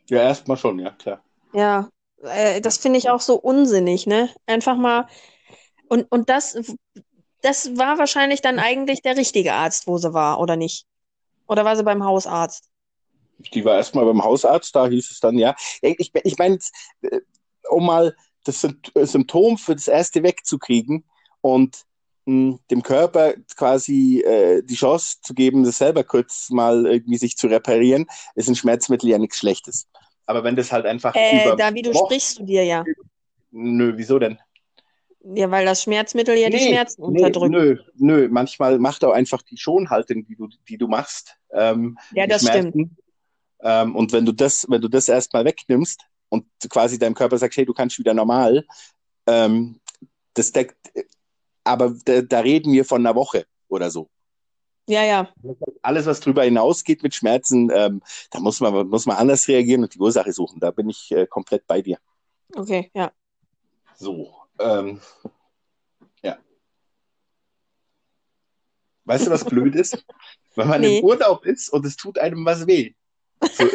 Ja, 0.09 0.23
erstmal 0.23 0.57
schon, 0.57 0.77
ja, 0.79 0.91
klar. 0.91 1.23
Ja, 1.53 1.89
äh, 2.23 2.61
das 2.61 2.77
finde 2.77 2.99
ich 2.99 3.09
auch 3.09 3.21
so 3.21 3.35
unsinnig, 3.39 4.07
ne? 4.07 4.29
Einfach 4.45 4.75
mal. 4.77 5.07
Und, 5.89 6.11
und 6.11 6.29
das, 6.29 6.57
das 7.41 7.77
war 7.77 7.97
wahrscheinlich 7.97 8.41
dann 8.41 8.59
eigentlich 8.59 9.01
der 9.01 9.17
richtige 9.17 9.53
Arzt, 9.53 9.87
wo 9.87 9.97
sie 9.97 10.13
war, 10.13 10.39
oder 10.39 10.55
nicht? 10.55 10.85
Oder 11.47 11.65
war 11.65 11.75
sie 11.75 11.83
beim 11.83 12.03
Hausarzt? 12.03 12.65
Die 13.53 13.63
war 13.63 13.77
erstmal 13.77 14.05
beim 14.05 14.23
Hausarzt, 14.23 14.75
da 14.75 14.87
hieß 14.87 15.11
es 15.11 15.19
dann, 15.19 15.37
ja. 15.37 15.55
Ich, 15.81 16.11
ich 16.13 16.37
meine, 16.37 16.59
äh, 17.01 17.19
um 17.69 17.85
mal 17.85 18.15
das 18.43 18.63
äh, 18.63 19.05
Symptom 19.05 19.57
für 19.57 19.75
das 19.75 19.87
erste 19.87 20.23
wegzukriegen 20.23 21.05
und 21.41 21.85
mh, 22.25 22.59
dem 22.69 22.83
Körper 22.83 23.33
quasi 23.55 24.21
äh, 24.21 24.61
die 24.63 24.75
Chance 24.75 25.17
zu 25.21 25.33
geben, 25.33 25.63
das 25.63 25.77
selber 25.77 26.03
kurz 26.03 26.49
mal 26.49 26.85
irgendwie 26.85 27.17
sich 27.17 27.37
zu 27.37 27.47
reparieren, 27.47 28.07
ist 28.35 28.49
ein 28.49 28.55
Schmerzmittel 28.55 29.09
ja 29.09 29.17
nichts 29.17 29.37
Schlechtes. 29.37 29.87
Aber 30.25 30.43
wenn 30.43 30.55
das 30.57 30.71
halt 30.71 30.85
einfach 30.85 31.15
Äh, 31.15 31.43
über 31.45 31.55
da 31.55 31.73
wie 31.73 31.81
du 31.81 31.93
Wochen- 31.93 32.05
sprichst 32.07 32.39
du 32.39 32.43
dir 32.43 32.63
ja. 32.65 32.83
Nö, 33.51 33.93
wieso 33.95 34.19
denn? 34.19 34.37
Ja, 35.35 35.51
weil 35.51 35.65
das 35.65 35.83
Schmerzmittel 35.83 36.37
ja 36.37 36.49
die 36.49 36.57
Nee, 36.57 36.67
Schmerzen 36.69 37.01
nee, 37.01 37.23
unterdrückt. 37.23 37.51
Nö, 37.51 37.77
nö, 37.95 38.27
manchmal 38.31 38.79
macht 38.79 39.03
auch 39.03 39.11
einfach 39.13 39.41
die 39.41 39.57
Schonhaltung, 39.57 40.25
die 40.25 40.35
du, 40.35 40.47
die 40.67 40.77
du 40.77 40.87
machst, 40.87 41.37
ähm, 41.51 41.97
Ja, 42.13 42.23
die 42.23 42.29
das 42.31 42.47
stimmt. 42.47 42.73
Schmerzen. 42.73 42.97
Ähm, 43.61 43.95
und 43.95 44.11
wenn 44.13 44.25
du 44.25 44.31
das, 44.31 44.65
wenn 44.69 44.81
du 44.81 44.87
das 44.87 45.09
erstmal 45.09 45.45
wegnimmst 45.45 46.01
und 46.29 46.45
quasi 46.69 46.97
deinem 46.97 47.13
Körper 47.15 47.37
sagst, 47.37 47.57
hey, 47.57 47.65
du 47.65 47.73
kannst 47.73 47.99
wieder 47.99 48.13
normal, 48.13 48.65
ähm, 49.27 49.79
das 50.33 50.51
deckt, 50.51 50.77
aber 51.63 51.93
da, 52.05 52.21
da 52.21 52.39
reden 52.39 52.71
wir 52.71 52.85
von 52.85 53.05
einer 53.05 53.15
Woche 53.15 53.45
oder 53.67 53.91
so. 53.91 54.09
Ja, 54.87 55.03
ja. 55.03 55.31
Alles, 55.83 56.07
was 56.07 56.19
drüber 56.19 56.43
hinausgeht 56.43 57.03
mit 57.03 57.13
Schmerzen, 57.13 57.69
ähm, 57.71 58.01
da 58.31 58.39
muss 58.39 58.59
man, 58.59 58.87
muss 58.87 59.05
man 59.05 59.17
anders 59.17 59.47
reagieren 59.47 59.83
und 59.83 59.93
die 59.93 59.99
Ursache 59.99 60.33
suchen. 60.33 60.59
Da 60.59 60.71
bin 60.71 60.89
ich 60.89 61.11
äh, 61.11 61.27
komplett 61.27 61.67
bei 61.67 61.81
dir. 61.83 61.99
Okay, 62.55 62.89
ja. 62.95 63.11
So, 63.95 64.33
ähm, 64.59 65.01
ja. 66.21 66.37
Weißt 69.05 69.27
du, 69.27 69.31
was 69.31 69.45
blöd 69.45 69.75
ist? 69.75 70.03
Wenn 70.55 70.67
man 70.67 70.81
Nee. 70.81 70.99
im 70.99 71.03
Urlaub 71.05 71.45
ist 71.45 71.69
und 71.69 71.85
es 71.85 71.95
tut 71.95 72.17
einem 72.19 72.45
was 72.45 72.67
weh. 72.67 72.93
So, 73.53 73.69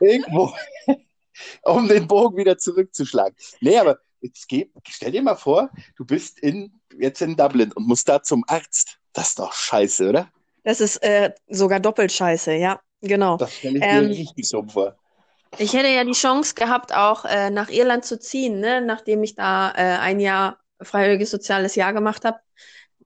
irgendwo, 0.00 0.52
um 1.62 1.88
den 1.88 2.06
Bogen 2.06 2.36
wieder 2.36 2.58
zurückzuschlagen. 2.58 3.36
Nee, 3.60 3.78
aber 3.78 3.98
jetzt 4.20 4.48
geh, 4.48 4.70
stell 4.88 5.12
dir 5.12 5.22
mal 5.22 5.36
vor, 5.36 5.70
du 5.96 6.04
bist 6.04 6.38
in, 6.40 6.80
jetzt 6.98 7.22
in 7.22 7.36
Dublin 7.36 7.72
und 7.72 7.86
musst 7.86 8.08
da 8.08 8.22
zum 8.22 8.44
Arzt. 8.46 8.98
Das 9.12 9.28
ist 9.28 9.38
doch 9.38 9.52
scheiße, 9.52 10.08
oder? 10.08 10.30
Das 10.64 10.80
ist 10.80 10.96
äh, 11.02 11.32
sogar 11.48 11.80
doppelt 11.80 12.12
scheiße, 12.12 12.54
ja, 12.54 12.80
genau. 13.00 13.36
Das 13.36 13.54
stelle 13.54 13.78
ich 13.78 13.84
Ähm, 13.84 14.08
mir 14.08 14.10
richtig 14.10 14.50
dumm 14.50 14.68
vor. 14.68 14.98
Ich 15.58 15.72
hätte 15.72 15.88
ja 15.88 16.04
die 16.04 16.12
Chance 16.12 16.54
gehabt, 16.54 16.94
auch 16.94 17.24
äh, 17.24 17.50
nach 17.50 17.70
Irland 17.70 18.04
zu 18.04 18.18
ziehen, 18.18 18.60
ne? 18.60 18.80
Nachdem 18.80 19.22
ich 19.22 19.34
da 19.34 19.70
äh, 19.70 19.98
ein 19.98 20.20
Jahr 20.20 20.58
freiwilliges 20.82 21.30
soziales 21.30 21.74
Jahr 21.74 21.92
gemacht 21.92 22.24
habe. 22.24 22.38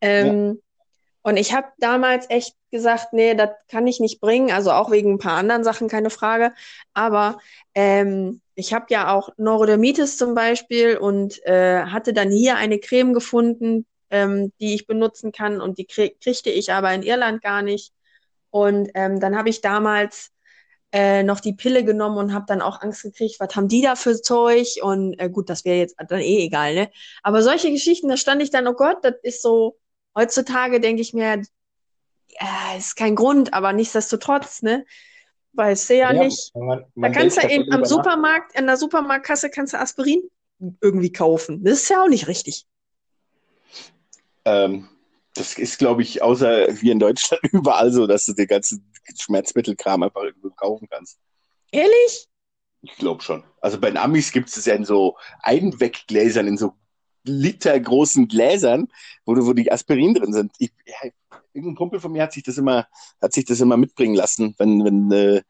Ähm, 0.00 0.60
Und 1.22 1.36
ich 1.36 1.52
habe 1.54 1.68
damals 1.78 2.28
echt 2.30 2.56
gesagt, 2.70 3.12
nee, 3.12 3.34
das 3.34 3.50
kann 3.68 3.86
ich 3.86 4.00
nicht 4.00 4.20
bringen. 4.20 4.50
Also 4.52 4.72
auch 4.72 4.90
wegen 4.90 5.12
ein 5.12 5.18
paar 5.18 5.36
anderen 5.36 5.64
Sachen, 5.64 5.88
keine 5.88 6.10
Frage. 6.10 6.52
Aber 6.94 7.38
ähm, 7.74 8.40
ich 8.54 8.72
habe 8.72 8.86
ja 8.88 9.14
auch 9.14 9.28
Neurodermitis 9.36 10.16
zum 10.16 10.34
Beispiel 10.34 10.96
und 10.96 11.44
äh, 11.44 11.84
hatte 11.84 12.12
dann 12.14 12.30
hier 12.30 12.56
eine 12.56 12.78
Creme 12.78 13.12
gefunden, 13.12 13.86
ähm, 14.10 14.52
die 14.60 14.74
ich 14.74 14.86
benutzen 14.86 15.30
kann. 15.30 15.60
Und 15.60 15.78
die 15.78 15.86
krie 15.86 16.16
kriegte 16.22 16.50
ich 16.50 16.72
aber 16.72 16.92
in 16.94 17.02
Irland 17.02 17.42
gar 17.42 17.62
nicht. 17.62 17.92
Und 18.50 18.90
ähm, 18.94 19.20
dann 19.20 19.36
habe 19.36 19.50
ich 19.50 19.60
damals 19.60 20.30
äh, 20.92 21.22
noch 21.22 21.40
die 21.40 21.52
Pille 21.52 21.84
genommen 21.84 22.18
und 22.18 22.34
habe 22.34 22.46
dann 22.48 22.62
auch 22.62 22.80
Angst 22.80 23.02
gekriegt, 23.02 23.38
was 23.38 23.54
haben 23.54 23.68
die 23.68 23.82
da 23.82 23.94
für 23.96 24.20
Zeug? 24.20 24.78
Und 24.82 25.18
äh, 25.18 25.30
gut, 25.30 25.48
das 25.48 25.64
wäre 25.64 25.78
jetzt 25.78 25.96
dann 26.08 26.20
eh 26.20 26.44
egal, 26.44 26.74
ne? 26.74 26.90
Aber 27.22 27.42
solche 27.42 27.70
Geschichten, 27.70 28.08
da 28.08 28.16
stand 28.16 28.42
ich 28.42 28.50
dann, 28.50 28.66
oh 28.66 28.72
Gott, 28.72 28.98
das 29.02 29.14
ist 29.22 29.42
so, 29.42 29.78
heutzutage 30.16 30.80
denke 30.80 31.02
ich 31.02 31.14
mir, 31.14 31.42
äh, 32.38 32.78
ist 32.78 32.96
kein 32.96 33.14
Grund, 33.14 33.54
aber 33.54 33.72
nichtsdestotrotz, 33.72 34.62
ne? 34.62 34.84
Weißt 35.52 35.90
du 35.90 35.96
ja, 35.96 36.12
nicht. 36.12 36.54
man, 36.54 36.80
Da 36.80 36.86
man 36.94 37.12
kannst 37.12 37.42
du 37.42 37.48
eben 37.48 37.72
am. 37.72 37.84
Supermarkt, 37.84 38.56
an 38.56 38.66
der 38.66 38.76
Supermarktkasse 38.76 39.50
kannst 39.50 39.72
du 39.72 39.78
Aspirin 39.78 40.22
irgendwie 40.80 41.12
kaufen. 41.12 41.64
Das 41.64 41.82
ist 41.82 41.88
ja 41.88 42.02
auch 42.02 42.08
nicht 42.08 42.28
richtig. 42.28 42.66
Ähm, 44.44 44.88
das 45.34 45.58
ist, 45.58 45.78
glaube 45.78 46.02
ich, 46.02 46.22
außer 46.22 46.72
hier 46.72 46.92
in 46.92 46.98
Deutschland 46.98 47.42
überall 47.52 47.92
so, 47.92 48.06
dass 48.06 48.26
du 48.26 48.32
den 48.32 48.46
ganzen 48.46 48.89
Schmerzmittelkram 49.18 50.02
einfach 50.02 50.22
irgendwo 50.22 50.50
kaufen 50.50 50.88
kannst. 50.90 51.18
Ehrlich? 51.72 52.28
Ich 52.82 52.96
glaube 52.96 53.22
schon. 53.22 53.44
Also 53.60 53.78
bei 53.78 53.90
den 53.90 53.98
Amis 53.98 54.32
gibt 54.32 54.48
es 54.48 54.64
ja 54.64 54.74
in 54.74 54.84
so 54.84 55.16
Einweggläsern, 55.42 56.46
in 56.46 56.56
so 56.56 56.74
litergroßen 57.24 58.28
Gläsern, 58.28 58.88
wo, 59.26 59.34
du- 59.34 59.46
wo 59.46 59.52
die 59.52 59.70
Aspirin 59.70 60.14
drin 60.14 60.32
sind. 60.32 60.52
Ich, 60.58 60.72
ja, 60.86 61.10
irgendein 61.52 61.76
Kumpel 61.76 62.00
von 62.00 62.12
mir 62.12 62.22
hat 62.22 62.32
sich 62.32 62.42
das 62.42 62.56
immer, 62.56 62.86
hat 63.20 63.32
sich 63.34 63.44
das 63.44 63.60
immer 63.60 63.76
mitbringen 63.76 64.14
lassen, 64.14 64.54
wenn, 64.58 64.84
wenn 64.84 65.12
äh, 65.12 65.42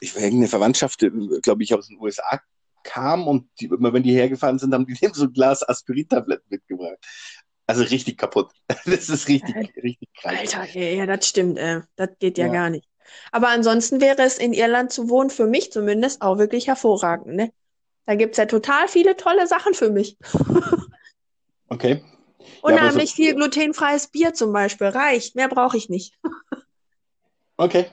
ich 0.00 0.14
irgendeine 0.14 0.48
Verwandtschaft, 0.48 1.04
glaube 1.42 1.62
ich, 1.62 1.74
aus 1.74 1.88
den 1.88 1.98
USA 2.00 2.40
kam 2.82 3.26
und 3.26 3.48
die, 3.60 3.66
immer 3.66 3.92
wenn 3.92 4.02
die 4.02 4.12
hergefahren 4.12 4.58
sind, 4.58 4.72
haben 4.74 4.86
die 4.86 4.94
dem 4.94 5.12
so 5.14 5.24
ein 5.24 5.32
Glas 5.32 5.66
Aspirintabletten 5.66 6.46
mitgebracht. 6.48 6.98
Also 7.66 7.82
richtig 7.84 8.18
kaputt. 8.18 8.50
Das 8.86 9.08
ist 9.08 9.28
richtig, 9.28 9.54
richtig 9.82 10.08
krank. 10.20 10.38
Alter, 10.38 10.64
ja, 10.78 10.82
ja, 10.90 11.06
das 11.06 11.26
stimmt, 11.26 11.58
äh, 11.58 11.80
das 11.96 12.10
geht 12.18 12.38
ja, 12.38 12.46
Ja. 12.46 12.52
gar 12.52 12.70
nicht. 12.70 12.86
Aber 13.32 13.48
ansonsten 13.48 14.00
wäre 14.00 14.22
es 14.22 14.38
in 14.38 14.52
Irland 14.52 14.92
zu 14.92 15.08
wohnen, 15.08 15.30
für 15.30 15.46
mich 15.46 15.70
zumindest, 15.72 16.22
auch 16.22 16.38
wirklich 16.38 16.66
hervorragend, 16.68 17.34
ne? 17.36 17.52
Da 18.06 18.14
gibt's 18.16 18.36
ja 18.38 18.46
total 18.46 18.88
viele 18.88 19.16
tolle 19.16 19.46
Sachen 19.46 19.74
für 19.74 19.90
mich. 19.90 20.16
Okay. 21.68 22.04
Unheimlich 22.62 23.10
so- 23.10 23.16
viel 23.16 23.34
glutenfreies 23.34 24.08
Bier 24.08 24.34
zum 24.34 24.52
Beispiel. 24.52 24.88
Reicht. 24.88 25.34
Mehr 25.34 25.48
brauche 25.48 25.76
ich 25.76 25.88
nicht. 25.88 26.18
Okay. 27.56 27.86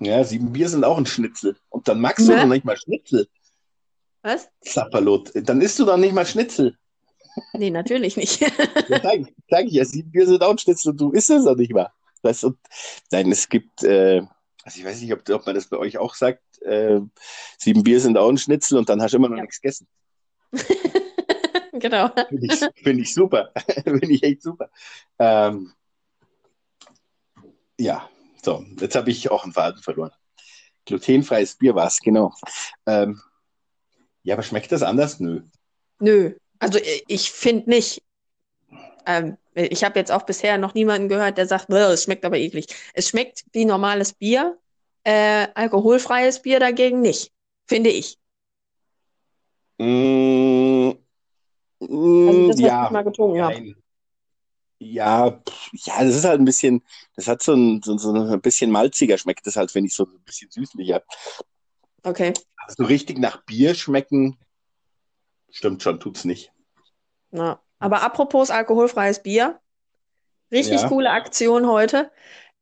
Ja, 0.00 0.22
sieben 0.22 0.52
Bier 0.52 0.68
sind 0.68 0.84
auch 0.84 0.98
ein 0.98 1.06
Schnitzel. 1.06 1.56
Und 1.70 1.88
dann 1.88 2.00
magst 2.00 2.28
du 2.28 2.32
Ne? 2.32 2.38
noch 2.42 2.46
nicht 2.46 2.64
mal 2.64 2.76
Schnitzel. 2.76 3.26
Was? 4.22 4.48
Sapperlot. 4.62 5.32
Dann 5.34 5.60
isst 5.62 5.78
du 5.78 5.84
doch 5.86 5.96
nicht 5.96 6.12
mal 6.12 6.26
Schnitzel. 6.26 6.76
Nee, 7.52 7.70
natürlich 7.70 8.16
nicht. 8.16 8.40
Ja, 8.40 9.00
sag 9.48 9.64
ich 9.66 9.72
ja, 9.72 9.84
sieben 9.84 10.10
Bier 10.10 10.26
sind 10.26 10.42
auch 10.42 10.50
ein 10.50 10.58
Schnitzel 10.58 10.90
und 10.90 11.00
du 11.00 11.10
isst 11.12 11.30
es 11.30 11.44
doch 11.44 11.56
nicht 11.56 11.72
mal. 11.72 11.90
Weißt 12.22 12.42
du? 12.42 12.54
Nein, 13.10 13.30
es 13.30 13.48
gibt, 13.48 13.82
äh, 13.84 14.22
also 14.64 14.78
ich 14.80 14.84
weiß 14.84 15.00
nicht, 15.00 15.12
ob, 15.12 15.28
ob 15.30 15.46
man 15.46 15.54
das 15.54 15.68
bei 15.68 15.76
euch 15.76 15.98
auch 15.98 16.14
sagt, 16.14 16.42
äh, 16.62 17.00
sieben 17.58 17.82
Bier 17.84 18.00
sind 18.00 18.16
auch 18.18 18.28
ein 18.28 18.38
Schnitzel 18.38 18.78
und 18.78 18.88
dann 18.88 19.00
hast 19.02 19.12
du 19.12 19.18
immer 19.18 19.28
noch 19.28 19.36
Ja. 19.36 19.42
nichts 19.42 19.60
gegessen. 19.60 19.86
Genau. 21.80 22.10
Finde 22.28 22.46
ich, 22.46 22.82
find 22.82 23.00
ich 23.00 23.14
super. 23.14 23.52
Finde 23.84 24.10
ich 24.10 24.22
echt 24.24 24.42
super. 24.42 24.68
Ähm, 25.18 25.72
ja, 27.78 28.08
so, 28.42 28.64
jetzt 28.80 28.96
habe 28.96 29.10
ich 29.10 29.30
auch 29.30 29.44
einen 29.44 29.52
Faden 29.52 29.80
verloren. 29.80 30.10
Glutenfreies 30.86 31.56
Bier 31.56 31.74
war 31.74 31.86
es, 31.86 31.98
genau. 32.00 32.32
Ähm, 32.86 33.20
ja, 34.24 34.34
aber 34.34 34.42
schmeckt 34.42 34.72
das 34.72 34.82
anders? 34.82 35.20
Nö. 35.20 35.42
Nö. 36.00 36.34
Also 36.60 36.78
äh, 36.78 37.02
ich 37.08 37.30
finde 37.32 37.70
nicht. 37.70 38.02
Ähm, 39.06 39.36
ich 39.54 39.82
habe 39.84 39.98
jetzt 39.98 40.12
auch 40.12 40.22
bisher 40.22 40.58
noch 40.58 40.74
niemanden 40.74 41.08
gehört, 41.08 41.38
der 41.38 41.46
sagt, 41.46 41.68
"Bäh, 41.68 41.78
es 41.92 42.04
schmeckt 42.04 42.24
aber 42.24 42.36
eklig. 42.38 42.66
Es 42.94 43.08
schmeckt 43.08 43.44
wie 43.52 43.64
normales 43.64 44.12
Bier. 44.12 44.58
Äh, 45.04 45.48
alkoholfreies 45.54 46.42
Bier 46.42 46.60
dagegen 46.60 47.00
nicht, 47.00 47.32
finde 47.66 47.90
ich. 47.90 48.18
Mm, 49.78 50.92
Also 52.24 52.42
mm, 52.42 52.46
das, 52.46 52.62
was 52.62 52.72
ja, 52.72 52.84
ich 52.84 52.90
mal 52.90 53.02
getrunken 53.02 53.42
habe. 53.42 53.56
Ja, 54.80 55.42
ja, 55.72 56.04
das 56.04 56.14
ist 56.16 56.24
halt 56.24 56.40
ein 56.40 56.44
bisschen, 56.44 56.82
das 57.16 57.26
hat 57.26 57.42
so 57.42 57.52
ein, 57.54 57.82
so, 57.82 57.98
so 57.98 58.12
ein 58.12 58.40
bisschen 58.40 58.70
malziger 58.70 59.18
schmeckt 59.18 59.44
das 59.46 59.56
halt, 59.56 59.72
finde 59.72 59.88
ich, 59.88 59.94
so 59.94 60.04
ein 60.04 60.22
bisschen 60.24 60.50
süßlicher. 60.52 61.02
Okay. 62.06 62.32
Aber 62.56 62.72
so 62.76 62.84
richtig 62.84 63.18
nach 63.18 63.42
Bier 63.44 63.74
schmecken, 63.74 64.38
stimmt 65.50 65.82
schon, 65.82 66.00
tut's 66.00 66.24
nicht. 66.24 66.52
Ja. 67.30 67.60
Aber 67.78 68.02
apropos 68.02 68.50
alkoholfreies 68.50 69.22
Bier, 69.22 69.60
richtig 70.50 70.82
Ja. 70.82 70.88
coole 70.88 71.10
Aktion 71.10 71.66
heute. 71.66 72.10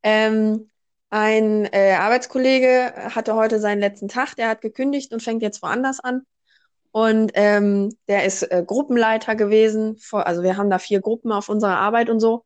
Ähm, 0.02 0.70
ein 1.08 1.66
äh, 1.72 1.92
Arbeitskollege 1.94 2.92
hatte 3.14 3.34
heute 3.34 3.60
seinen 3.60 3.80
letzten 3.80 4.08
Tag, 4.08 4.34
der 4.34 4.48
hat 4.48 4.60
gekündigt 4.60 5.12
und 5.12 5.22
fängt 5.22 5.42
jetzt 5.42 5.62
woanders 5.62 6.00
an. 6.00 6.22
Und 6.90 7.32
ähm, 7.34 7.96
der 8.08 8.24
ist 8.24 8.42
äh, 8.42 8.64
Gruppenleiter 8.66 9.36
gewesen. 9.36 9.98
Vor, 9.98 10.26
also 10.26 10.42
wir 10.42 10.56
haben 10.56 10.70
da 10.70 10.78
vier 10.78 11.00
Gruppen 11.00 11.30
auf 11.30 11.48
unserer 11.48 11.78
Arbeit 11.78 12.10
und 12.10 12.20
so. 12.20 12.44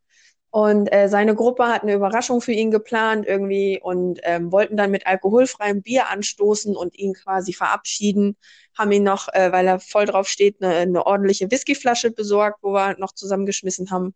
Und 0.50 0.92
äh, 0.92 1.08
seine 1.08 1.36
Gruppe 1.36 1.68
hat 1.68 1.82
eine 1.82 1.94
Überraschung 1.94 2.40
für 2.40 2.52
ihn 2.52 2.72
geplant 2.72 3.24
irgendwie 3.24 3.78
und 3.80 4.18
ähm, 4.24 4.50
wollten 4.50 4.76
dann 4.76 4.90
mit 4.90 5.06
alkoholfreiem 5.06 5.80
Bier 5.82 6.08
anstoßen 6.08 6.76
und 6.76 6.98
ihn 6.98 7.14
quasi 7.14 7.52
verabschieden. 7.52 8.36
Haben 8.76 8.90
ihn 8.90 9.04
noch, 9.04 9.28
äh, 9.32 9.52
weil 9.52 9.68
er 9.68 9.78
voll 9.78 10.06
drauf 10.06 10.26
steht, 10.26 10.60
eine, 10.60 10.74
eine 10.74 11.06
ordentliche 11.06 11.48
Whiskyflasche 11.50 12.10
besorgt, 12.10 12.58
wo 12.62 12.72
wir 12.72 12.98
noch 12.98 13.12
zusammengeschmissen 13.12 13.92
haben. 13.92 14.12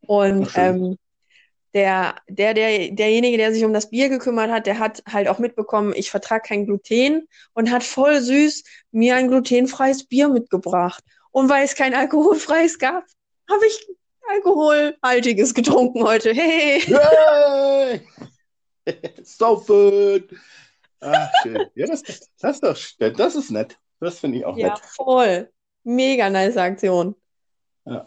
Und 0.00 0.50
ähm, 0.56 0.96
der, 1.74 2.16
der, 2.28 2.54
der, 2.54 2.90
derjenige, 2.90 3.36
der 3.36 3.52
sich 3.52 3.64
um 3.64 3.72
das 3.72 3.90
Bier 3.90 4.08
gekümmert 4.08 4.50
hat, 4.50 4.66
der 4.66 4.80
hat 4.80 5.02
halt 5.06 5.28
auch 5.28 5.38
mitbekommen, 5.38 5.92
ich 5.94 6.10
vertrage 6.10 6.48
kein 6.48 6.66
Gluten 6.66 7.28
und 7.52 7.70
hat 7.70 7.84
voll 7.84 8.20
süß 8.20 8.64
mir 8.90 9.14
ein 9.14 9.28
glutenfreies 9.28 10.06
Bier 10.06 10.28
mitgebracht. 10.28 11.04
Und 11.30 11.48
weil 11.48 11.64
es 11.64 11.76
kein 11.76 11.94
alkoholfreies 11.94 12.80
gab, 12.80 13.04
habe 13.48 13.66
ich 13.66 13.86
alkoholhaltiges 14.28 15.54
getrunken 15.54 16.02
heute. 16.04 16.32
Hey! 16.34 16.82
Yay! 16.86 18.00
Saufen! 19.22 20.28
Ach, 21.00 21.30
schön. 21.42 21.66
Ja, 21.74 21.86
das, 21.86 22.02
das, 22.40 22.54
ist 22.56 22.62
doch, 22.98 23.12
das 23.16 23.34
ist 23.36 23.50
nett. 23.50 23.78
Das 24.00 24.18
finde 24.20 24.38
ich 24.38 24.44
auch 24.44 24.56
Ja, 24.56 24.68
nett. 24.70 24.80
voll. 24.96 25.50
Mega 25.84 26.28
nice 26.30 26.56
Aktion. 26.56 27.14
Ja. 27.84 28.06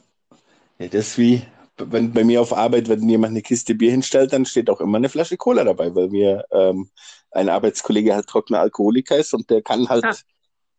Ja, 0.80 0.88
das 0.88 1.08
ist 1.10 1.18
wie, 1.18 1.42
wenn 1.78 2.12
bei 2.12 2.24
mir 2.24 2.42
auf 2.42 2.54
Arbeit, 2.54 2.90
wenn 2.90 3.08
jemand 3.08 3.32
eine 3.32 3.42
Kiste 3.42 3.76
Bier 3.76 3.92
hinstellt, 3.92 4.34
dann 4.34 4.46
steht 4.46 4.70
auch 4.70 4.82
immer 4.82 4.98
eine 4.98 5.10
Flasche 5.10 5.38
Cola 5.38 5.64
dabei, 5.64 5.94
weil 5.96 6.10
mir 6.10 6.46
ähm, 6.52 6.90
ein 7.32 7.50
Arbeitskollege 7.50 8.14
halt 8.14 8.28
trockener 8.28 8.60
Alkoholiker 8.60 9.18
ist 9.18 9.34
und 9.34 9.50
der 9.50 9.62
kann 9.62 9.88
halt, 9.90 10.04
Ah. 10.06 10.16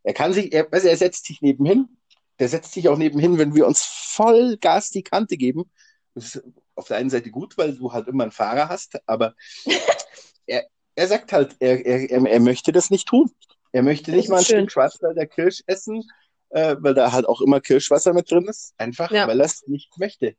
er 0.03 0.12
kann 0.12 0.32
sich, 0.32 0.53
er, 0.53 0.68
also 0.72 0.88
er 0.88 0.97
setzt 0.97 1.24
sich 1.26 1.40
nebenhin, 1.40 1.88
der 2.38 2.49
setzt 2.49 2.72
sich 2.72 2.88
auch 2.88 2.99
nebenhin, 2.99 3.38
wenn 3.38 3.55
wir 3.55 3.66
uns 3.66 3.84
voll 4.12 4.56
Gas 4.58 4.90
die 4.90 5.02
Kante 5.02 5.36
geben. 5.36 5.70
Das 6.14 6.36
ist 6.36 6.44
auf 6.74 6.88
der 6.88 6.98
einen 6.98 7.10
Seite 7.10 7.30
gut, 7.30 7.56
weil 7.58 7.74
du 7.74 7.92
halt 7.92 8.08
immer 8.08 8.24
einen 8.24 8.32
Fahrer 8.32 8.68
hast, 8.68 9.00
aber 9.06 9.34
er, 10.46 10.66
er 10.94 11.06
sagt 11.06 11.32
halt, 11.32 11.56
er, 11.60 11.84
er, 11.84 12.10
er, 12.10 12.40
möchte 12.40 12.72
das 12.72 12.90
nicht 12.90 13.08
tun. 13.08 13.30
Er 13.72 13.82
möchte 13.82 14.10
nicht 14.10 14.28
mal 14.28 14.38
ein 14.38 14.44
schön. 14.44 14.60
Stück 14.60 14.72
Schwarzwälder 14.72 15.26
Kirsch 15.26 15.62
essen, 15.66 16.04
äh, 16.50 16.76
weil 16.78 16.94
da 16.94 17.12
halt 17.12 17.26
auch 17.26 17.40
immer 17.40 17.60
Kirschwasser 17.60 18.12
mit 18.12 18.30
drin 18.30 18.46
ist. 18.46 18.74
Einfach, 18.76 19.10
Ja. 19.10 19.26
weil 19.26 19.40
er 19.40 19.46
es 19.46 19.66
nicht 19.66 19.98
möchte. 19.98 20.36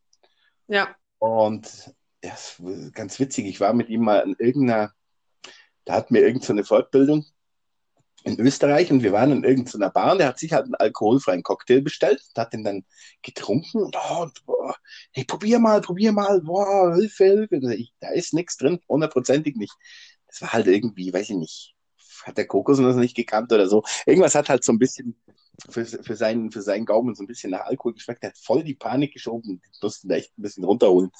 Ja. 0.67 0.95
Und 1.17 1.93
ja, 2.23 2.35
ganz 2.93 3.19
witzig, 3.19 3.47
ich 3.47 3.59
war 3.59 3.73
mit 3.73 3.89
ihm 3.89 4.01
mal 4.01 4.19
in 4.19 4.35
irgendeiner, 4.37 4.93
da 5.85 5.93
hatten 5.93 6.13
wir 6.13 6.21
irgendeine 6.21 6.45
so 6.45 6.53
eine 6.53 6.63
Fortbildung 6.63 7.25
in 8.23 8.39
Österreich 8.39 8.91
und 8.91 9.03
wir 9.03 9.11
waren 9.11 9.31
in 9.31 9.43
irgendeiner 9.43 9.89
Bar 9.89 10.13
und 10.13 10.19
der 10.19 10.27
hat 10.27 10.39
sich 10.39 10.53
halt 10.53 10.65
einen 10.65 10.75
alkoholfreien 10.75 11.43
Cocktail 11.43 11.81
bestellt 11.81 12.21
und 12.29 12.41
hat 12.41 12.53
den 12.53 12.63
dann 12.63 12.85
getrunken 13.21 13.83
und, 13.83 13.95
oh, 13.97 14.27
boah, 14.45 14.75
hey, 15.11 15.25
probier 15.25 15.59
mal, 15.59 15.81
probier 15.81 16.11
mal, 16.11 16.41
boah, 16.41 16.95
Hilfe, 16.95 17.47
Hilfe. 17.49 17.87
Da 17.99 18.09
ist 18.09 18.33
nichts 18.33 18.57
drin, 18.57 18.79
hundertprozentig 18.87 19.55
nicht. 19.55 19.73
Das 20.27 20.41
war 20.41 20.53
halt 20.53 20.67
irgendwie, 20.67 21.13
weiß 21.13 21.29
ich 21.31 21.35
nicht, 21.35 21.75
hat 22.23 22.37
der 22.37 22.47
Kokosnuss 22.47 22.95
nicht 22.95 23.15
gekannt 23.15 23.51
oder 23.51 23.67
so. 23.67 23.83
Irgendwas 24.05 24.35
hat 24.35 24.49
halt 24.49 24.63
so 24.63 24.71
ein 24.71 24.79
bisschen 24.79 25.21
für, 25.69 25.85
für, 25.85 26.15
seinen, 26.15 26.51
für 26.51 26.61
seinen 26.61 26.85
Gaumen 26.85 27.15
so 27.15 27.23
ein 27.23 27.27
bisschen 27.27 27.51
nach 27.51 27.65
Alkohol 27.65 27.93
geschmeckt. 27.93 28.23
Der 28.23 28.29
hat 28.29 28.37
voll 28.37 28.63
die 28.63 28.75
Panik 28.75 29.13
geschoben. 29.13 29.61
Mussten 29.81 30.07
da 30.07 30.15
echt 30.15 30.37
ein 30.37 30.41
bisschen 30.41 30.63
runterholen. 30.63 31.11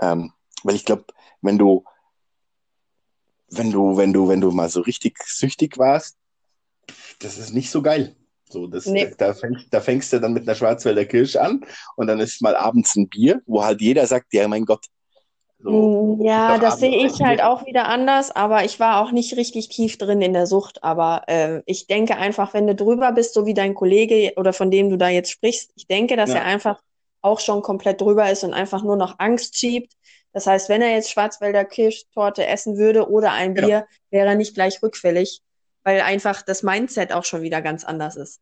Ähm, 0.00 0.32
weil 0.62 0.74
ich 0.74 0.84
glaube, 0.84 1.06
wenn 1.40 1.58
du, 1.58 1.84
wenn 3.48 3.70
du, 3.70 3.96
wenn 3.96 4.12
du, 4.12 4.28
wenn 4.28 4.40
du 4.40 4.50
mal 4.50 4.68
so 4.68 4.80
richtig 4.80 5.18
süchtig 5.24 5.78
warst, 5.78 6.16
das 7.24 7.38
ist 7.38 7.52
nicht 7.54 7.70
so 7.70 7.82
geil. 7.82 8.16
So, 8.48 8.66
das, 8.66 8.86
Nee. 8.86 9.14
da, 9.18 9.34
fängst, 9.34 9.66
da 9.72 9.80
fängst 9.80 10.12
du 10.12 10.20
dann 10.20 10.32
mit 10.32 10.44
einer 10.44 10.54
Schwarzwälder 10.54 11.04
Kirsch 11.06 11.36
an 11.36 11.64
und 11.96 12.06
dann 12.06 12.20
ist 12.20 12.42
mal 12.42 12.54
abends 12.56 12.94
ein 12.96 13.08
Bier, 13.08 13.42
wo 13.46 13.64
halt 13.64 13.80
jeder 13.80 14.06
sagt, 14.06 14.32
ja, 14.32 14.46
mein 14.48 14.64
Gott. 14.64 14.86
So, 15.58 15.70
Mm, 15.70 16.22
Ja, 16.22 16.58
das 16.58 16.78
sehe 16.80 16.94
ich 17.06 17.22
halt 17.22 17.38
Bier. 17.38 17.48
auch 17.48 17.64
wieder 17.66 17.86
anders, 17.88 18.30
aber 18.30 18.64
ich 18.64 18.80
war 18.80 19.00
auch 19.02 19.12
nicht 19.12 19.36
richtig 19.36 19.68
tief 19.70 19.96
drin 19.98 20.20
in 20.22 20.32
der 20.34 20.46
Sucht. 20.46 20.82
Aber 20.84 21.22
äh, 21.28 21.62
ich 21.66 21.86
denke 21.86 22.16
einfach, 22.16 22.52
wenn 22.54 22.66
du 22.66 22.74
drüber 22.74 23.12
bist, 23.12 23.34
so 23.34 23.46
wie 23.46 23.54
dein 23.54 23.74
Kollege 23.74 24.32
oder 24.36 24.52
von 24.52 24.70
dem 24.70 24.90
du 24.90 24.98
da 24.98 25.08
jetzt 25.08 25.30
sprichst, 25.30 25.72
ich 25.76 25.86
denke, 25.86 26.16
dass 26.16 26.30
Ja. 26.30 26.36
er 26.36 26.44
einfach 26.44 26.80
auch 27.22 27.40
schon 27.40 27.62
komplett 27.62 28.00
drüber 28.00 28.30
ist 28.30 28.44
und 28.44 28.52
einfach 28.52 28.82
nur 28.82 28.96
noch 28.96 29.18
Angst 29.18 29.56
schiebt. 29.58 29.94
Das 30.32 30.46
heißt, 30.46 30.68
wenn 30.68 30.82
er 30.82 30.90
jetzt 30.92 31.10
Schwarzwälder 31.10 31.64
Kirschtorte 31.64 32.46
essen 32.46 32.76
würde 32.76 33.08
oder 33.08 33.32
ein 33.32 33.54
Genau. 33.54 33.66
Bier, 33.68 33.86
wäre 34.10 34.28
er 34.28 34.34
nicht 34.34 34.54
gleich 34.54 34.82
rückfällig, 34.82 35.40
weil 35.84 36.00
einfach 36.00 36.42
das 36.42 36.62
Mindset 36.62 37.12
auch 37.12 37.24
schon 37.24 37.42
wieder 37.42 37.62
ganz 37.62 37.84
anders 37.84 38.16
ist. 38.16 38.40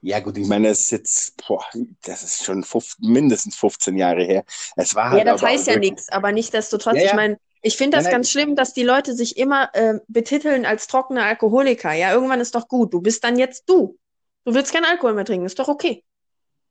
Ja, 0.00 0.20
gut, 0.20 0.36
ich 0.36 0.46
meine, 0.46 0.68
das 0.68 0.80
ist 0.82 0.90
jetzt, 0.90 1.46
boah, 1.46 1.64
das 2.02 2.22
ist 2.22 2.44
schon 2.44 2.62
15, 2.62 3.10
mindestens 3.10 3.56
15 3.56 3.96
Jahre 3.96 4.22
her. 4.24 4.44
Es 4.76 4.94
war 4.94 5.10
Ja, 5.10 5.24
halt 5.24 5.24
das 5.24 5.42
aber 5.42 5.42
heißt 5.42 5.66
ja 5.66 5.76
nichts, 5.76 6.08
aber 6.10 6.32
nichtsdestotrotz, 6.32 6.96
Ja, 6.96 7.04
ja. 7.04 7.10
ich 7.10 7.12
meine, 7.14 7.38
ich 7.62 7.76
finde 7.76 7.96
das 7.96 8.04
Nein, 8.04 8.12
nein. 8.18 8.20
ganz 8.20 8.30
schlimm, 8.30 8.56
dass 8.56 8.74
die 8.74 8.82
Leute 8.82 9.14
sich 9.14 9.36
immer 9.38 9.70
äh, 9.74 9.94
betiteln 10.08 10.66
als 10.66 10.86
trockene 10.86 11.24
Alkoholiker. 11.24 11.92
Ja, 11.92 12.12
irgendwann 12.12 12.40
ist 12.40 12.54
doch 12.54 12.68
gut. 12.68 12.92
Du 12.92 13.00
bist 13.00 13.24
dann 13.24 13.38
jetzt 13.38 13.68
du. 13.68 13.98
Du 14.44 14.54
willst 14.54 14.72
keinen 14.72 14.84
Alkohol 14.84 15.14
mehr 15.14 15.24
trinken, 15.24 15.46
ist 15.46 15.58
doch 15.58 15.68
okay. 15.68 16.04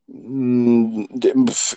Mm, 0.08 1.06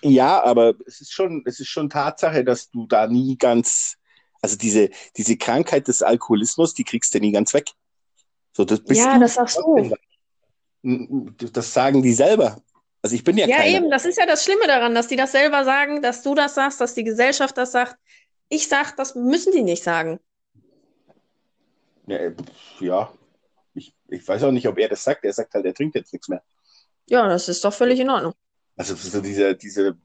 Ja, 0.03 0.43
aber 0.43 0.75
es 0.87 1.01
ist 1.01 1.13
schon, 1.13 1.43
es 1.47 1.61
ist 1.61 1.69
schon 1.69 1.91
Tatsache, 1.91 2.45
dass 2.45 2.71
du 2.71 2.87
da 2.87 3.07
nie 3.07 3.37
ganz, 3.39 3.97
also 4.43 4.57
diese, 4.57 4.91
diese 5.17 5.37
Krankheit 5.37 5.89
des 5.89 6.03
Alkoholismus, 6.03 6.75
die 6.75 6.85
kriegst 6.85 7.15
du 7.15 7.21
nie 7.21 7.33
ganz 7.33 7.55
weg. 7.55 7.71
So, 8.57 8.65
das 8.65 8.81
bist 8.81 9.03
Ja, 9.03 9.15
du 9.15 9.21
das 9.21 9.35
sagst 9.35 9.59
du. 9.59 9.95
Das 11.53 11.75
sagen 11.75 12.03
die 12.03 12.15
selber. 12.15 12.57
Also 13.03 13.15
ich 13.15 13.23
bin 13.23 13.37
ja 13.37 13.47
Ja, 13.47 13.59
keiner. 13.59 13.77
eben, 13.77 13.91
das 13.91 14.07
ist 14.07 14.17
ja 14.19 14.25
das 14.25 14.45
Schlimme 14.45 14.67
daran, 14.67 14.95
dass 14.95 15.09
die 15.09 15.17
das 15.17 15.33
selber 15.33 15.63
sagen, 15.67 16.01
dass 16.01 16.23
du 16.23 16.35
das 16.35 16.55
sagst, 16.55 16.81
dass 16.81 16.95
die 16.95 17.05
Gesellschaft 17.05 17.59
das 17.59 17.73
sagt. 17.73 17.97
Ich 18.49 18.67
sag, 18.69 18.97
das 18.97 19.15
müssen 19.15 19.53
die 19.53 19.63
nicht 19.63 19.83
sagen. 19.83 20.21
Ja, 22.07 22.19
ja. 22.81 23.13
Ich, 23.75 23.95
ich 24.09 24.27
weiß 24.27 24.45
auch 24.45 24.53
nicht, 24.53 24.67
ob 24.67 24.79
er 24.79 24.89
das 24.89 25.05
sagt. 25.05 25.23
Er 25.27 25.35
sagt 25.35 25.53
halt, 25.53 25.67
er 25.67 25.75
trinkt 25.75 25.95
jetzt 25.97 26.15
nichts 26.15 26.29
mehr. 26.29 26.43
Ja, 27.07 27.29
das 27.29 27.51
ist 27.51 27.63
doch 27.63 27.75
völlig 27.75 28.01
in 28.01 28.09
Ordnung. 28.09 28.33
Also 28.77 28.95
so 28.95 29.21
diese, 29.21 29.55
diese, 29.55 29.99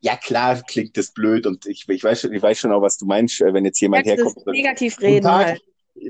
ja 0.00 0.16
klar 0.16 0.60
klingt 0.62 0.96
das 0.96 1.12
blöd 1.12 1.46
und 1.46 1.66
ich, 1.66 1.88
ich 1.88 2.02
weiß 2.02 2.22
schon, 2.22 2.32
ich 2.32 2.42
weiß 2.42 2.58
schon 2.58 2.72
auch, 2.72 2.82
was 2.82 2.98
du 2.98 3.06
meinst, 3.06 3.40
äh, 3.40 3.54
wenn 3.54 3.64
jetzt 3.64 3.80
jemand 3.80 4.04
herkommt. 4.06 4.44
negativ 4.48 4.96
Guten 4.96 5.06
reden 5.06 5.24
Tag, 5.24 5.46
halt. 5.46 5.62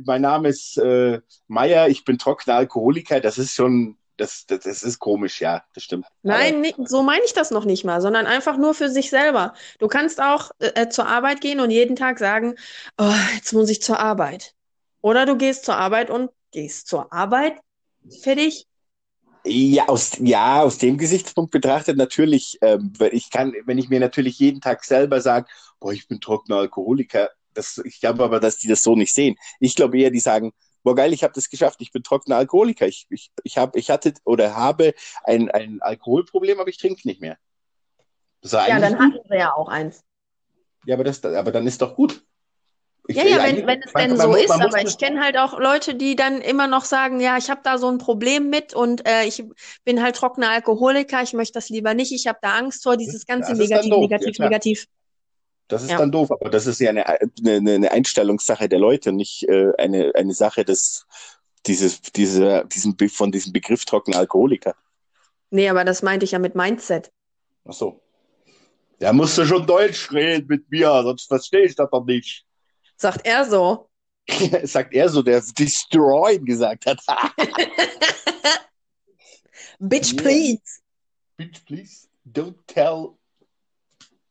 Mein 0.04 0.22
Name 0.22 0.48
ist 0.48 0.78
äh, 0.78 1.20
Meier, 1.48 1.88
ich 1.88 2.04
bin 2.04 2.18
trockener 2.18 2.56
Alkoholiker. 2.56 3.20
Das 3.20 3.38
ist 3.38 3.54
schon, 3.54 3.96
das, 4.16 4.46
das, 4.46 4.60
das 4.60 4.82
ist 4.82 4.98
komisch, 4.98 5.40
ja, 5.40 5.64
das 5.74 5.84
stimmt. 5.84 6.06
Nein, 6.22 6.60
ni- 6.60 6.74
so 6.84 7.02
meine 7.02 7.24
ich 7.24 7.32
das 7.32 7.50
noch 7.50 7.64
nicht 7.64 7.84
mal, 7.84 8.00
sondern 8.00 8.26
einfach 8.26 8.56
nur 8.56 8.74
für 8.74 8.88
sich 8.88 9.10
selber. 9.10 9.54
Du 9.80 9.88
kannst 9.88 10.20
auch 10.20 10.52
äh, 10.60 10.88
zur 10.88 11.06
Arbeit 11.06 11.40
gehen 11.40 11.58
und 11.60 11.70
jeden 11.70 11.96
Tag 11.96 12.18
sagen, 12.18 12.54
oh, 12.98 13.12
jetzt 13.34 13.52
muss 13.52 13.68
ich 13.70 13.82
zur 13.82 13.98
Arbeit. 13.98 14.54
Oder 15.00 15.26
du 15.26 15.36
gehst 15.36 15.64
zur 15.64 15.76
Arbeit 15.76 16.10
und 16.10 16.30
gehst 16.52 16.86
zur 16.86 17.12
Arbeit, 17.12 17.54
fertig. 18.22 18.66
Ja, 19.44 19.88
aus, 19.88 20.12
ja, 20.20 20.62
aus 20.62 20.78
dem 20.78 20.98
Gesichtspunkt 20.98 21.50
betrachtet 21.50 21.96
natürlich, 21.96 22.58
ähm, 22.62 22.92
ich 23.10 23.28
kann, 23.30 23.52
wenn 23.64 23.76
ich 23.78 23.88
mir 23.88 23.98
natürlich 23.98 24.38
jeden 24.38 24.60
Tag 24.60 24.84
selber 24.84 25.20
sage, 25.20 25.46
boah, 25.80 25.92
ich 25.92 26.06
bin 26.06 26.20
trockener 26.20 26.58
Alkoholiker, 26.58 27.28
das, 27.54 27.80
ich 27.84 28.00
glaube 28.00 28.24
aber, 28.24 28.40
dass 28.40 28.58
die 28.58 28.68
das 28.68 28.82
so 28.82 28.96
nicht 28.96 29.14
sehen. 29.14 29.36
Ich 29.60 29.74
glaube 29.74 29.98
eher, 29.98 30.10
die 30.10 30.20
sagen, 30.20 30.52
boah, 30.82 30.94
geil, 30.94 31.12
ich 31.12 31.22
habe 31.22 31.34
das 31.34 31.48
geschafft, 31.48 31.80
ich 31.80 31.92
bin 31.92 32.02
trockener 32.02 32.36
Alkoholiker. 32.36 32.86
Ich, 32.86 33.06
ich, 33.10 33.30
ich, 33.44 33.58
hab, 33.58 33.76
ich 33.76 33.90
hatte 33.90 34.14
oder 34.24 34.56
habe 34.56 34.94
ein, 35.24 35.50
ein 35.50 35.80
Alkoholproblem, 35.80 36.60
aber 36.60 36.68
ich 36.68 36.78
trinke 36.78 37.06
nicht 37.06 37.20
mehr. 37.20 37.36
Ja, 38.42 38.80
dann 38.80 38.98
hatten 38.98 39.28
wir 39.28 39.38
ja 39.38 39.54
auch 39.54 39.68
eins. 39.68 40.02
Ja, 40.84 40.96
aber, 40.96 41.04
das, 41.04 41.24
aber 41.24 41.52
dann 41.52 41.66
ist 41.66 41.80
doch 41.80 41.94
gut. 41.94 42.24
Ich 43.08 43.16
Ja, 43.16 43.24
ja, 43.24 43.42
wenn, 43.42 43.66
wenn 43.66 43.82
es 43.82 43.92
denn 43.92 44.16
so 44.16 44.28
muss- 44.28 44.42
ist, 44.42 44.50
aber 44.50 44.82
ich 44.82 44.96
kenne 44.96 45.20
halt 45.20 45.36
auch 45.36 45.58
Leute, 45.58 45.94
die 45.96 46.14
dann 46.14 46.40
immer 46.40 46.68
noch 46.68 46.84
sagen, 46.84 47.18
ja, 47.18 47.36
ich 47.36 47.50
habe 47.50 47.60
da 47.64 47.78
so 47.78 47.88
ein 47.88 47.98
Problem 47.98 48.48
mit 48.48 48.74
und 48.74 49.06
äh, 49.06 49.24
ich 49.24 49.44
bin 49.84 50.02
halt 50.02 50.16
trockener 50.16 50.50
Alkoholiker, 50.50 51.22
ich 51.22 51.32
möchte 51.32 51.54
das 51.54 51.68
lieber 51.68 51.94
nicht, 51.94 52.12
ich 52.12 52.28
habe 52.28 52.38
da 52.42 52.56
Angst 52.56 52.84
vor, 52.84 52.96
dieses 52.96 53.26
ganze 53.26 53.54
negativ, 53.54 53.90
doof, 53.90 54.02
ja, 54.02 54.08
negativ, 54.08 54.36
klar. 54.36 54.48
negativ. 54.48 54.86
Das 55.72 55.82
ist 55.82 55.90
Ja. 55.90 55.96
dann 55.96 56.12
doof, 56.12 56.30
aber 56.30 56.50
das 56.50 56.66
ist 56.66 56.80
ja 56.80 56.90
eine, 56.90 57.06
eine, 57.06 57.72
eine 57.72 57.90
Einstellungssache 57.92 58.68
der 58.68 58.78
Leute 58.78 59.10
nicht 59.10 59.48
äh, 59.48 59.72
eine, 59.78 60.12
eine 60.14 60.34
Sache 60.34 60.66
des, 60.66 61.06
dieses, 61.64 62.02
diese, 62.02 62.66
diesen, 62.66 62.94
von 63.08 63.32
diesem 63.32 63.54
Begriff 63.54 63.86
trockener 63.86 64.18
Alkoholiker. 64.18 64.74
Nee, 65.48 65.70
aber 65.70 65.84
das 65.86 66.02
meinte 66.02 66.24
ich 66.24 66.32
ja 66.32 66.38
mit 66.38 66.54
Mindset. 66.54 67.10
Ach 67.64 67.72
so. 67.72 68.02
Da 68.98 69.14
musst 69.14 69.38
du 69.38 69.46
schon 69.46 69.66
Deutsch 69.66 70.12
reden 70.12 70.46
mit 70.46 70.70
mir, 70.70 70.88
sonst 71.02 71.26
verstehe 71.26 71.64
ich 71.64 71.74
das 71.74 71.88
doch 71.90 72.04
nicht. 72.04 72.44
Sagt 72.96 73.26
er 73.26 73.46
so. 73.46 73.88
Sagt 74.64 74.92
er 74.92 75.08
so, 75.08 75.22
der 75.22 75.42
Destroy 75.58 76.38
gesagt 76.38 76.84
hat. 76.84 77.00
Bitch, 79.80 80.14
please. 80.18 80.60
Bitch, 81.38 81.64
please, 81.64 82.08
don't 82.30 82.56
tell 82.66 83.16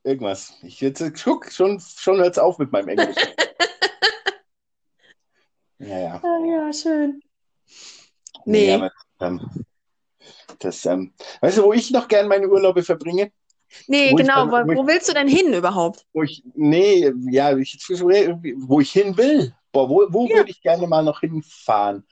irgendwas. 0.04 0.54
Ich 0.64 0.82
jetzt 0.82 1.04
guck, 1.24 1.52
schon, 1.52 1.80
schon 1.80 2.18
hört's 2.20 2.40
auf 2.40 2.58
mit 2.60 2.72
meinem 2.72 2.90
Englisch. 2.90 3.16
ja, 5.80 6.00
ja. 6.00 6.22
Ah, 6.24 6.46
ja, 6.46 6.74
schön. 6.74 7.22
Nee, 8.46 8.68
Nee. 8.68 8.74
aber, 8.74 8.92
ähm, 9.20 9.66
das, 10.60 10.86
ähm, 10.86 11.14
weißt 11.42 11.58
du, 11.60 11.64
wo 11.64 11.74
ich 11.74 11.92
noch 11.92 12.08
gern 12.08 12.28
meine 12.28 12.48
Urlaube 12.50 12.84
verbringe? 12.84 13.32
Nee, 13.88 14.12
Wo 14.12 14.16
genau. 14.18 14.46
dann- 14.48 14.52
Wo, 14.52 14.68
wo 14.68 14.72
ich- 14.74 14.78
wo 14.78 14.88
willst 14.88 15.10
du 15.10 15.14
denn 15.14 15.28
hin 15.28 15.54
überhaupt? 15.54 16.06
Wo 16.14 16.24
ich, 16.24 16.44
nee, 16.56 17.12
ja, 17.30 17.56
ich, 17.58 17.78
wo 17.90 18.80
ich 18.82 18.92
hin 18.92 19.16
will. 19.18 19.56
Boah, 19.72 19.90
wo, 19.90 20.06
wo 20.10 20.28
Ja. 20.28 20.38
würde 20.38 20.52
ich 20.52 20.62
gerne 20.62 20.86
mal 20.88 21.04
noch 21.04 21.22
hinfahren? 21.22 22.06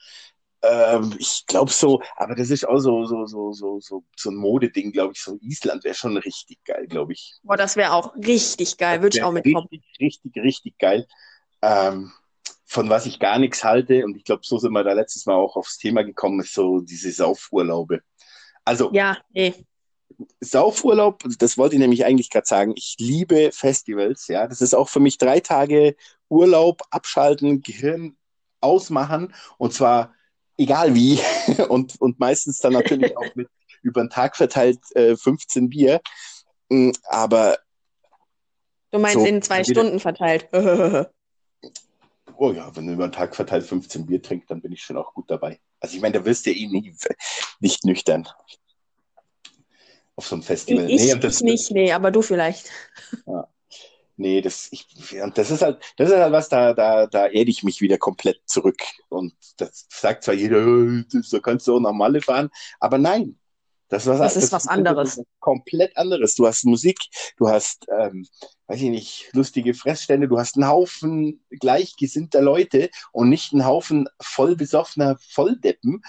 Ähm, 0.62 1.16
ich 1.18 1.46
glaube 1.48 1.72
so, 1.72 2.02
aber 2.18 2.36
das 2.36 2.50
ist 2.50 2.68
auch 2.68 2.80
so, 2.80 3.06
so, 3.06 3.26
so, 3.26 3.54
so, 3.54 3.80
so, 3.80 4.04
so 4.16 4.30
ein 4.30 4.36
Modeding, 4.36 4.92
glaube 4.92 5.14
ich. 5.16 5.22
So 5.22 5.38
Island 5.42 5.84
wäre 5.84 5.96
schon 5.96 6.18
richtig 6.18 6.64
geil, 6.66 6.86
glaube 6.88 7.14
ich. 7.14 7.36
Boah, 7.44 7.56
das 7.56 7.76
wäre 7.78 7.94
auch 7.94 8.16
richtig 8.16 8.78
geil, 8.78 9.02
würde 9.02 9.18
ich 9.18 9.24
auch 9.24 9.32
mitkommen. 9.32 9.68
Richtig, 9.72 10.00
richtig, 10.00 10.44
richtig 10.44 10.78
geil. 10.78 11.08
Ähm, 11.62 12.12
von 12.66 12.90
was 12.90 13.06
ich 13.06 13.20
gar 13.20 13.40
nichts 13.40 13.64
halte, 13.64 14.06
und 14.06 14.16
ich 14.18 14.24
glaube, 14.26 14.42
so 14.44 14.58
sind 14.58 14.74
wir 14.74 14.84
da 14.84 14.94
letztes 14.94 15.26
Mal 15.26 15.36
auch 15.36 15.56
aufs 15.56 15.78
Thema 15.78 16.04
gekommen, 16.04 16.42
ist 16.42 16.54
so 16.54 16.82
diese 16.82 17.12
Saufurlaube. 17.12 18.02
Also, 18.66 18.92
Ja, 18.94 19.18
nee. 19.32 19.54
Saufurlaub, 20.42 21.24
das 21.40 21.58
wollte 21.58 21.76
ich 21.76 21.80
nämlich 21.80 22.06
eigentlich 22.06 22.30
gerade 22.30 22.46
sagen. 22.46 22.74
Ich 22.76 22.98
liebe 23.00 23.52
Festivals, 23.54 24.28
ja. 24.28 24.48
Das 24.48 24.60
ist 24.60 24.74
auch 24.74 24.90
für 24.90 25.00
mich 25.00 25.18
drei 25.18 25.40
Tage 25.40 25.96
Urlaub, 26.28 26.82
abschalten, 26.92 27.62
Gehirn 27.62 28.18
ausmachen 28.62 29.34
und 29.58 29.74
zwar 29.74 30.14
egal 30.60 30.94
wie 30.94 31.20
und, 31.70 32.00
und 32.00 32.20
meistens 32.20 32.60
dann 32.60 32.74
natürlich 32.74 33.18
auch 33.18 33.34
mit 33.36 33.48
über 33.82 34.04
den 34.04 34.10
Tag 34.10 34.36
verteilt 34.36 34.80
äh, 34.96 35.16
15 35.16 35.70
Bier. 35.70 36.02
Mm, 36.70 36.92
Aber 37.06 37.58
Du 38.92 39.00
meinst 39.00 39.20
So, 39.20 39.26
in 39.26 39.42
zwei 39.42 39.64
Stunden 39.64 40.00
verteilt. 40.00 40.50
oh 42.38 42.52
ja, 42.52 42.76
wenn 42.76 42.88
du 42.88 42.94
über 42.94 43.08
den 43.08 43.12
Tag 43.12 43.36
verteilt 43.36 43.66
15 43.66 44.06
Bier 44.08 44.22
trinkst, 44.22 44.50
dann 44.50 44.62
bin 44.62 44.72
ich 44.72 44.82
schon 44.82 44.98
auch 44.98 45.14
gut 45.14 45.30
dabei. 45.30 45.60
Also 45.80 45.96
ich 45.96 46.02
meine, 46.02 46.20
da 46.20 46.26
wirst 46.26 46.46
du 46.46 46.52
ja 46.52 46.58
eh 46.58 46.68
nie, 46.68 46.96
nicht 47.60 47.86
nüchtern. 47.86 48.28
Auf 50.16 50.28
so 50.28 50.36
einem 50.36 50.44
Festival. 50.44 50.90
Ich, 50.90 51.14
nee, 51.14 51.28
ich 51.28 51.42
nicht, 51.42 51.72
nee, 51.72 51.92
aber 51.92 52.12
du 52.12 52.22
vielleicht. 52.22 52.72
Nee, 54.20 54.42
das, 54.42 54.68
ich, 54.72 54.86
und 55.24 55.38
das 55.38 55.50
ist 55.50 55.62
halt, 55.62 55.82
das 55.96 56.10
ist 56.10 56.18
halt 56.18 56.34
was, 56.34 56.50
da, 56.50 56.74
da, 56.74 57.08
da 57.08 57.28
erde 57.28 57.50
ich 57.50 57.64
mich 57.64 57.80
wieder 57.80 57.98
komplett 57.98 58.42
zurück. 58.46 58.82
Und 59.08 59.34
das 59.58 59.86
sagt 59.90 60.26
zwar 60.26 60.34
jeder, 60.36 60.58
"Äh, 60.60 61.06
das- 61.10 61.30
da 61.30 61.40
kannst 61.40 61.66
du 61.68 61.78
auch 61.78 61.80
nach 61.80 61.94
Malle 61.94 62.22
fahren, 62.22 62.50
aber 62.82 62.98
nein. 62.98 63.40
Das, 63.88 64.04
ist 64.04 64.10
was, 64.10 64.20
Das 64.20 64.36
ist 64.44 64.52
was 64.52 64.68
anderes. 64.68 65.16
Das 65.16 65.18
ist 65.20 65.26
komplett 65.40 65.98
anderes. 65.98 66.36
Du 66.36 66.46
hast 66.46 66.66
Musik, 66.66 67.00
du 67.38 67.48
hast, 67.50 67.88
ähm, 67.98 68.28
weiß 68.68 68.82
ich 68.82 68.90
nicht, 68.90 69.30
lustige 69.34 69.74
Fressstände, 69.74 70.28
du 70.28 70.38
hast 70.38 70.58
einen 70.58 70.68
Haufen 70.68 71.44
gleichgesinnter 71.50 72.42
Leute 72.42 72.90
und 73.14 73.30
nicht 73.30 73.54
einen 73.54 73.66
Haufen 73.66 74.08
voll 74.22 74.56
besoffener 74.56 75.18
Volldeppen, 75.32 76.04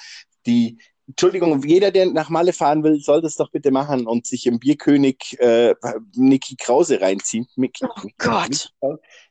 die, 0.46 0.78
Entschuldigung, 1.10 1.62
jeder, 1.64 1.90
der 1.90 2.06
nach 2.06 2.28
Malle 2.28 2.52
fahren 2.52 2.84
will, 2.84 3.00
soll 3.00 3.20
das 3.20 3.34
doch 3.34 3.50
bitte 3.50 3.70
machen 3.70 4.06
und 4.06 4.26
sich 4.26 4.46
im 4.46 4.60
Bierkönig 4.60 5.36
äh, 5.40 5.74
Niki 6.14 6.56
Krause 6.56 7.00
reinziehen. 7.00 7.46
Mick, 7.56 7.78
Oh 7.82 8.08
Gott. 8.16 8.72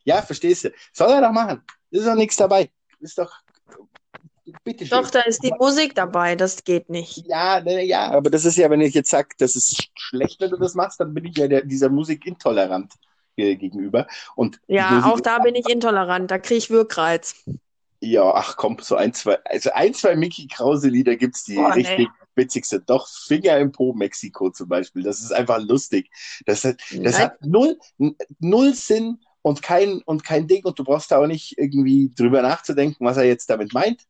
Ja, 0.04 0.22
verstehst 0.22 0.66
du. 0.66 0.72
Soll 0.92 1.10
er 1.12 1.22
doch 1.22 1.32
machen. 1.32 1.62
Ist 1.90 2.06
doch 2.06 2.16
nichts 2.16 2.36
dabei. 2.36 2.70
Ist 3.00 3.18
doch. 3.18 3.32
Bitte 4.64 4.86
schön. 4.86 4.98
Doch, 4.98 5.10
da 5.12 5.22
ist 5.22 5.44
die 5.44 5.54
Musik 5.60 5.96
dabei, 5.96 6.36
das 6.36 6.64
geht 6.64 6.90
nicht. 6.90 7.24
Ja, 7.28 7.62
ne, 7.62 7.86
ja, 7.86 8.12
aber 8.12 8.30
das 8.30 8.46
ist 8.46 8.58
ja, 8.58 8.70
wenn 8.70 8.82
ich 8.82 8.96
jetzt 8.96 9.12
sage, 9.12 9.30
das 9.38 9.56
ist 9.56 9.90
schlecht, 9.96 10.42
wenn 10.42 10.50
du 10.50 10.58
das 10.58 10.74
machst, 10.74 11.00
dann 11.00 11.14
bin 11.14 11.26
ich 11.26 11.38
ja 11.38 11.48
der, 11.48 11.62
dieser 11.64 11.90
Musik 11.90 12.26
intolerant 12.26 12.92
äh, 13.38 13.56
gegenüber. 13.56 14.08
Und 14.36 14.60
Ja, 14.68 15.06
auch 15.06 15.20
da 15.20 15.38
bin 15.40 15.54
ich 15.56 15.70
intolerant, 15.70 16.32
da 16.32 16.40
kriege 16.40 16.58
ich 16.58 16.70
Wirkreiz. 16.72 17.44
Ja, 18.02 18.34
ach 18.34 18.56
komm, 18.56 18.78
so 18.80 18.96
ein, 18.96 19.14
zwei, 19.14 19.44
also 19.44 19.72
ein, 19.72 19.94
zwei 19.94 20.16
Mickey 20.16 20.48
Krause-Lieder 20.48 21.18
gibt's, 21.18 21.44
die 21.44 21.56
Boah, 21.56 21.76
nee. 21.76 21.82
richtig 21.82 22.08
witzig 22.36 22.66
sind. 22.66 22.90
Doch, 22.90 23.08
Finger 23.08 23.58
im 23.58 23.72
Po 23.72 23.94
Mexiko 23.94 24.50
zum 24.50 24.70
Beispiel. 24.70 25.04
Das 25.04 25.20
ist 25.20 25.32
einfach 25.32 25.60
lustig. 25.60 26.10
Das 26.46 26.64
hat, 26.64 26.80
das 26.92 27.14
Nein. 27.14 27.22
hat 27.22 27.46
null, 27.46 27.78
null 28.40 28.74
Sinn 28.74 29.20
und 29.42 29.62
kein, 29.62 30.02
und 30.04 30.24
kein 30.24 30.48
Ding 30.48 30.64
und 30.66 30.80
du 30.80 30.84
brauchst 30.84 31.12
da 31.12 31.20
auch 31.20 31.28
nicht 31.28 31.58
irgendwie 31.58 32.12
drüber 32.16 32.42
nachzudenken, 32.42 33.06
was 33.06 33.18
er 33.18 33.26
jetzt 33.26 33.50
damit 33.50 33.74
meint. 33.74 34.06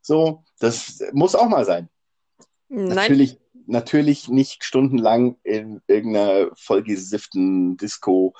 So, 0.00 0.44
das 0.58 1.02
muss 1.12 1.34
auch 1.34 1.48
mal 1.48 1.64
sein. 1.64 1.88
Nein, 2.68 2.94
Natürlich, 2.94 3.38
natürlich 3.66 4.28
nicht 4.28 4.64
stundenlang 4.64 5.36
in 5.42 5.80
irgendeiner 5.86 6.50
vollgesifften 6.56 7.76
Disco 7.76 8.34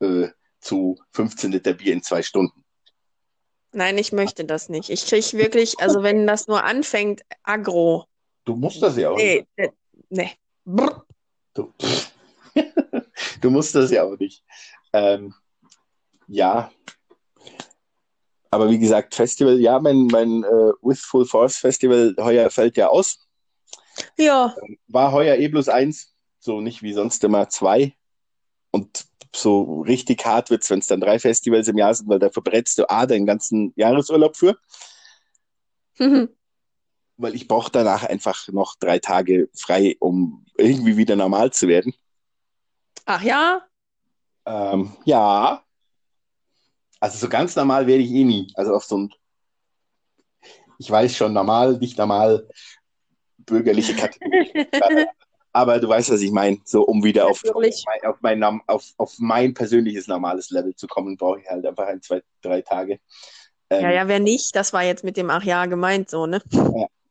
äh, 0.00 0.28
zu 0.60 0.98
15 1.12 1.52
Liter 1.52 1.74
Bier 1.74 1.92
in 1.92 2.02
zwei 2.02 2.22
Stunden. 2.22 2.61
Nein, 3.72 3.98
ich 3.98 4.12
möchte 4.12 4.44
das 4.44 4.68
nicht. 4.68 4.90
Ich 4.90 5.06
kriege 5.06 5.38
wirklich, 5.38 5.80
also 5.80 6.02
wenn 6.02 6.26
das 6.26 6.46
nur 6.46 6.64
anfängt, 6.64 7.22
aggro. 7.42 8.06
Du 8.44 8.56
musst 8.56 8.82
das 8.82 8.96
ja 8.96 9.10
auch 9.10 9.16
nicht. 9.16 9.46
Nee, 9.56 9.64
äh, 9.64 9.70
nee. 10.10 10.30
Brr. 10.64 11.04
Du, 11.54 11.72
du 13.40 13.50
musst 13.50 13.74
das 13.74 13.90
ja 13.90 14.04
auch 14.04 14.16
nicht. 14.18 14.42
Ähm, 14.92 15.34
ja. 16.26 16.70
Aber 18.50 18.70
wie 18.70 18.78
gesagt, 18.78 19.14
Festival, 19.14 19.58
ja, 19.60 19.78
mein, 19.80 20.06
mein 20.06 20.44
äh, 20.44 20.72
With 20.82 21.00
Full 21.00 21.24
Force 21.24 21.56
Festival 21.56 22.14
heuer 22.18 22.50
fällt 22.50 22.76
ja 22.76 22.88
aus. 22.88 23.26
Ja, 24.18 24.54
War 24.88 25.12
heuer 25.12 25.36
eh 25.36 25.48
bloß 25.48 25.68
eins, 25.68 26.14
so 26.38 26.60
nicht 26.60 26.82
wie 26.82 26.92
sonst 26.92 27.22
immer 27.24 27.48
zwei. 27.48 27.94
Und 28.70 29.06
so 29.34 29.82
richtig 29.82 30.24
hart 30.26 30.50
wird's, 30.50 30.70
wenn 30.70 30.80
es 30.80 30.86
dann 30.86 31.00
drei 31.00 31.18
Festivals 31.18 31.68
im 31.68 31.78
Jahr 31.78 31.94
sind, 31.94 32.08
weil 32.08 32.18
da 32.18 32.30
verbrätst 32.30 32.78
du 32.78 32.88
A, 32.90 33.06
deinen 33.06 33.26
ganzen 33.26 33.72
Jahresurlaub 33.76 34.36
für, 34.36 34.56
weil 37.16 37.34
ich 37.34 37.48
brauche 37.48 37.70
danach 37.70 38.04
einfach 38.04 38.48
noch 38.48 38.76
drei 38.78 38.98
Tage 38.98 39.48
frei, 39.54 39.96
um 40.00 40.44
irgendwie 40.56 40.96
wieder 40.96 41.16
normal 41.16 41.52
zu 41.52 41.68
werden. 41.68 41.94
ach 43.06 43.22
ja, 43.22 43.62
Ähm, 44.46 44.92
ja. 45.04 45.62
Also 47.00 47.18
so 47.18 47.28
ganz 47.28 47.56
normal 47.56 47.86
werde 47.86 48.02
ich 48.02 48.10
eh 48.12 48.24
nie. 48.24 48.52
Also 48.54 48.74
auf 48.74 48.84
so 48.84 48.96
ein, 48.98 49.14
ich 50.78 50.90
weiß 50.90 51.16
schon, 51.16 51.32
normal, 51.32 51.78
nicht 51.78 51.98
normal, 51.98 52.48
bürgerliche 53.38 53.94
Kategorie. 53.94 54.52
Aber 55.52 55.78
du 55.78 55.88
weißt, 55.88 56.10
was 56.10 56.20
ich 56.22 56.30
meine. 56.30 56.58
So, 56.64 56.82
um 56.82 57.04
wieder 57.04 57.26
auf, 57.26 57.42
auf, 57.44 57.54
mein, 57.54 58.10
auf, 58.10 58.16
mein, 58.20 58.42
auf, 58.66 58.84
auf 58.96 59.14
mein 59.18 59.52
persönliches 59.54 60.06
normales 60.06 60.50
Level 60.50 60.74
zu 60.74 60.86
kommen, 60.86 61.16
brauche 61.16 61.40
ich 61.40 61.48
halt 61.48 61.66
einfach 61.66 61.86
ein, 61.86 62.00
zwei, 62.00 62.22
drei 62.40 62.62
Tage. 62.62 63.00
Ähm, 63.68 63.82
ja, 63.82 63.90
ja, 63.92 64.08
wer 64.08 64.20
nicht, 64.20 64.56
das 64.56 64.72
war 64.72 64.82
jetzt 64.82 65.04
mit 65.04 65.16
dem 65.16 65.30
Ach 65.30 65.44
ja 65.44 65.66
gemeint 65.66 66.08
so, 66.10 66.26
ne? 66.26 66.42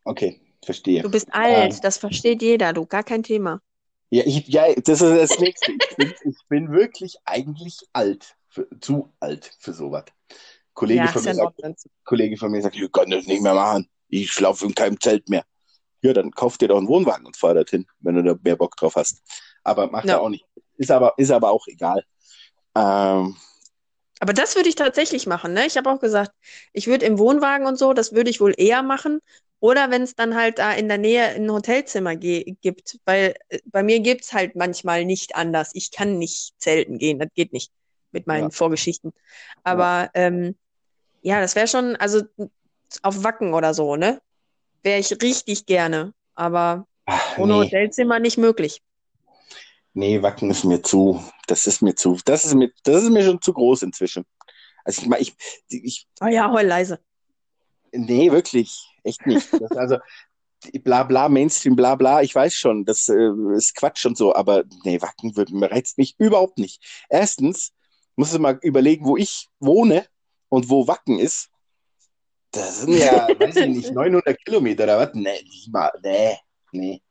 Okay, 0.04 0.42
verstehe. 0.64 1.02
Du 1.02 1.12
bist 1.12 1.34
alt, 1.34 1.74
Ähm. 1.74 1.80
das 1.82 1.98
versteht 1.98 2.42
jeder, 2.42 2.74
du, 2.74 2.86
gar 2.86 3.04
kein 3.04 3.24
Thema. 3.24 3.62
Ja, 4.10 4.24
ich, 4.26 4.48
ja, 4.48 4.74
das 4.74 5.02
ist 5.02 5.32
das 5.32 5.40
Nächste. 5.40 5.72
Ich 5.72 5.96
bin, 5.96 6.14
ich 6.26 6.38
bin 6.50 6.72
wirklich 6.72 7.16
eigentlich 7.24 7.78
alt, 7.94 8.36
für, 8.50 8.68
zu 8.80 9.14
alt 9.20 9.56
für 9.60 9.74
sowas. 9.74 10.06
Kollege 10.74 11.00
Ja, 11.00 11.08
von 11.08 11.24
mir 11.24 11.30
ja 11.30 11.36
sagt. 11.36 11.62
Kollege 12.04 12.38
von 12.38 12.52
mir 12.52 12.62
sagt, 12.62 12.76
ich 12.76 12.92
kann 12.92 13.10
das 13.10 13.26
nicht 13.26 13.42
mehr 13.42 13.54
machen. 13.54 13.88
Ich 14.10 14.32
schlafe 14.32 14.66
in 14.66 14.76
keinem 14.76 15.00
Zelt 15.00 15.30
mehr. 15.30 15.44
Ja, 16.02 16.14
dann 16.14 16.32
kauf 16.32 16.58
dir 16.58 16.68
doch 16.68 16.78
einen 16.78 16.88
Wohnwagen 16.88 17.26
und 17.26 17.38
fahr 17.38 17.54
dorthin, 17.54 17.86
wenn 18.00 18.16
du 18.16 18.24
da 18.24 18.36
mehr 18.44 18.56
Bock 18.56 18.76
drauf 18.76 18.96
hast. 18.96 19.22
Aber 19.64 19.90
macht 19.92 20.06
Ja. 20.08 20.14
er 20.16 20.22
auch 20.22 20.30
nicht. 20.30 20.46
Ist 20.78 20.92
aber, 20.92 21.14
ist 21.18 21.32
aber 21.32 21.52
auch 21.52 21.68
egal. 21.68 22.04
Ähm, 22.76 23.36
Aber 24.20 24.34
das 24.34 24.56
würde 24.56 24.70
ich 24.70 24.76
tatsächlich 24.76 25.26
machen, 25.28 25.54
ne? 25.54 25.66
Ich 25.66 25.78
habe 25.78 25.90
auch 25.90 26.00
gesagt, 26.00 26.32
ich 26.74 26.88
würde 26.88 27.06
im 27.06 27.18
Wohnwagen 27.20 27.66
und 27.68 27.78
so, 27.78 27.94
das 27.94 28.14
würde 28.14 28.30
ich 28.30 28.40
wohl 28.40 28.54
eher 28.58 28.84
machen. 28.84 29.20
Oder 29.60 29.92
wenn 29.92 30.02
es 30.02 30.16
dann 30.16 30.36
halt 30.36 30.58
da 30.58 30.74
in 30.74 30.88
der 30.88 30.98
Nähe 30.98 31.24
ein 31.24 31.52
Hotelzimmer 31.52 32.16
gibt, 32.16 32.98
weil 33.06 33.36
äh, 33.50 33.60
bei 33.66 33.84
mir 33.84 34.00
gibt 34.00 34.24
es 34.24 34.34
halt 34.34 34.56
manchmal 34.56 35.06
nicht 35.06 35.36
anders. 35.36 35.72
Ich 35.74 35.92
kann 35.92 36.18
nicht 36.18 36.54
zelten 36.60 36.98
gehen, 36.98 37.20
das 37.20 37.30
geht 37.36 37.54
nicht 37.54 37.72
mit 38.12 38.26
meinen 38.26 38.46
Ja. 38.46 38.50
Vorgeschichten. 38.50 39.14
Aber 39.64 40.10
ähm, 40.16 40.56
ja, 41.22 41.40
das 41.42 41.56
wäre 41.56 41.68
schon, 41.68 41.96
also 41.96 42.24
auf 43.04 43.24
Wacken 43.24 43.54
oder 43.54 43.74
so, 43.74 43.96
ne? 43.96 44.20
Wäre 44.84 45.00
ich 45.00 45.12
richtig 45.22 45.66
gerne. 45.66 46.14
Aber 46.36 46.88
ach, 47.06 47.38
ohne 47.38 47.54
nee, 47.54 47.60
Hotelzimmer 47.66 48.20
nicht 48.20 48.38
möglich. 48.38 48.82
nee, 49.94 50.22
Wacken 50.22 50.52
ist 50.52 50.64
mir 50.66 50.82
zu. 50.82 51.24
Das 51.48 51.68
ist 51.68 51.82
mir 51.82 51.96
zu. 51.96 52.18
Das 52.26 52.46
ist 52.46 52.56
mir, 52.56 52.72
das 52.84 53.04
ist 53.04 53.10
mir 53.12 53.24
schon 53.24 53.42
zu 53.42 53.54
groß 53.54 53.84
inzwischen. 53.84 54.26
Also 54.84 55.02
ich 55.04 55.08
meine, 55.08 55.22
ich, 55.22 55.36
ich, 55.70 56.08
Oh 56.22 56.28
ja, 56.28 56.52
heul 56.52 56.66
leise. 56.66 57.00
Nee, 57.94 58.32
wirklich. 58.32 58.88
Echt 59.04 59.26
nicht. 59.28 59.50
Das, 59.60 59.72
also, 59.72 59.98
bla 60.84 61.04
bla, 61.04 61.30
Mainstream, 61.30 61.76
bla 61.76 61.96
bla, 61.96 62.22
ich 62.22 62.34
weiß 62.36 62.54
schon, 62.54 62.86
das 62.86 63.10
äh, 63.10 63.32
ist 63.56 63.76
Quatsch 63.76 64.06
und 64.06 64.18
so, 64.18 64.36
aber 64.36 64.64
nee, 64.86 65.02
Wacken 65.02 65.36
wird, 65.36 65.52
reizt 65.54 65.98
mich 65.98 66.16
überhaupt 66.20 66.58
nicht. 66.60 67.06
Erstens, 67.10 67.74
musst 68.16 68.34
du 68.34 68.40
mal 68.40 68.60
überlegen, 68.62 69.06
wo 69.06 69.18
ich 69.18 69.50
wohne 69.60 70.06
und 70.50 70.70
wo 70.70 70.88
Wacken 70.88 71.20
ist. 71.20 71.51
Das 72.52 72.82
sind 72.82 72.98
ja, 72.98 73.28
weiß 73.40 73.56
ich 73.56 73.68
nicht, 73.68 73.92
900 73.94 74.38
Kilometer 74.44 74.84
oder 74.84 75.00
was? 75.00 75.14
Nee, 75.14 75.42
nicht 75.44 75.72
mal, 75.72 75.92
nee, 76.04 76.38
nee. 76.72 77.02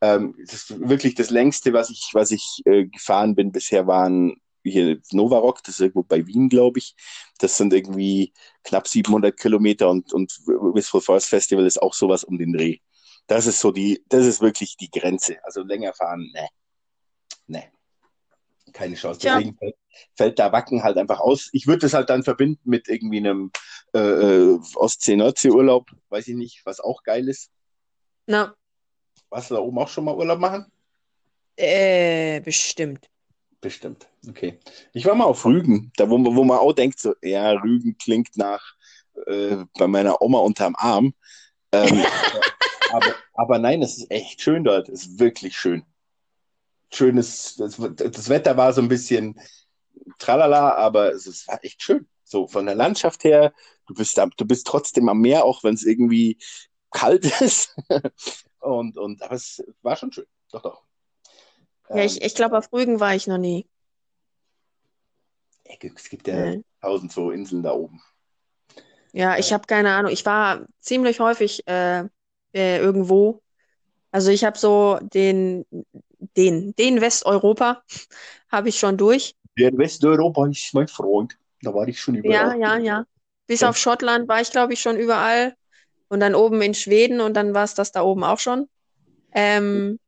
Ähm, 0.00 0.34
das 0.38 0.54
ist 0.54 0.88
wirklich 0.88 1.14
das 1.14 1.30
längste, 1.30 1.72
was 1.72 1.90
ich, 1.90 2.10
was 2.12 2.30
ich 2.30 2.62
äh, 2.64 2.86
gefahren 2.86 3.34
bin 3.34 3.52
bisher, 3.52 3.86
waren 3.86 4.36
hier 4.62 5.00
Novarock, 5.12 5.62
das 5.62 5.76
ist 5.76 5.80
irgendwo 5.80 6.02
bei 6.02 6.26
Wien, 6.26 6.48
glaube 6.48 6.78
ich. 6.78 6.94
Das 7.38 7.56
sind 7.56 7.72
irgendwie 7.72 8.32
knapp 8.64 8.88
700 8.88 9.36
Kilometer 9.38 9.88
und, 9.90 10.12
und 10.12 10.32
Wistful 10.46 11.00
Forest 11.00 11.28
Festival 11.28 11.66
ist 11.66 11.80
auch 11.80 11.94
sowas 11.94 12.24
um 12.24 12.38
den 12.38 12.52
Dreh. 12.52 12.78
Das 13.26 13.46
ist 13.46 13.60
so 13.60 13.72
die, 13.72 14.02
das 14.08 14.26
ist 14.26 14.40
wirklich 14.40 14.76
die 14.76 14.90
Grenze. 14.90 15.36
Also 15.44 15.62
länger 15.62 15.92
fahren, 15.92 16.30
ne. 16.32 16.48
Ne. 17.46 17.64
Keine 18.72 18.94
Chance. 18.96 19.20
Tja. 19.20 19.36
Deswegen 19.36 19.56
fällt, 19.56 19.74
fällt 20.14 20.38
da 20.38 20.52
Wacken 20.52 20.82
halt 20.82 20.96
einfach 20.98 21.20
aus. 21.20 21.48
Ich 21.52 21.66
würde 21.66 21.80
das 21.80 21.94
halt 21.94 22.10
dann 22.10 22.22
verbinden 22.22 22.60
mit 22.68 22.88
irgendwie 22.88 23.18
einem 23.18 23.50
äh, 23.94 23.98
äh, 23.98 24.58
Ostsee-Nordsee-Urlaub. 24.74 25.90
Weiß 26.08 26.28
ich 26.28 26.34
nicht, 26.34 26.62
was 26.64 26.80
auch 26.80 27.02
geil 27.02 27.28
ist. 27.28 27.50
Na, 28.26 28.54
Warst 29.30 29.50
du 29.50 29.54
da 29.54 29.60
oben 29.60 29.78
auch 29.78 29.88
schon 29.88 30.04
mal 30.04 30.14
Urlaub 30.16 30.38
machen? 30.38 30.66
äh, 31.56 32.40
bestimmt. 32.40 33.08
Bestimmt. 33.60 34.06
Okay. 34.28 34.58
Ich 34.92 35.06
war 35.06 35.14
mal 35.14 35.24
auf 35.24 35.44
Rügen, 35.44 35.90
da 35.96 36.08
wo, 36.10 36.18
man- 36.18 36.36
wo 36.36 36.44
man 36.44 36.58
auch 36.58 36.72
denkt, 36.74 36.98
so, 37.00 37.14
ja, 37.22 37.50
Rügen 37.52 37.96
klingt 37.98 38.36
nach 38.36 38.74
äh, 39.26 39.64
bei 39.78 39.86
meiner 39.86 40.20
Oma 40.20 40.38
unterm 40.40 40.74
Arm. 40.76 41.14
Ähm, 41.72 42.04
aber, 42.92 43.14
aber 43.34 43.58
nein, 43.58 43.82
es 43.82 43.96
ist 43.96 44.10
echt 44.10 44.40
schön 44.42 44.62
dort. 44.64 44.88
Es 44.90 45.06
ist 45.06 45.18
wirklich 45.18 45.56
schön. 45.56 45.84
Schönes, 46.92 47.56
das, 47.56 47.76
das 47.96 48.28
Wetter 48.28 48.56
war 48.56 48.72
so 48.72 48.80
ein 48.80 48.88
bisschen 48.88 49.38
tralala, 50.18 50.74
aber 50.74 51.12
es 51.12 51.26
ist, 51.26 51.48
war 51.48 51.62
echt 51.64 51.82
schön. 51.82 52.06
So 52.24 52.48
von 52.48 52.66
der 52.66 52.74
Landschaft 52.74 53.24
her, 53.24 53.52
du 53.86 53.94
bist, 53.94 54.18
du 54.18 54.44
bist 54.44 54.66
trotzdem 54.66 55.08
am 55.08 55.20
Meer, 55.20 55.44
auch 55.44 55.62
wenn 55.64 55.74
es 55.74 55.84
irgendwie 55.84 56.38
kalt 56.90 57.24
ist. 57.40 57.74
und, 58.60 58.98
und, 58.98 59.22
aber 59.22 59.34
es 59.34 59.62
war 59.82 59.96
schon 59.96 60.12
schön. 60.12 60.26
Doch, 60.52 60.62
doch. 60.62 60.82
Ja, 61.88 62.04
ich, 62.04 62.22
ich 62.22 62.34
glaube, 62.34 62.58
auf 62.58 62.72
Rügen 62.72 63.00
war 63.00 63.14
ich 63.14 63.26
noch 63.26 63.38
nie. 63.38 63.66
Ähm, 65.64 65.92
es 65.96 66.08
gibt 66.08 66.26
ja 66.28 66.52
Nee. 66.52 66.62
tausend 66.80 67.12
so 67.12 67.30
Inseln 67.30 67.62
da 67.62 67.72
oben. 67.72 68.00
Ja, 69.12 69.38
ich 69.38 69.52
habe 69.52 69.66
keine 69.66 69.94
Ahnung. 69.94 70.12
Ich 70.12 70.26
war 70.26 70.66
ziemlich 70.80 71.20
häufig 71.20 71.66
äh, 71.66 72.00
äh, 72.54 72.78
irgendwo. 72.78 73.42
Also 74.10 74.30
ich 74.30 74.44
habe 74.44 74.58
so 74.58 74.98
den, 75.02 75.64
den, 76.36 76.74
den 76.76 77.00
Westeuropa 77.00 77.82
habe 78.50 78.68
ich 78.68 78.78
schon 78.78 78.96
durch. 78.96 79.34
Der 79.58 79.76
Westeuropa 79.76 80.46
ist 80.48 80.74
mein 80.74 80.88
Freund. 80.88 81.38
Da 81.62 81.72
war 81.74 81.88
ich 81.88 81.98
schon 82.00 82.14
Ja, 82.14 82.20
überall. 82.20 82.56
ja, 82.56 82.76
ja. 82.78 83.04
Bis 83.46 83.62
Ja. 83.62 83.68
auf 83.68 83.76
Schottland 83.76 84.28
war 84.28 84.40
ich, 84.40 84.50
glaube 84.50 84.72
ich, 84.72 84.80
schon 84.80 84.96
überall. 84.96 85.54
Und 86.08 86.20
dann 86.20 86.34
oben 86.34 86.62
in 86.62 86.74
Schweden 86.74 87.20
und 87.20 87.34
dann 87.34 87.54
war 87.54 87.64
es 87.64 87.74
das 87.74 87.92
da 87.92 88.02
oben 88.02 88.22
auch 88.24 88.38
schon. 88.38 88.68
Ähm, 89.32 89.98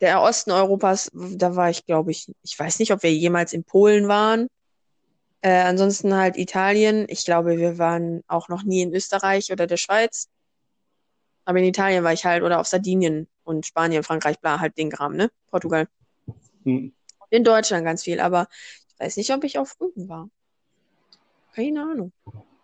der 0.00 0.22
Osten 0.22 0.50
Europas, 0.50 1.10
da 1.12 1.56
war 1.56 1.70
ich, 1.70 1.84
glaube 1.86 2.10
ich, 2.10 2.30
ich 2.42 2.58
weiß 2.58 2.78
nicht, 2.78 2.92
ob 2.92 3.02
wir 3.02 3.12
jemals 3.12 3.52
in 3.52 3.64
Polen 3.64 4.08
waren. 4.08 4.48
Äh, 5.42 5.62
ansonsten 5.62 6.14
halt 6.14 6.36
Italien. 6.36 7.06
Ich 7.08 7.24
glaube, 7.24 7.58
wir 7.58 7.78
waren 7.78 8.22
auch 8.28 8.48
noch 8.48 8.62
nie 8.64 8.82
in 8.82 8.94
Österreich 8.94 9.52
oder 9.52 9.66
der 9.66 9.76
Schweiz. 9.78 10.28
Aber 11.44 11.58
in 11.58 11.64
Italien 11.64 12.04
war 12.04 12.12
ich 12.12 12.24
halt 12.24 12.42
oder 12.42 12.60
auf 12.60 12.66
Sardinien 12.66 13.28
und 13.44 13.66
Spanien, 13.66 14.02
Frankreich, 14.02 14.38
bla, 14.40 14.60
halt 14.60 14.76
den 14.78 14.90
Kram, 14.90 15.16
ne? 15.16 15.30
Portugal. 15.50 15.88
Hm. 16.64 16.94
In 17.30 17.44
Deutschland 17.44 17.84
ganz 17.84 18.02
viel, 18.02 18.20
aber 18.20 18.48
ich 18.88 19.00
weiß 19.00 19.16
nicht, 19.16 19.32
ob 19.32 19.44
ich 19.44 19.58
auf 19.58 19.80
Rügen 19.80 20.08
war. 20.08 20.28
Keine 21.54 21.82
Ahnung. 21.82 22.12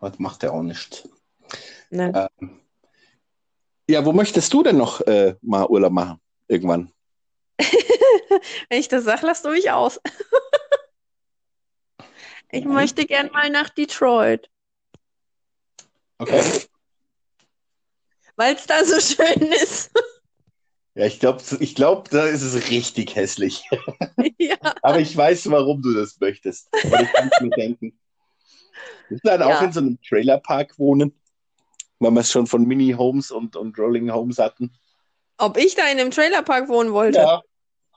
Das 0.01 0.18
macht 0.18 0.43
er 0.43 0.53
auch 0.53 0.62
nicht. 0.62 1.09
Ne? 1.91 2.29
Ähm, 2.41 2.61
ja, 3.89 4.05
wo 4.05 4.12
möchtest 4.12 4.53
du 4.53 4.62
denn 4.62 4.77
noch 4.77 5.01
äh, 5.03 5.37
mal 5.43 5.66
Urlaub 5.66 5.93
machen? 5.93 6.20
Irgendwann. 6.49 6.93
Wenn 8.68 8.81
ich 8.81 8.89
das 8.89 9.05
sage, 9.05 9.27
lass 9.27 9.43
du 9.43 9.51
mich 9.51 9.70
aus. 9.70 10.01
Ich 12.53 12.64
Nein. 12.64 12.74
möchte 12.74 13.07
gern 13.07 13.31
mal 13.33 13.51
nach 13.51 13.70
Detroit, 13.70 14.49
Okay. 16.18 16.43
weil 18.37 18.55
es 18.55 18.66
da 18.66 18.85
so 18.85 19.01
schön 19.01 19.43
ist. 19.53 19.91
Ja, 20.97 21.05
ich 21.07 21.20
glaube, 21.20 21.42
ich 21.61 21.74
glaub, 21.74 22.09
da 22.11 22.24
ist 22.24 22.42
es 22.42 22.70
richtig 22.70 23.14
hässlich. 23.16 23.68
Ja. 24.38 24.57
Aber 24.82 24.99
ich 24.99 25.16
weiß, 25.16 25.51
warum 25.51 25.82
du 25.82 25.92
das 25.94 26.18
möchtest. 26.20 26.68
Aber 26.84 27.01
ich 27.03 27.12
kann 27.12 27.30
es 27.32 27.40
mir 27.40 27.51
denken. 27.51 27.99
Wir 29.09 29.18
dann 29.22 29.42
auch 29.42 29.49
Ja. 29.61 29.64
in 29.64 29.72
so 29.72 29.80
einem 29.80 29.99
Trailerpark 30.03 30.78
wohnen, 30.78 31.12
weil 32.01 32.11
wir 32.12 32.20
es 32.20 32.30
schon 32.32 32.47
von 32.47 32.64
Mini-Homes 32.66 33.30
und, 33.30 33.57
und 33.57 33.78
Rolling 33.78 34.11
Homes 34.12 34.38
hatten. 34.38 34.72
Ob 35.38 35.57
ich 35.59 35.74
da 35.74 35.82
in 35.90 35.99
einem 36.01 36.11
Trailerpark 36.11 36.68
wohnen 36.68 36.92
wollte, 36.92 37.18
Ja, 37.18 37.42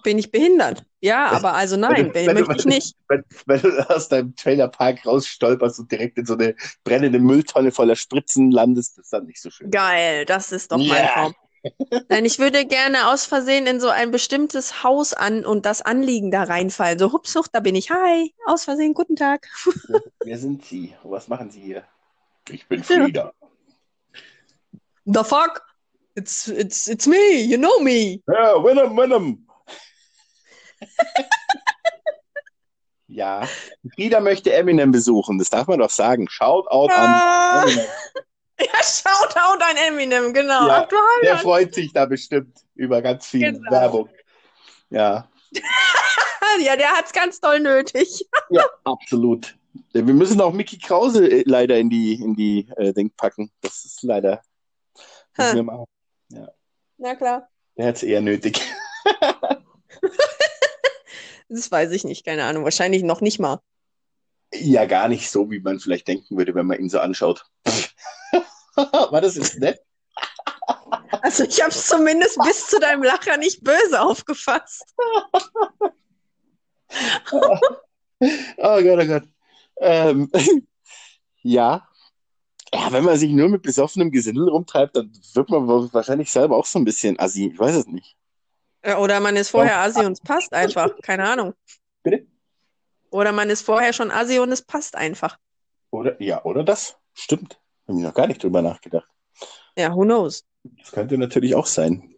bin 0.04 0.18
ich 0.18 0.32
behindert. 0.32 0.84
Ja, 1.02 1.28
aber 1.32 1.54
also 1.54 1.78
nein, 1.78 2.12
Wenn 2.14 2.28
du- 2.28 2.34
möchte 2.46 2.56
ich 2.58 2.66
nicht. 2.66 2.96
wenn, 3.08 3.24
wenn 3.46 3.62
du 3.62 3.90
aus 3.90 4.08
deinem 4.10 4.36
Trailerpark 4.36 5.06
rausstolperst 5.06 5.80
und 5.80 5.92
direkt 5.92 6.18
in 6.18 6.26
so 6.26 6.34
eine 6.34 6.56
brennende 6.84 7.20
Mülltonne 7.20 7.72
voller 7.72 7.96
Spritzen 7.96 8.52
landest, 8.52 8.98
das 8.98 9.06
ist 9.06 9.14
dann 9.14 9.26
nicht 9.26 9.42
so 9.42 9.50
schön. 9.50 9.72
Geil, 9.72 10.26
das 10.26 10.52
ist 10.52 10.72
doch 10.72 10.78
mein 10.78 10.88
Ja. 10.88 11.08
Traum. 11.14 11.36
Nein, 12.10 12.26
ich 12.26 12.40
würde 12.40 12.66
gerne 12.66 13.10
aus 13.12 13.26
Versehen 13.26 13.68
in 13.68 13.80
so 13.80 13.90
ein 13.90 14.12
bestimmtes 14.12 14.84
Haus 14.84 15.14
an 15.14 15.46
und 15.46 15.66
das 15.66 15.82
Anliegen 15.82 16.32
da 16.32 16.44
reinfallen. 16.44 16.98
So, 17.00 17.12
hups, 17.12 17.36
huch, 17.36 17.48
da 17.52 17.60
bin 17.60 17.76
ich. 17.76 17.90
Hi, 17.92 18.34
aus 18.46 18.64
Versehen, 18.64 18.94
guten 18.94 19.16
Tag. 19.16 19.48
Wer 20.24 20.38
sind 20.38 20.64
Sie? 20.66 20.96
Was 21.04 21.28
machen 21.28 21.52
Sie 21.52 21.60
hier? 21.62 21.84
Ich 22.50 22.68
bin 22.68 22.80
Ja. 22.80 22.86
Frieda. 22.86 23.34
The 25.06 25.24
fuck? 25.24 25.64
It's, 26.16 26.48
it's, 26.48 26.88
it's 26.88 27.08
me, 27.08 27.42
you 27.42 27.58
know 27.58 27.80
me. 27.80 28.22
Ja, 28.28 28.64
Venom, 28.64 28.96
Venom. 28.98 29.46
ja, 33.08 33.48
Frieda 33.96 34.20
möchte 34.20 34.54
Eminem 34.54 34.92
besuchen, 34.92 35.40
das 35.40 35.50
darf 35.50 35.68
man 35.68 35.80
doch 35.80 35.90
sagen. 35.90 36.28
Shoutout 36.30 36.90
Ah. 36.92 37.62
an 37.62 37.68
Eminem. 37.70 37.86
Ja, 38.66 38.84
Shoutout 38.84 39.64
an 39.64 39.78
Eminem, 39.88 40.34
genau. 40.34 40.68
Ja, 40.68 40.84
Ach 40.84 40.88
du 40.90 40.96
Der 41.24 41.38
freut 41.38 41.74
sich 41.74 41.94
da 41.94 42.06
bestimmt 42.06 42.60
über 42.76 43.02
ganz 43.02 43.28
viel 43.28 43.54
Genau. 43.54 43.72
Werbung. 43.72 44.10
Ja, 44.90 45.30
Ja, 46.62 46.76
der 46.76 46.90
hat's 46.90 47.14
ganz 47.14 47.40
doll 47.40 47.60
nötig. 47.60 48.26
ja, 48.50 48.66
absolut. 48.84 49.56
Wir 49.94 50.04
müssen 50.04 50.42
auch 50.42 50.52
Mickey 50.52 50.78
Krause 50.78 51.28
äh, 51.30 51.44
leider 51.46 51.78
in 51.78 51.90
die, 51.90 52.14
in 52.16 52.36
die 52.36 52.68
äh, 52.78 52.94
Ding 52.94 53.12
packen. 53.16 53.52
Das 53.62 53.86
ist 53.86 54.04
leider. 54.04 54.42
Müssen 55.38 55.56
wir 55.56 55.64
machen. 55.64 55.86
Na 56.98 57.16
klar. 57.16 57.48
Der 57.78 57.88
hat 57.88 57.96
es 57.96 58.04
eher 58.04 58.22
nötig. 58.22 58.62
Das 61.48 61.72
weiß 61.72 61.92
ich 61.92 62.04
nicht, 62.04 62.26
keine 62.26 62.44
Ahnung. 62.44 62.64
Wahrscheinlich 62.64 63.04
noch 63.04 63.22
nicht 63.22 63.40
mal. 63.40 63.60
Ja, 64.54 64.86
gar 64.86 65.08
nicht 65.08 65.30
so, 65.30 65.50
wie 65.50 65.60
man 65.60 65.80
vielleicht 65.80 66.08
denken 66.08 66.38
würde, 66.38 66.54
wenn 66.56 66.66
man 66.66 66.80
ihn 66.80 66.90
so 66.90 67.00
anschaut. 67.00 67.46
War 69.12 69.22
das 69.22 69.36
jetzt 69.36 69.60
nett? 69.60 69.80
Also 71.22 71.44
ich 71.44 71.60
habe 71.60 71.72
es 71.72 71.88
zumindest 71.88 72.38
bis 72.44 72.68
zu 72.68 72.80
deinem 72.80 73.04
Lacher 73.04 73.36
nicht 73.38 73.64
böse 73.64 74.00
aufgefasst. 74.00 74.86
Oh 78.58 78.82
Gott, 78.82 79.00
oh 79.00 79.06
Gott. 79.06 79.24
Ähm, 79.80 80.32
ja. 81.42 81.88
Ja, 82.74 82.92
wenn 82.92 83.04
man 83.04 83.18
sich 83.18 83.32
nur 83.32 83.48
mit 83.48 83.62
besoffenem 83.62 84.12
Gesindel 84.12 84.50
rumtreibt, 84.50 84.96
dann 84.96 85.12
wird 85.34 85.50
man 85.50 85.68
wahrscheinlich 85.94 86.32
selber 86.32 86.58
auch 86.58 86.66
so 86.66 86.80
ein 86.80 86.86
bisschen 86.86 87.20
assi. 87.20 87.52
Ich 87.54 87.60
weiß 87.60 87.76
es 87.76 87.88
nicht. 87.88 88.18
Ja, 88.86 88.98
Oder 89.00 89.20
man 89.20 89.36
ist 89.36 89.50
vorher 89.50 89.80
Assi 89.80 90.06
und 90.06 90.14
es 90.14 90.22
passt 90.22 90.54
einfach. 90.54 90.90
Keine 91.02 91.30
Ahnung. 91.30 91.54
Bitte? 92.04 92.28
Oder 93.12 93.32
man 93.32 93.50
ist 93.50 93.62
vorher 93.62 93.94
schon 93.94 94.12
Assi 94.12 94.40
und 94.40 94.52
es 94.52 94.62
passt 94.62 94.96
einfach. 94.96 95.38
Oder, 95.92 96.22
ja, 96.22 96.44
oder 96.44 96.64
das? 96.64 96.98
Stimmt. 97.14 97.60
Habe 97.90 97.98
ich 97.98 98.04
noch 98.06 98.14
gar 98.14 98.28
nicht 98.28 98.44
drüber 98.44 98.62
nachgedacht. 98.62 99.10
Ja, 99.76 99.94
who 99.96 100.02
knows? 100.04 100.46
Das 100.64 100.92
könnte 100.92 101.18
natürlich 101.18 101.56
auch 101.56 101.66
sein. 101.66 102.16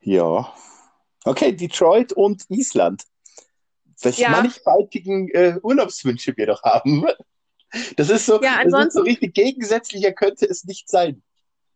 Ja. 0.00 0.52
Okay, 1.24 1.52
Detroit 1.52 2.12
und 2.12 2.44
Island. 2.50 3.04
Welche 4.02 4.22
Ja. 4.22 4.30
mannigfaltigen 4.30 5.28
äh, 5.30 5.58
Urlaubswünsche 5.62 6.36
wir 6.36 6.46
doch 6.46 6.62
haben. 6.62 7.06
Das 7.96 8.10
ist 8.10 8.26
so, 8.26 8.42
Ja, 8.42 8.60
ist 8.62 8.72
so 8.72 8.76
ansonsten- 8.76 9.02
richtig 9.02 9.32
gegensätzlicher 9.32 10.10
könnte 10.12 10.44
es 10.44 10.64
nicht 10.64 10.88
sein. 10.88 11.22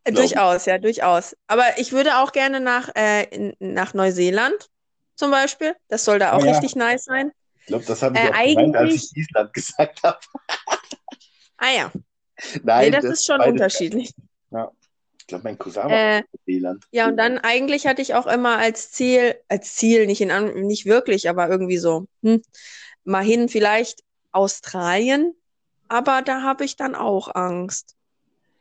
Durchaus, 0.04 0.66
ja, 0.66 0.76
durchaus. 0.78 1.36
Aber 1.46 1.62
ich 1.78 1.92
würde 1.92 2.18
auch 2.18 2.32
gerne 2.32 2.58
nach, 2.58 2.90
äh, 2.96 3.52
nach 3.60 3.94
Neuseeland 3.94 4.70
zum 5.14 5.30
Beispiel. 5.30 5.76
Das 5.86 6.04
soll 6.04 6.18
da 6.18 6.32
auch 6.32 6.44
Ja. 6.44 6.50
richtig 6.50 6.74
nice 6.74 7.04
sein. 7.04 7.30
Ich 7.60 7.66
glaube, 7.66 7.84
das 7.84 8.02
habe 8.02 8.16
ich 8.18 8.24
Äh, 8.24 8.28
auch 8.28 8.44
gemeint, 8.56 8.76
als 8.76 8.94
ich 8.94 9.16
Island 9.16 9.52
gesagt 9.54 10.02
habe. 10.02 10.18
Ah 11.58 11.70
ja, 11.70 11.92
Nein, 12.62 12.84
nee, 12.86 12.90
das 12.90 13.04
ist 13.04 13.26
schon 13.26 13.40
unterschiedlich. 13.40 14.12
Ich 15.18 15.26
glaube, 15.26 15.44
mein 15.44 15.58
Cousin 15.58 15.84
war 15.84 15.90
Äh, 15.90 16.22
Neuseeland. 16.46 16.84
Ja, 16.92 17.08
und 17.08 17.16
dann 17.16 17.38
eigentlich 17.38 17.86
hatte 17.86 18.02
ich 18.02 18.14
auch 18.14 18.26
immer 18.26 18.58
als 18.58 18.90
Ziel, 18.90 19.36
als 19.48 19.74
Ziel, 19.74 20.06
nicht 20.06 20.20
in, 20.20 20.66
nicht 20.66 20.86
wirklich, 20.86 21.28
aber 21.28 21.48
irgendwie 21.48 21.78
so, 21.78 22.06
hm, 22.22 22.42
mal 23.04 23.24
hin, 23.24 23.48
vielleicht 23.48 24.02
Australien, 24.32 25.34
aber 25.88 26.22
da 26.22 26.42
habe 26.42 26.64
ich 26.64 26.76
dann 26.76 26.94
auch 26.94 27.34
Angst. 27.34 27.96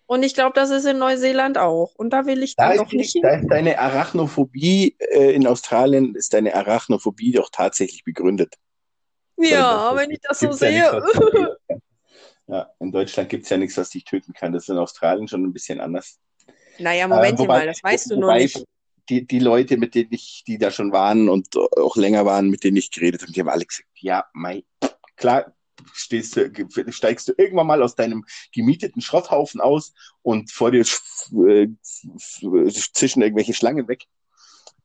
Und 0.05 0.24
ich 0.24 0.34
glaube, 0.36 0.53
das 0.53 0.69
ist 0.69 0.86
in 0.86 0.99
Neuseeland 0.99 1.57
auch. 1.57 1.93
Und 1.95 2.11
da 2.11 2.26
will 2.26 2.43
ich 2.43 2.55
Da 2.55 2.69
dann 2.69 2.78
doch 2.78 2.91
nicht 2.91 3.13
hin. 3.13 3.24
da 3.24 3.30
ist 3.30 3.47
deine 3.49 3.80
Arachnophobie 3.80 4.95
äh, 4.99 5.34
in 5.34 5.47
Australien, 5.47 6.13
ist 6.15 6.34
deine 6.34 6.53
Arachnophobie 6.55 7.32
doch 7.32 7.49
tatsächlich 7.51 8.03
begründet. 8.03 8.55
Ja, 9.38 9.89
das- 9.91 10.01
wenn 10.01 10.11
ich 10.11 10.19
das 10.21 10.39
so 10.39 10.47
ja 10.47 10.53
sehe. 10.53 10.71
nichts, 10.71 10.93
was 10.93 11.03
dich 11.05 11.19
töten 11.19 11.57
kann. 11.67 11.82
Ja, 12.47 12.74
in 12.80 12.82
Deutschland 12.93 13.27
gibt 13.29 13.43
es 13.43 13.49
ja 13.49 13.57
nichts, 13.57 13.75
was 13.77 13.89
dich 13.89 14.05
töten 14.05 14.33
kann. 14.33 14.53
Das 14.53 14.63
ist 14.63 14.69
in 14.69 14.77
Australien 14.77 15.27
schon 15.27 15.43
ein 15.43 15.51
bisschen 15.53 15.81
anders. 15.81 16.19
Naja, 16.79 17.07
Momentchen 17.07 17.35
Äh, 17.35 17.39
wobei- 17.39 17.59
mal, 17.59 17.65
das 17.65 17.83
weißt 17.83 18.11
du 18.11 18.19
nur 18.19 18.33
nicht. 18.35 18.63
die, 19.09 19.25
die 19.27 19.39
Leute, 19.39 19.77
mit 19.77 19.95
denen 19.95 20.13
ich, 20.13 20.43
die 20.47 20.57
da 20.57 20.71
schon 20.71 20.91
waren 20.91 21.27
und 21.27 21.57
auch 21.57 21.95
länger 21.97 22.25
waren, 22.25 22.49
mit 22.49 22.63
denen 22.63 22.77
ich 22.77 22.91
geredet 22.91 23.21
habe, 23.23 23.31
die 23.31 23.39
haben 23.41 23.49
alle 23.49 23.65
gesagt, 23.65 23.89
ja, 23.95 24.25
mei, 24.33 24.63
klar, 25.17 25.53
stehst 25.93 26.37
du, 26.37 26.51
steigst 26.91 27.27
du 27.27 27.33
irgendwann 27.37 27.67
mal 27.67 27.83
aus 27.83 27.95
deinem 27.95 28.25
gemieteten 28.53 29.01
Schrotthaufen 29.01 29.59
aus 29.59 29.93
und 30.21 30.51
vor 30.51 30.71
dir 30.71 30.81
äh, 30.85 31.67
zischen 32.93 33.21
irgendwelche 33.21 33.53
Schlangen 33.53 33.87
weg. 33.87 34.05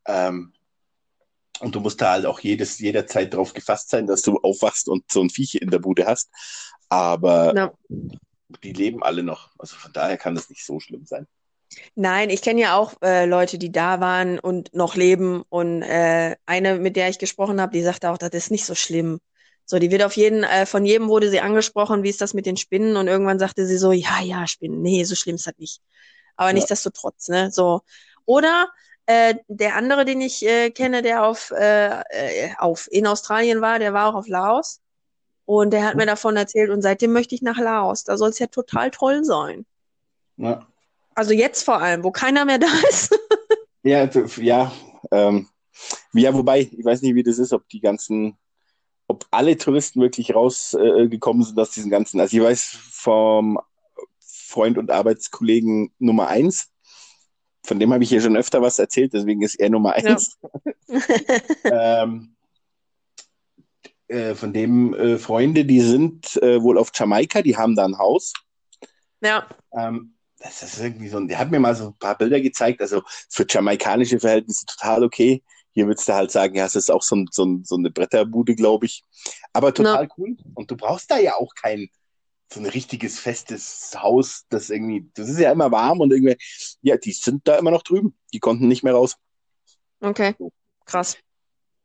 Ähm, 0.05 0.53
und 1.61 1.75
du 1.75 1.81
musst 1.81 1.99
da 2.01 2.11
halt 2.13 2.25
auch 2.25 2.39
jedes, 2.39 2.79
jederzeit 2.79 3.33
darauf 3.33 3.53
gefasst 3.53 3.89
sein, 3.89 4.07
dass 4.07 4.21
du 4.21 4.37
aufwachst 4.37 4.87
und 4.87 5.11
so 5.11 5.21
ein 5.21 5.29
Viech 5.29 5.55
in 5.55 5.69
der 5.69 5.79
Bude 5.79 6.05
hast. 6.05 6.29
Aber 6.89 7.55
ja. 7.55 7.73
die 8.63 8.73
leben 8.73 9.03
alle 9.03 9.23
noch. 9.23 9.49
Also 9.57 9.75
von 9.75 9.93
daher 9.93 10.17
kann 10.17 10.35
das 10.35 10.49
nicht 10.49 10.65
so 10.65 10.79
schlimm 10.79 11.05
sein. 11.05 11.27
Nein, 11.95 12.29
ich 12.31 12.41
kenne 12.41 12.61
ja 12.61 12.75
auch 12.75 12.93
äh, 13.03 13.25
Leute, 13.25 13.59
die 13.59 13.71
da 13.71 13.99
waren 13.99 14.39
und 14.39 14.73
noch 14.73 14.95
leben. 14.95 15.43
Und 15.49 15.83
äh, 15.83 16.35
eine, 16.45 16.79
mit 16.79 16.95
der 16.95 17.09
ich 17.09 17.19
gesprochen 17.19 17.61
habe, 17.61 17.71
die 17.71 17.83
sagte 17.83 18.09
auch, 18.09 18.17
das 18.17 18.31
ist 18.33 18.51
nicht 18.51 18.65
so 18.65 18.75
schlimm. 18.75 19.19
So, 19.65 19.77
die 19.77 19.91
wird 19.91 20.01
auf 20.01 20.17
jeden, 20.17 20.43
äh, 20.43 20.65
von 20.65 20.83
jedem 20.83 21.09
wurde 21.09 21.29
sie 21.29 21.41
angesprochen, 21.41 22.01
wie 22.01 22.09
ist 22.09 22.21
das 22.21 22.33
mit 22.33 22.47
den 22.47 22.57
Spinnen? 22.57 22.97
Und 22.97 23.07
irgendwann 23.07 23.37
sagte 23.37 23.67
sie 23.67 23.77
so, 23.77 23.91
ja, 23.91 24.19
ja, 24.21 24.47
Spinnen, 24.47 24.81
nee, 24.81 25.03
so 25.03 25.13
schlimm 25.13 25.35
ist 25.35 25.45
das 25.45 25.57
nicht. 25.59 25.81
Aber 26.35 26.49
ja. 26.49 26.53
nichtsdestotrotz, 26.53 27.27
ne? 27.27 27.51
So. 27.51 27.81
Oder 28.25 28.69
äh, 29.05 29.35
der 29.47 29.75
andere, 29.75 30.05
den 30.05 30.21
ich 30.21 30.43
äh, 30.45 30.71
kenne, 30.71 31.03
der 31.03 31.23
auf, 31.23 31.51
äh, 31.51 32.01
äh, 32.09 32.51
auf 32.57 32.87
in 32.91 33.05
Australien 33.05 33.61
war, 33.61 33.77
der 33.77 33.93
war 33.93 34.07
auch 34.09 34.15
auf 34.15 34.27
Laos. 34.27 34.81
Und 35.49 35.71
der 35.71 35.83
hat 35.83 35.95
mir 35.95 36.05
davon 36.05 36.37
erzählt 36.37 36.69
und 36.69 36.83
seitdem 36.83 37.11
möchte 37.11 37.33
ich 37.33 37.41
nach 37.41 37.57
Laos. 37.57 38.03
Da 38.03 38.17
soll 38.17 38.29
es 38.29 38.37
ja 38.37 38.45
total 38.45 38.91
toll 38.91 39.23
sein. 39.23 39.65
Ja. 40.37 40.67
Also 41.15 41.33
jetzt 41.33 41.63
vor 41.63 41.81
allem, 41.81 42.03
wo 42.03 42.11
keiner 42.11 42.45
mehr 42.45 42.59
da 42.59 42.67
ist. 42.87 43.17
ja, 43.81 44.07
ja, 44.37 44.71
ähm, 45.09 45.49
ja, 46.13 46.35
wobei, 46.35 46.59
ich 46.59 46.85
weiß 46.85 47.01
nicht, 47.01 47.15
wie 47.15 47.23
das 47.23 47.39
ist, 47.39 47.51
ob 47.51 47.67
die 47.69 47.79
ganzen, 47.79 48.37
ob 49.07 49.25
alle 49.31 49.57
Touristen 49.57 50.01
wirklich 50.01 50.35
rausgekommen 50.35 51.41
äh, 51.41 51.45
sind 51.45 51.59
aus 51.59 51.71
diesen 51.71 51.89
ganzen. 51.89 52.19
Also 52.19 52.37
ich 52.37 52.43
weiß 52.43 52.77
vom 52.91 53.59
Freund 54.19 54.77
und 54.77 54.91
Arbeitskollegen 54.91 55.91
Nummer 55.97 56.27
eins, 56.27 56.69
von 57.65 57.79
dem 57.79 57.91
habe 57.91 58.03
ich 58.03 58.09
hier 58.09 58.21
schon 58.21 58.37
öfter 58.37 58.61
was 58.61 58.77
erzählt, 58.77 59.13
deswegen 59.13 59.41
ist 59.41 59.55
er 59.55 59.71
Nummer 59.71 59.93
eins. 59.93 60.37
Ja. 60.87 62.03
ähm, 62.03 62.35
äh, 64.09 64.35
von 64.35 64.53
dem 64.53 64.93
äh, 64.93 65.17
Freunde, 65.17 65.65
die 65.65 65.81
sind 65.81 66.35
äh, 66.41 66.61
wohl 66.61 66.77
auf 66.77 66.91
Jamaika, 66.93 67.41
die 67.41 67.55
haben 67.55 67.75
da 67.75 67.85
ein 67.85 67.97
Haus. 67.97 68.33
Ja. 69.21 69.47
Ähm, 69.71 70.15
das 70.39 70.63
ist 70.63 70.79
irgendwie 70.79 71.09
so, 71.09 71.19
der 71.19 71.37
hat 71.37 71.51
mir 71.51 71.59
mal 71.59 71.75
so 71.75 71.87
ein 71.87 71.97
paar 71.99 72.17
Bilder 72.17 72.39
gezeigt, 72.41 72.81
also 72.81 73.03
für 73.29 73.45
jamaikanische 73.47 74.19
Verhältnisse 74.19 74.65
total 74.65 75.03
okay. 75.03 75.43
Hier 75.71 75.85
würdest 75.85 76.09
du 76.09 76.13
halt 76.13 76.31
sagen, 76.31 76.55
ja, 76.55 76.65
es 76.65 76.75
ist 76.75 76.89
auch 76.89 77.03
so, 77.03 77.15
ein, 77.15 77.27
so, 77.31 77.45
ein, 77.45 77.63
so 77.63 77.75
eine 77.75 77.91
Bretterbude, 77.91 78.55
glaube 78.55 78.87
ich. 78.87 79.03
Aber 79.53 79.73
total 79.73 80.05
no. 80.05 80.13
cool. 80.17 80.37
Und 80.55 80.71
du 80.71 80.75
brauchst 80.75 81.11
da 81.11 81.19
ja 81.19 81.35
auch 81.35 81.53
kein 81.53 81.89
so 82.51 82.59
ein 82.59 82.65
richtiges 82.65 83.19
festes 83.19 83.95
Haus, 83.95 84.45
das 84.49 84.71
irgendwie, 84.71 85.09
das 85.13 85.29
ist 85.29 85.39
ja 85.39 85.51
immer 85.51 85.71
warm 85.71 85.99
und 85.99 86.11
irgendwie, 86.11 86.35
ja, 86.81 86.97
die 86.97 87.11
sind 87.11 87.47
da 87.47 87.57
immer 87.57 87.69
noch 87.69 87.83
drüben. 87.83 88.17
Die 88.33 88.39
konnten 88.39 88.67
nicht 88.67 88.83
mehr 88.83 88.93
raus. 88.93 89.17
Okay, 90.01 90.35
krass. 90.85 91.17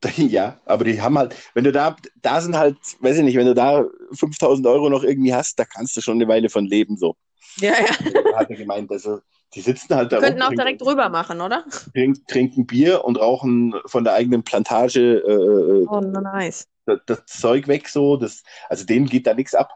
Ja, 0.16 0.60
aber 0.64 0.84
die 0.84 1.00
haben 1.00 1.18
halt, 1.18 1.34
wenn 1.54 1.64
du 1.64 1.72
da, 1.72 1.96
da 2.22 2.40
sind 2.40 2.56
halt, 2.56 2.76
weiß 3.00 3.18
ich 3.18 3.24
nicht, 3.24 3.36
wenn 3.36 3.46
du 3.46 3.54
da 3.54 3.84
5000 4.12 4.66
Euro 4.66 4.88
noch 4.90 5.04
irgendwie 5.04 5.34
hast, 5.34 5.58
da 5.58 5.64
kannst 5.64 5.96
du 5.96 6.00
schon 6.00 6.16
eine 6.16 6.28
Weile 6.28 6.48
von 6.48 6.64
leben, 6.64 6.96
so. 6.96 7.16
Ja, 7.58 7.72
ja. 7.72 8.34
Hat 8.36 8.50
er 8.50 8.56
gemeint, 8.56 8.90
also 8.90 9.20
die 9.54 9.60
sitzen 9.60 9.94
halt 9.94 10.12
da. 10.12 10.18
Könnten 10.18 10.42
auch 10.42 10.50
direkt 10.50 10.80
drüber 10.80 11.08
machen, 11.08 11.40
oder? 11.40 11.64
Trinken, 11.92 12.26
trinken 12.26 12.66
Bier 12.66 13.04
und 13.04 13.20
rauchen 13.20 13.74
von 13.86 14.04
der 14.04 14.14
eigenen 14.14 14.42
Plantage 14.42 15.18
äh, 15.18 15.32
äh 15.32 15.86
oh, 15.86 16.00
nice. 16.00 16.66
das, 16.86 16.98
das, 17.06 17.26
Zeug 17.26 17.68
weg, 17.68 17.88
so. 17.88 18.16
Das, 18.16 18.42
also 18.68 18.84
denen 18.84 19.06
geht 19.06 19.26
da 19.26 19.34
nichts 19.34 19.54
ab. 19.54 19.70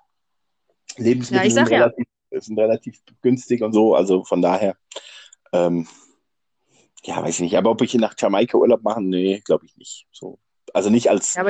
Lebensmittel 0.97 1.47
ja, 1.47 1.55
sind, 1.55 1.71
relativ, 1.71 2.07
ja. 2.31 2.41
sind, 2.41 2.59
relativ, 2.59 3.01
günstig 3.23 3.63
und 3.63 3.73
so, 3.73 3.95
also 3.95 4.25
von 4.25 4.43
daher. 4.43 4.75
Ähm, 5.53 5.87
ja, 7.05 7.23
weiß 7.23 7.37
ich 7.37 7.41
nicht. 7.41 7.57
Aber 7.57 7.71
ob 7.71 7.83
ich 7.83 7.93
hier 7.93 8.01
nach 8.01 8.15
Jamaika 8.19 8.59
Urlaub 8.59 8.83
machen, 8.83 9.09
nee, 9.09 9.41
glaube 9.45 9.67
ich 9.67 9.77
nicht. 9.77 10.07
So. 10.13 10.39
Also 10.75 10.91
nicht 10.91 11.11
als, 11.11 11.35
ja, 11.35 11.47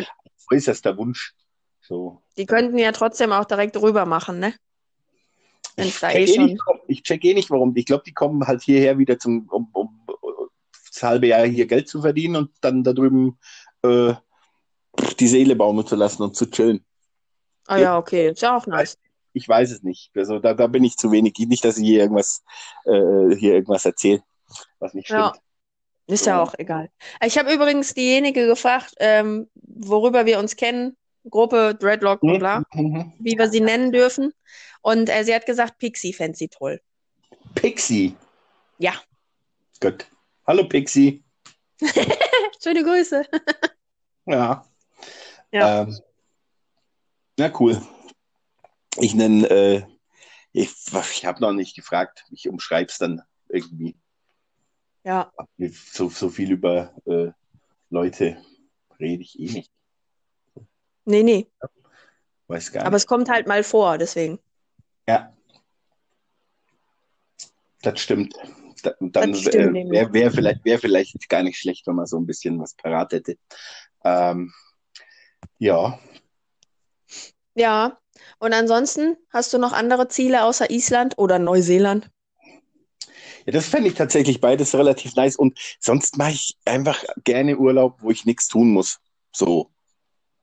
äußerster 0.51 0.97
Wunsch. 0.97 1.35
So. 1.81 2.23
Die 2.37 2.47
könnten 2.47 2.79
ja 2.79 2.93
trotzdem 2.93 3.33
auch 3.33 3.45
direkt 3.45 3.77
rüber 3.77 4.07
machen, 4.07 4.39
ne? 4.39 4.55
Ich 5.77 5.97
check, 5.97 6.15
eh 6.15 6.27
schon... 6.27 6.47
nicht, 6.47 6.63
ich 6.89 7.03
check 7.03 7.25
eh 7.25 7.35
nicht, 7.35 7.51
warum. 7.51 7.75
Ich 7.77 7.87
glaube, 7.87 8.03
die 8.05 8.13
kommen 8.13 8.47
halt 8.47 8.63
hierher 8.63 8.99
wieder 8.99 9.19
zum, 9.19 9.49
um, 9.49 9.69
um, 9.73 10.07
das 10.91 11.03
halbe 11.03 11.29
Jahr 11.29 11.47
hier 11.47 11.67
Geld 11.67 11.89
zu 11.89 12.01
verdienen 12.01 12.37
und 12.37 12.51
dann 12.61 12.83
da 12.83 12.93
drüben 12.93 13.39
äh, 13.83 14.15
die 15.19 15.29
Seele 15.29 15.55
baumeln 15.55 15.87
zu 15.87 15.97
lassen 15.97 16.23
und 16.23 16.37
zu 16.37 16.51
chillen. 16.51 16.85
Ah 17.67 17.77
ja, 17.77 17.99
okay, 17.99 18.31
ist 18.31 18.43
ja 18.43 18.57
auch 18.57 18.67
nice. 18.67 18.99
Ich 19.33 19.49
weiß 19.49 19.71
es 19.71 19.83
nicht. 19.83 20.11
Also 20.17 20.39
da, 20.41 20.55
da 20.55 20.67
bin 20.67 20.85
ich 20.85 20.97
zu 20.97 21.13
wenig. 21.13 21.35
Nicht, 21.39 21.65
dass 21.65 21.79
ich 21.79 21.87
hier 21.87 22.01
irgendwas, 22.01 22.43
äh, 22.85 23.37
hier 23.37 23.55
irgendwas 23.55 23.85
erzähle, 23.85 24.23
was 24.79 24.95
nicht 24.95 25.07
stimmt. 25.07 25.21
Ja. 25.21 25.35
Ist 26.07 26.25
ja 26.25 26.43
auch 26.43 26.55
egal. 26.57 26.91
Ich 27.23 27.37
habe 27.37 27.53
übrigens 27.53 27.93
diejenige 27.93 28.47
gefragt, 28.47 28.95
ähm, 28.99 29.51
worüber 29.55 30.25
wir 30.25 30.39
uns 30.39 30.57
kennen, 30.57 30.97
Gruppe 31.29 31.77
Dreadlock 31.79 32.23
und 32.23 32.39
bla, 32.39 32.63
mhm. 32.73 33.13
wie 33.19 33.37
wir 33.37 33.51
sie 33.51 33.61
nennen 33.61 33.93
dürfen. 33.93 34.33
Und 34.81 35.11
äh, 35.11 35.25
sie 35.25 35.35
hat 35.35 35.45
gesagt, 35.45 35.77
Pixie 35.79 36.15
fände 36.15 36.39
sie 36.39 36.49
toll. 36.49 36.81
Pixie? 37.55 38.17
Ja. 38.79 38.95
Gut. 39.81 40.07
Hallo 40.47 40.65
Pixie. 40.65 41.23
Schöne 42.63 42.83
Grüße. 42.83 43.25
ja. 44.27 44.65
Ja. 45.53 45.83
Ähm, 45.83 45.99
na 47.37 47.53
cool. 47.61 47.81
Ich 48.97 49.15
nenne, 49.15 49.49
äh, 49.51 49.83
ich, 50.53 50.71
ich 51.13 51.27
habe 51.27 51.41
noch 51.41 51.53
nicht 51.53 51.77
gefragt. 51.77 52.25
Ich 52.31 52.49
umschreibe 52.49 52.91
es 52.91 52.99
dann 52.99 53.23
irgendwie. 53.49 53.97
Ja. 55.09 55.33
So, 55.91 56.11
so 56.11 56.29
viel 56.29 56.53
über 56.53 56.93
äh, 57.07 57.31
Leute 57.89 58.37
rede 59.01 59.23
ich 59.23 59.41
eh 59.41 59.51
nicht. 59.51 59.73
Nee, 61.07 61.23
nee. 61.23 61.51
Weiß 62.47 62.71
gar 62.73 62.81
nicht. 62.81 62.87
Aber 62.87 62.97
es 62.99 63.07
kommt 63.07 63.31
halt 63.31 63.47
mal 63.47 63.65
vor, 63.65 63.97
deswegen. 63.97 64.39
Ja. 65.07 65.35
Das 67.81 67.99
stimmt. 68.01 68.35
Da, 68.83 68.93
dann 69.01 69.33
äh, 69.33 69.91
wäre 69.91 70.13
wär 70.13 70.31
vielleicht, 70.31 70.63
wär 70.67 70.79
vielleicht 70.79 71.27
gar 71.31 71.43
nicht 71.43 71.59
schlecht, 71.59 71.87
wenn 71.87 71.95
man 71.95 72.05
so 72.05 72.19
ein 72.19 72.27
bisschen 72.27 72.61
was 72.61 72.75
parat 72.75 73.13
hätte. 73.13 73.39
Ähm, 74.05 74.53
ja. 75.57 75.99
Ja. 77.55 77.99
Und 78.41 78.53
ansonsten 78.53 79.17
hast 79.31 79.55
du 79.55 79.59
noch 79.59 79.73
andere 79.73 80.09
Ziele 80.09 80.45
außer 80.45 80.69
Island 80.69 81.17
oder 81.17 81.39
Neuseeland? 81.39 82.11
Ja, 83.49 83.53
das 83.53 83.67
fände 83.67 83.89
ich 83.89 83.95
tatsächlich 83.95 84.43
beides 84.43 84.75
relativ 84.75 85.17
nice. 85.17 85.35
Und 85.35 85.59
sonst 85.81 86.19
mache 86.19 86.33
ich 86.33 86.59
einfach 86.67 87.03
gerne 87.25 87.57
Urlaub, 87.57 88.03
wo 88.03 88.11
ich 88.11 88.27
nichts 88.27 88.47
tun 88.47 88.71
muss. 88.73 89.01
So. 89.33 89.71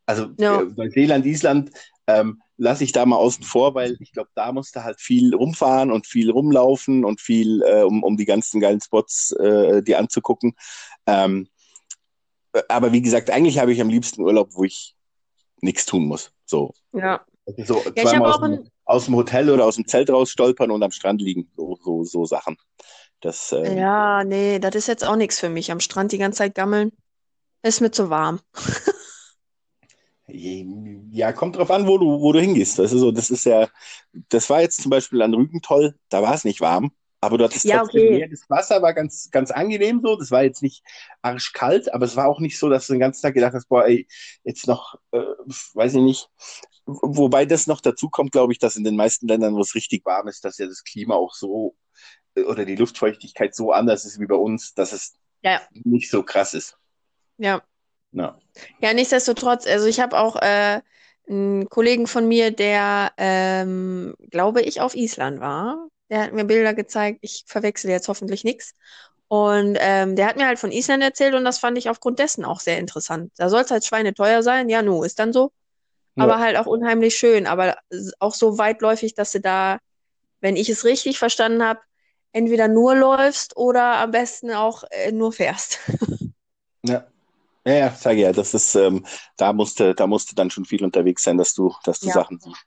Also 0.07 0.29
ja. 0.39 0.63
äh, 0.63 0.65
Neuseeland, 0.75 1.23
Island 1.23 1.71
ähm, 2.07 2.41
lasse 2.57 2.83
ich 2.83 2.93
da 2.93 3.05
mal 3.05 3.17
außen 3.17 3.43
vor, 3.43 3.75
weil 3.75 3.95
ich 3.99 4.11
glaube, 4.11 4.31
da 4.33 4.51
musst 4.51 4.75
du 4.75 4.83
halt 4.83 4.99
viel 4.99 5.35
rumfahren 5.35 5.91
und 5.91 6.07
viel 6.07 6.31
rumlaufen 6.31 7.05
und 7.05 7.21
viel, 7.21 7.61
äh, 7.61 7.83
um, 7.83 8.01
um 8.01 8.17
die 8.17 8.25
ganzen 8.25 8.59
geilen 8.59 8.81
Spots 8.81 9.33
äh, 9.33 9.83
dir 9.83 9.99
anzugucken. 9.99 10.55
Ähm, 11.05 11.47
aber 12.67 12.91
wie 12.91 13.03
gesagt, 13.03 13.29
eigentlich 13.29 13.59
habe 13.59 13.71
ich 13.71 13.81
am 13.81 13.89
liebsten 13.89 14.23
Urlaub, 14.23 14.55
wo 14.55 14.63
ich 14.63 14.95
nichts 15.61 15.85
tun 15.85 16.07
muss. 16.07 16.31
So. 16.47 16.73
Ja. 16.91 17.23
Also 17.45 17.73
so 17.73 17.91
ja, 17.95 18.03
zweimal 18.03 18.31
aus, 18.31 18.41
dem, 18.41 18.69
aus 18.85 19.05
dem 19.05 19.15
Hotel 19.15 19.49
oder 19.49 19.65
aus 19.65 19.75
dem 19.75 19.87
Zelt 19.87 20.09
raus 20.09 20.29
stolpern 20.29 20.71
und 20.71 20.83
am 20.83 20.91
Strand 20.91 21.21
liegen. 21.21 21.51
So, 21.55 21.77
so, 21.83 22.03
so 22.03 22.25
Sachen. 22.25 22.57
Das, 23.21 23.51
ähm, 23.51 23.77
ja, 23.77 24.23
nee, 24.23 24.59
das 24.59 24.75
ist 24.75 24.87
jetzt 24.87 25.05
auch 25.05 25.15
nichts 25.15 25.39
für 25.39 25.49
mich. 25.49 25.71
Am 25.71 25.79
Strand 25.79 26.11
die 26.11 26.17
ganze 26.17 26.39
Zeit 26.39 26.55
gammeln. 26.55 26.91
Ist 27.63 27.81
mir 27.81 27.91
zu 27.91 28.09
warm. 28.09 28.39
Ja, 30.27 31.31
kommt 31.33 31.55
drauf 31.55 31.71
an, 31.71 31.87
wo 31.87 31.97
du, 31.97 32.19
wo 32.19 32.31
du 32.31 32.39
hingehst. 32.39 32.77
Das 32.79 32.91
ist, 32.91 32.99
so, 32.99 33.11
das 33.11 33.29
ist 33.29 33.45
ja, 33.45 33.67
das 34.29 34.49
war 34.49 34.61
jetzt 34.61 34.81
zum 34.81 34.89
Beispiel 34.89 35.21
an 35.21 35.33
Rügen 35.33 35.61
toll, 35.61 35.95
da 36.09 36.21
war 36.21 36.33
es 36.33 36.43
nicht 36.43 36.61
warm, 36.61 36.91
aber 37.21 37.37
du 37.37 37.45
hattest 37.45 37.65
ja, 37.65 37.81
okay. 37.83 38.27
Das 38.29 38.49
Wasser 38.49 38.81
war 38.81 38.93
ganz, 38.93 39.29
ganz 39.31 39.51
angenehm 39.51 40.01
so. 40.03 40.15
Das 40.15 40.31
war 40.31 40.43
jetzt 40.43 40.61
nicht 40.61 40.83
arschkalt, 41.21 41.93
aber 41.93 42.05
es 42.05 42.15
war 42.15 42.27
auch 42.27 42.39
nicht 42.39 42.59
so, 42.59 42.69
dass 42.69 42.87
du 42.87 42.93
den 42.93 42.99
ganzen 42.99 43.21
Tag 43.21 43.33
gedacht 43.33 43.53
hast, 43.53 43.69
boah, 43.69 43.85
ey, 43.85 44.07
jetzt 44.43 44.67
noch, 44.67 44.95
äh, 45.11 45.21
weiß 45.73 45.93
ich 45.95 46.01
nicht. 46.01 46.29
Wobei 46.86 47.45
das 47.45 47.67
noch 47.67 47.81
dazu 47.81 48.09
kommt, 48.09 48.31
glaube 48.31 48.53
ich, 48.53 48.59
dass 48.59 48.75
in 48.75 48.83
den 48.83 48.95
meisten 48.95 49.27
Ländern, 49.27 49.55
wo 49.55 49.61
es 49.61 49.73
richtig 49.75 50.05
warm 50.05 50.27
ist, 50.27 50.45
dass 50.45 50.57
ja 50.59 50.67
das 50.67 50.83
Klima 50.83 51.15
auch 51.15 51.33
so 51.33 51.75
äh, 52.36 52.43
oder 52.43 52.65
die 52.65 52.75
Luftfeuchtigkeit 52.75 53.55
so 53.55 53.71
anders 53.71 54.05
ist 54.05 54.19
wie 54.19 54.27
bei 54.27 54.36
uns, 54.36 54.73
dass 54.73 54.91
es 54.91 55.15
ja. 55.41 55.61
nicht 55.73 56.09
so 56.09 56.23
krass 56.23 56.53
ist. 56.53 56.77
Ja, 57.38 57.63
ja. 58.11 58.38
Ja, 58.79 58.93
nichtsdestotrotz, 58.93 59.67
also 59.67 59.88
ich 59.88 59.99
habe 59.99 60.17
auch 60.17 60.36
äh, 60.38 60.81
einen 61.27 61.69
Kollegen 61.69 62.07
von 62.07 62.27
mir, 62.27 62.51
der, 62.51 63.11
ähm, 63.17 64.15
glaube 64.29 64.61
ich, 64.61 64.79
auf 64.81 64.95
Island 64.95 65.39
war. 65.39 65.88
Der 66.09 66.21
hat 66.21 66.33
mir 66.33 66.45
Bilder 66.45 66.73
gezeigt. 66.73 67.19
Ich 67.21 67.43
verwechsel 67.47 67.89
jetzt 67.89 68.07
hoffentlich 68.07 68.43
nichts. 68.43 68.75
Und 69.27 69.77
ähm, 69.79 70.15
der 70.15 70.27
hat 70.27 70.38
mir 70.38 70.45
halt 70.45 70.59
von 70.59 70.71
Island 70.71 71.03
erzählt 71.03 71.33
und 71.33 71.45
das 71.45 71.57
fand 71.57 71.77
ich 71.77 71.89
aufgrund 71.89 72.19
dessen 72.19 72.45
auch 72.45 72.59
sehr 72.59 72.77
interessant. 72.77 73.31
Da 73.38 73.49
soll 73.49 73.61
es 73.61 73.71
halt 73.71 73.83
schweineteuer 73.83 74.43
sein, 74.43 74.69
ja, 74.69 74.83
nu, 74.83 75.03
ist 75.03 75.17
dann 75.19 75.33
so. 75.33 75.51
Aber 76.24 76.39
halt 76.39 76.57
auch 76.57 76.66
unheimlich 76.66 77.16
schön, 77.16 77.45
aber 77.47 77.78
auch 78.20 78.34
so 78.34 78.57
weitläufig, 78.57 79.16
dass 79.16 79.32
du 79.32 79.41
da, 79.41 79.80
wenn 80.39 80.55
ich 80.55 80.70
es 80.70 80.86
richtig 80.86 81.20
verstanden 81.20 81.63
habe, 81.63 81.82
entweder 82.32 82.68
nur 82.68 82.95
läufst 82.95 83.57
oder 83.57 83.97
am 83.97 84.11
besten 84.11 84.51
auch 84.51 84.84
äh, 84.91 85.11
nur 85.11 85.32
fährst. 85.32 85.80
Ja. 86.88 87.07
Ja, 87.66 87.74
ja, 87.74 87.89
sage 87.89 88.22
ja, 88.22 88.32
das 88.32 88.53
ist, 88.53 88.76
ähm, 88.76 89.07
da 89.38 89.51
musste, 89.51 89.95
da 89.95 90.05
musste 90.05 90.36
dann 90.36 90.51
schon 90.51 90.66
viel 90.66 90.84
unterwegs 90.84 91.24
sein, 91.24 91.36
dass 91.36 91.55
du, 91.55 91.74
dass 91.84 91.99
du 91.99 92.09
Ja. 92.09 92.13
Sachen 92.13 92.39
siehst. 92.39 92.63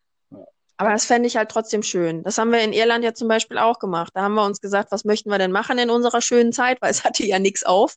Aber 0.77 0.91
das 0.91 1.05
fände 1.05 1.29
ich 1.29 1.37
halt 1.37 1.51
trotzdem 1.51 1.85
schön. 1.85 2.25
Das 2.25 2.39
haben 2.39 2.51
wir 2.51 2.61
in 2.61 2.73
Irland 2.73 3.05
ja 3.05 3.15
zum 3.15 3.29
Beispiel 3.29 3.59
auch 3.59 3.79
gemacht. 3.79 4.11
Da 4.15 4.23
haben 4.23 4.35
wir 4.35 4.45
uns 4.45 4.61
gesagt, 4.61 4.91
was 4.91 5.05
möchten 5.05 5.31
wir 5.31 5.39
denn 5.39 5.53
machen 5.53 5.79
in 5.79 5.91
unserer 5.91 6.21
schönen 6.21 6.53
Zeit, 6.53 6.83
weil 6.83 6.91
es 6.91 7.05
hatte 7.05 7.25
ja 7.25 7.39
nichts 7.39 7.65
auf. 7.65 7.95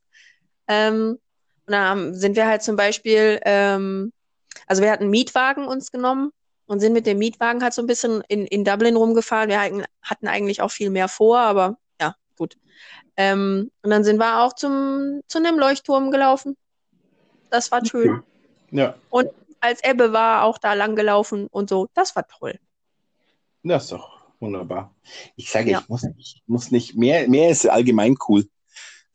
Ähm, 0.67 1.17
und 1.65 1.71
dann 1.71 1.83
haben, 1.89 2.13
sind 2.13 2.35
wir 2.35 2.47
halt 2.47 2.61
zum 2.63 2.75
Beispiel, 2.75 3.39
ähm, 3.45 4.13
also 4.71 4.83
wir 4.83 4.89
hatten 4.89 5.03
einen 5.03 5.11
Mietwagen 5.11 5.67
uns 5.67 5.91
genommen 5.91 6.31
und 6.65 6.79
sind 6.79 6.93
mit 6.93 7.05
dem 7.05 7.17
Mietwagen 7.17 7.61
halt 7.61 7.73
so 7.73 7.81
ein 7.81 7.87
bisschen 7.87 8.23
in, 8.29 8.45
in 8.45 8.63
Dublin 8.63 8.95
rumgefahren. 8.95 9.49
Wir 9.49 9.59
hatten, 9.59 10.27
eigentlich 10.29 10.61
auch 10.61 10.71
viel 10.71 10.89
mehr 10.89 11.09
vor, 11.09 11.39
aber 11.39 11.77
ja, 11.99 12.15
gut. 12.37 12.57
Ähm, 13.17 13.69
und 13.81 13.89
dann 13.89 14.05
sind 14.05 14.15
wir 14.17 14.39
auch 14.41 14.53
zum, 14.53 15.19
zu 15.27 15.39
einem 15.39 15.59
Leuchtturm 15.59 16.09
gelaufen. 16.09 16.55
Das 17.49 17.69
war 17.69 17.85
schön. 17.85 18.23
Ja, 18.71 18.95
Und 19.09 19.27
als 19.59 19.83
Ebbe 19.83 20.13
war 20.13 20.45
auch 20.45 20.57
da 20.57 20.73
lang 20.73 20.95
gelaufen 20.95 21.47
und 21.51 21.67
so. 21.69 21.89
Das 21.93 22.15
war 22.15 22.25
toll. 22.25 22.57
das 23.63 23.83
ist 23.83 23.91
doch 23.91 24.21
wunderbar. 24.39 24.95
Ich 25.35 25.51
sage, 25.51 25.71
Ja. 25.71 25.79
ich 25.81 25.89
muss, 25.89 26.07
ich 26.17 26.41
muss 26.47 26.71
nicht, 26.71 26.95
mehr, 26.95 27.27
mehr 27.27 27.49
ist 27.49 27.67
allgemein 27.67 28.15
cool. 28.29 28.47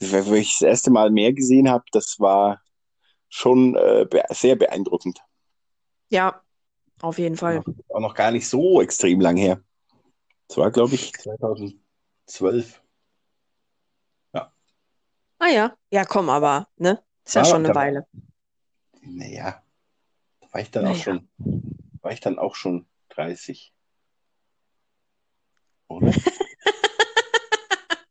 Wo 0.00 0.34
ich 0.34 0.58
das 0.58 0.68
erste 0.68 0.90
Mal 0.90 1.10
mehr 1.10 1.32
gesehen 1.32 1.70
habe, 1.70 1.84
das 1.92 2.20
war 2.20 2.60
schon 3.30 3.74
äh, 3.74 4.06
sehr 4.32 4.56
beeindruckend. 4.56 5.22
Ja, 6.08 6.40
auf 7.00 7.18
jeden 7.18 7.36
Fall. 7.36 7.62
Auch 7.88 8.00
noch 8.00 8.14
gar 8.14 8.30
nicht 8.30 8.48
so 8.48 8.80
extrem 8.80 9.20
lang 9.20 9.36
her. 9.36 9.62
Das 10.48 10.56
war, 10.58 10.70
glaube 10.70 10.94
ich, 10.94 11.12
2012. 11.12 12.82
Ah 15.38 15.48
ja. 15.48 15.76
Ja, 15.90 16.04
komm, 16.06 16.30
aber, 16.30 16.66
ne? 16.76 17.02
Ist 17.24 17.34
ja 17.34 17.42
Ja, 17.42 17.46
schon 17.50 17.56
eine 17.58 17.68
da- 17.68 17.74
Weile. 17.74 18.06
Naja, 19.02 19.62
da 20.40 20.52
war 20.52 20.60
ich 20.62 20.70
dann 20.70 20.86
auch 20.86 20.92
Naja. 20.92 21.02
schon, 21.04 21.28
war 22.00 22.12
ich 22.12 22.20
dann 22.20 22.38
auch 22.38 22.54
schon 22.54 22.86
30. 23.10 23.74
Oder? 25.88 26.12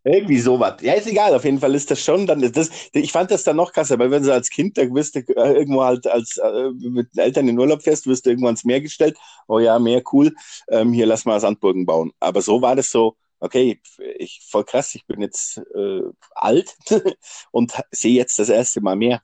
Irgendwie 0.07 0.37
sowas. 0.39 0.75
Ja, 0.81 0.93
ist 0.93 1.07
egal, 1.07 1.33
auf 1.33 1.43
jeden 1.45 1.59
Fall 1.59 1.73
ist 1.73 1.89
das 1.89 1.99
schon 1.99 2.27
dann, 2.27 2.39
das, 2.51 2.69
ich 2.93 3.11
fand 3.11 3.31
das 3.31 3.43
dann 3.43 3.55
noch 3.55 3.73
krasser, 3.73 3.97
weil 3.97 4.11
wenn 4.11 4.21
du 4.21 4.31
als 4.31 4.51
Kind, 4.51 4.77
da 4.77 4.83
wirst 4.93 5.15
du 5.15 5.19
äh, 5.21 5.53
irgendwo 5.53 5.83
halt 5.83 6.05
als 6.05 6.37
äh, 6.37 6.69
mit 6.69 7.15
den 7.15 7.19
Eltern 7.23 7.47
in 7.47 7.57
Urlaub 7.57 7.81
fährst, 7.81 8.05
wirst 8.05 8.25
du 8.25 8.29
irgendwo 8.29 8.45
ans 8.45 8.63
Meer 8.65 8.81
gestellt, 8.81 9.17
oh 9.47 9.57
ja, 9.57 9.79
Meer, 9.79 10.03
cool, 10.13 10.31
ähm, 10.69 10.93
hier 10.93 11.07
lass 11.07 11.25
mal 11.25 11.39
Sandburgen 11.39 11.87
bauen. 11.87 12.11
Aber 12.19 12.43
so 12.43 12.61
war 12.61 12.75
das 12.75 12.91
so, 12.91 13.17
okay, 13.39 13.81
ich 14.19 14.41
voll 14.47 14.63
krass, 14.63 14.93
ich 14.93 15.07
bin 15.07 15.21
jetzt 15.21 15.57
äh, 15.75 16.01
alt 16.35 16.75
und 17.51 17.73
sehe 17.89 18.13
jetzt 18.13 18.37
das 18.37 18.49
erste 18.49 18.81
Mal 18.81 18.95
Meer. 18.95 19.21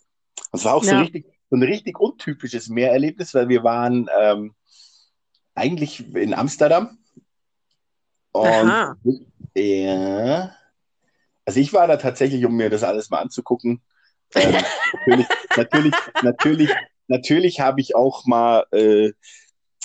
Und 0.51 0.59
es 0.59 0.65
war 0.65 0.73
auch 0.73 0.84
so, 0.84 0.91
Ja. 0.93 1.01
richtig, 1.01 1.27
so 1.51 1.57
ein 1.57 1.63
richtig 1.63 1.99
untypisches 1.99 2.69
Meererlebnis, 2.69 3.36
weil 3.36 3.49
wir 3.49 3.63
waren 3.63 4.09
ähm, 4.19 4.55
eigentlich 5.53 6.15
in 6.15 6.34
Amsterdam. 6.34 6.97
Und 8.32 8.45
Aha. 8.47 8.95
ja, 9.55 10.55
also 11.52 11.60
ich 11.60 11.74
war 11.74 11.86
da 11.86 11.97
tatsächlich, 11.97 12.45
um 12.45 12.56
mir 12.56 12.70
das 12.70 12.82
alles 12.82 13.10
mal 13.10 13.20
anzugucken. 13.20 13.82
Ähm, 14.36 14.64
natürlich, 15.06 15.28
natürlich, 15.58 15.93
natürlich, 16.22 16.70
natürlich 17.10 17.60
habe 17.60 17.82
ich 17.82 17.93
auch 17.93 18.26
mal 18.26 18.66
äh, 18.72 19.12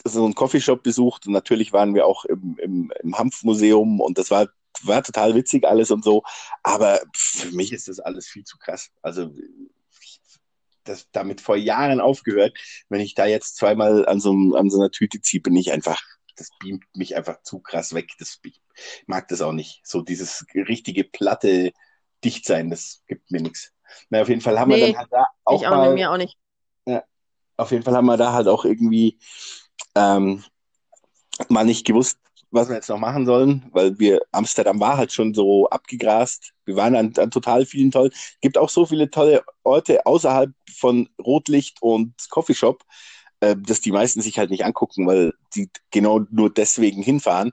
so 0.05 0.25
einen 0.25 0.37
Coffeeshop 0.37 0.85
besucht 0.85 1.27
und 1.27 1.33
natürlich 1.33 1.73
waren 1.73 1.97
wir 1.97 2.07
auch 2.07 2.25
im, 2.25 2.57
im, 2.63 2.93
im 3.03 3.19
Hanfmuseum 3.19 4.01
und 4.01 4.17
das 4.17 4.31
war, 4.31 4.47
war 4.83 5.03
total 5.03 5.35
witzig 5.35 5.67
alles 5.67 5.91
und 5.91 6.05
so. 6.05 6.23
Aber 6.63 7.01
für 7.17 7.51
mich 7.51 7.73
ist 7.73 7.89
das 7.89 7.99
alles 7.99 8.29
viel 8.29 8.45
zu 8.45 8.59
krass. 8.59 8.91
Also 9.03 9.33
das 10.85 11.11
damit 11.11 11.41
vor 11.41 11.57
Jahren 11.57 12.01
aufgehört. 12.01 12.57
Wenn 12.89 13.01
ich 13.01 13.15
da 13.15 13.27
jetzt 13.27 13.57
zweimal 13.57 14.07
an 14.07 14.21
so, 14.21 14.31
an 14.55 14.71
so 14.71 14.79
einer 14.79 14.93
Tüte 14.93 15.21
ziehe, 15.21 15.41
bin 15.41 15.57
ich 15.57 15.73
einfach, 15.73 16.01
das 16.37 16.51
beamt 16.61 16.85
mich 16.95 17.17
einfach 17.17 17.43
zu 17.43 17.59
krass 17.59 17.93
weg. 17.93 18.11
Das, 18.21 18.39
mag 19.07 19.29
das 19.29 19.41
auch 19.41 19.53
nicht. 19.53 19.81
So 19.85 20.03
dieses 20.03 20.47
richtige 20.55 21.05
platte 21.05 21.73
Dichtsein, 22.25 22.71
das 22.71 23.03
gibt 23.07 23.31
mir 23.31 23.41
nichts. 23.41 23.73
Na, 24.11 24.23
auf 24.23 24.29
jeden 24.29 24.41
Fall 24.41 24.59
haben 24.59 24.71
wir 24.71 24.79
Nee, 24.79 24.93
dann 24.93 24.99
halt 24.99 25.13
da 25.13 25.27
auch 25.45 25.61
Ich 25.61 25.67
auch 25.67 25.71
mal 25.77 25.95
mir 25.95 26.11
auch 26.11 26.17
nicht. 26.17 26.39
auf 27.57 27.71
jeden 27.71 27.83
Fall 27.85 27.95
haben 27.95 28.07
wir 28.07 28.17
da 28.17 28.33
halt 28.33 28.49
auch 28.49 28.65
irgendwie 28.65 29.19
ähm, 29.95 30.43
mal 31.49 31.65
nicht 31.65 31.87
gewusst, 31.87 32.19
was 32.51 32.69
wir 32.69 32.77
jetzt 32.77 32.89
noch 32.89 32.99
machen 32.99 33.27
sollen, 33.27 33.67
weil 33.73 33.99
wir 33.99 34.23
Amsterdam 34.33 34.81
war 34.81 34.97
halt 34.97 35.13
schon 35.13 35.35
so 35.35 35.69
abgegrast. 35.69 36.53
Wir 36.65 36.77
waren 36.77 36.95
an, 36.97 37.13
an 37.17 37.31
total 37.31 37.67
vielen 37.67 37.91
tollen. 37.91 38.13
Gibt 38.41 38.57
auch 38.59 38.69
so 38.71 38.87
viele 38.87 39.11
tolle 39.11 39.45
Orte 39.63 40.07
außerhalb 40.07 40.53
von 40.77 41.09
Rotlicht 41.21 41.83
und 41.83 42.15
Coffeeshop, 42.31 42.83
äh, 43.41 43.57
dass 43.59 43.81
die 43.81 43.93
meisten 43.93 44.21
sich 44.23 44.39
halt 44.39 44.51
nicht 44.51 44.65
angucken, 44.65 45.07
weil 45.07 45.33
die 45.55 45.71
genau 45.91 46.21
nur 46.31 46.53
deswegen 46.53 47.03
hinfahren. 47.03 47.53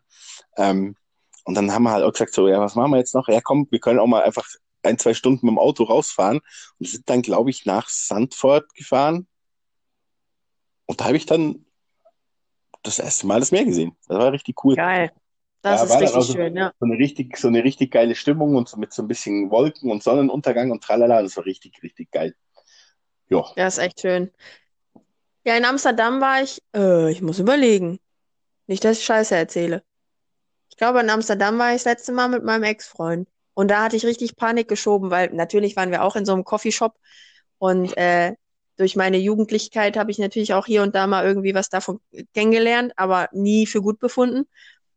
Ähm, 0.58 0.96
und 1.44 1.56
dann 1.56 1.72
haben 1.72 1.84
wir 1.84 1.92
halt 1.92 2.04
auch 2.04 2.12
gesagt, 2.14 2.34
so, 2.34 2.48
ja, 2.48 2.60
was 2.60 2.76
machen 2.76 2.92
wir 2.92 2.98
jetzt 2.98 3.16
noch? 3.16 3.28
Ja, 3.28 3.42
komm, 3.42 3.68
wir 3.70 3.80
können 3.80 4.00
auch 4.00 4.08
mal 4.08 4.24
einfach 4.24 4.48
ein, 4.84 4.98
zwei 4.98 5.14
Stunden 5.14 5.46
mit 5.46 5.54
dem 5.54 5.60
Auto 5.60 5.84
rausfahren 5.84 6.42
und 6.80 6.88
sind 6.88 7.10
dann, 7.10 7.22
glaube 7.22 7.50
ich, 7.50 7.66
nach 7.66 7.88
Sandford 7.90 8.74
gefahren. 8.76 9.28
Und 10.86 11.00
da 11.02 11.06
habe 11.06 11.18
ich 11.18 11.26
dann 11.26 11.66
das 12.84 13.00
erste 13.00 13.28
Mal 13.28 13.40
das 13.40 13.52
Meer 13.52 13.66
gesehen. 13.66 13.96
Das 14.08 14.18
war 14.18 14.32
richtig 14.32 14.64
cool. 14.66 14.76
Geil. 14.76 15.12
Das 15.62 15.80
Ja, 15.80 15.86
ist 15.86 16.02
richtig 16.02 16.18
auch 16.18 16.22
so- 16.24 16.34
schön, 16.34 16.58
ja. 16.58 16.74
So 16.80 16.86
eine 16.86 16.98
richtig, 16.98 17.38
so 17.38 17.48
eine 17.48 17.64
richtig 17.64 17.92
geile 17.92 18.16
Stimmung 18.16 18.56
und 18.56 18.68
so 18.68 18.76
mit 18.78 18.92
so 18.92 19.02
ein 19.02 19.08
bisschen 19.08 19.50
Wolken 19.50 19.90
und 19.90 20.04
Sonnenuntergang 20.04 20.72
und 20.72 20.84
tralala. 20.84 21.22
Das 21.22 21.38
war 21.38 21.46
richtig, 21.46 21.82
richtig 21.82 22.12
geil. 22.12 22.36
Ja. 23.30 23.46
Ja, 23.56 23.68
ist 23.68 23.78
echt 23.78 24.02
schön. 24.02 24.32
Ja, 25.46 25.56
in 25.56 25.66
Amsterdam 25.66 26.20
war 26.20 26.42
ich, 26.44 26.62
äh, 26.76 27.10
ich 27.12 27.22
muss 27.22 27.40
überlegen. 27.40 28.00
Nicht, 28.68 28.84
dass 28.84 28.98
ich 29.00 29.06
Scheiße 29.06 29.36
erzähle. 29.36 29.84
Ich 30.70 30.78
glaube, 30.78 31.02
in 31.02 31.10
Amsterdam 31.10 31.58
war 31.60 31.70
ich 31.70 31.84
das 31.84 31.86
letzte 31.86 32.12
Mal 32.12 32.30
mit 32.30 32.44
meinem 32.44 32.64
Ex-Freund. 32.64 33.28
Und 33.54 33.70
da 33.70 33.84
hatte 33.84 33.96
ich 33.96 34.06
richtig 34.06 34.36
Panik 34.36 34.68
geschoben, 34.68 35.12
weil 35.12 35.32
natürlich 35.34 35.76
waren 35.76 35.92
wir 35.92 36.04
auch 36.04 36.16
in 36.16 36.26
so 36.26 36.34
einem 36.34 36.44
Coffeeshop 36.44 36.96
und 37.60 37.96
äh, 37.98 38.34
durch 38.78 38.96
meine 38.96 39.18
Jugendlichkeit 39.18 39.98
habe 39.98 40.12
ich 40.12 40.18
natürlich 40.18 40.54
auch 40.54 40.66
hier 40.66 40.82
und 40.82 40.96
da 40.96 41.08
mal 41.08 41.26
irgendwie 41.26 41.54
was 41.54 41.70
davon 41.70 42.00
kennengelernt, 42.34 42.94
aber 42.96 43.30
nie 43.32 43.68
für 43.68 43.82
gut 43.82 44.00
befunden. 44.00 44.48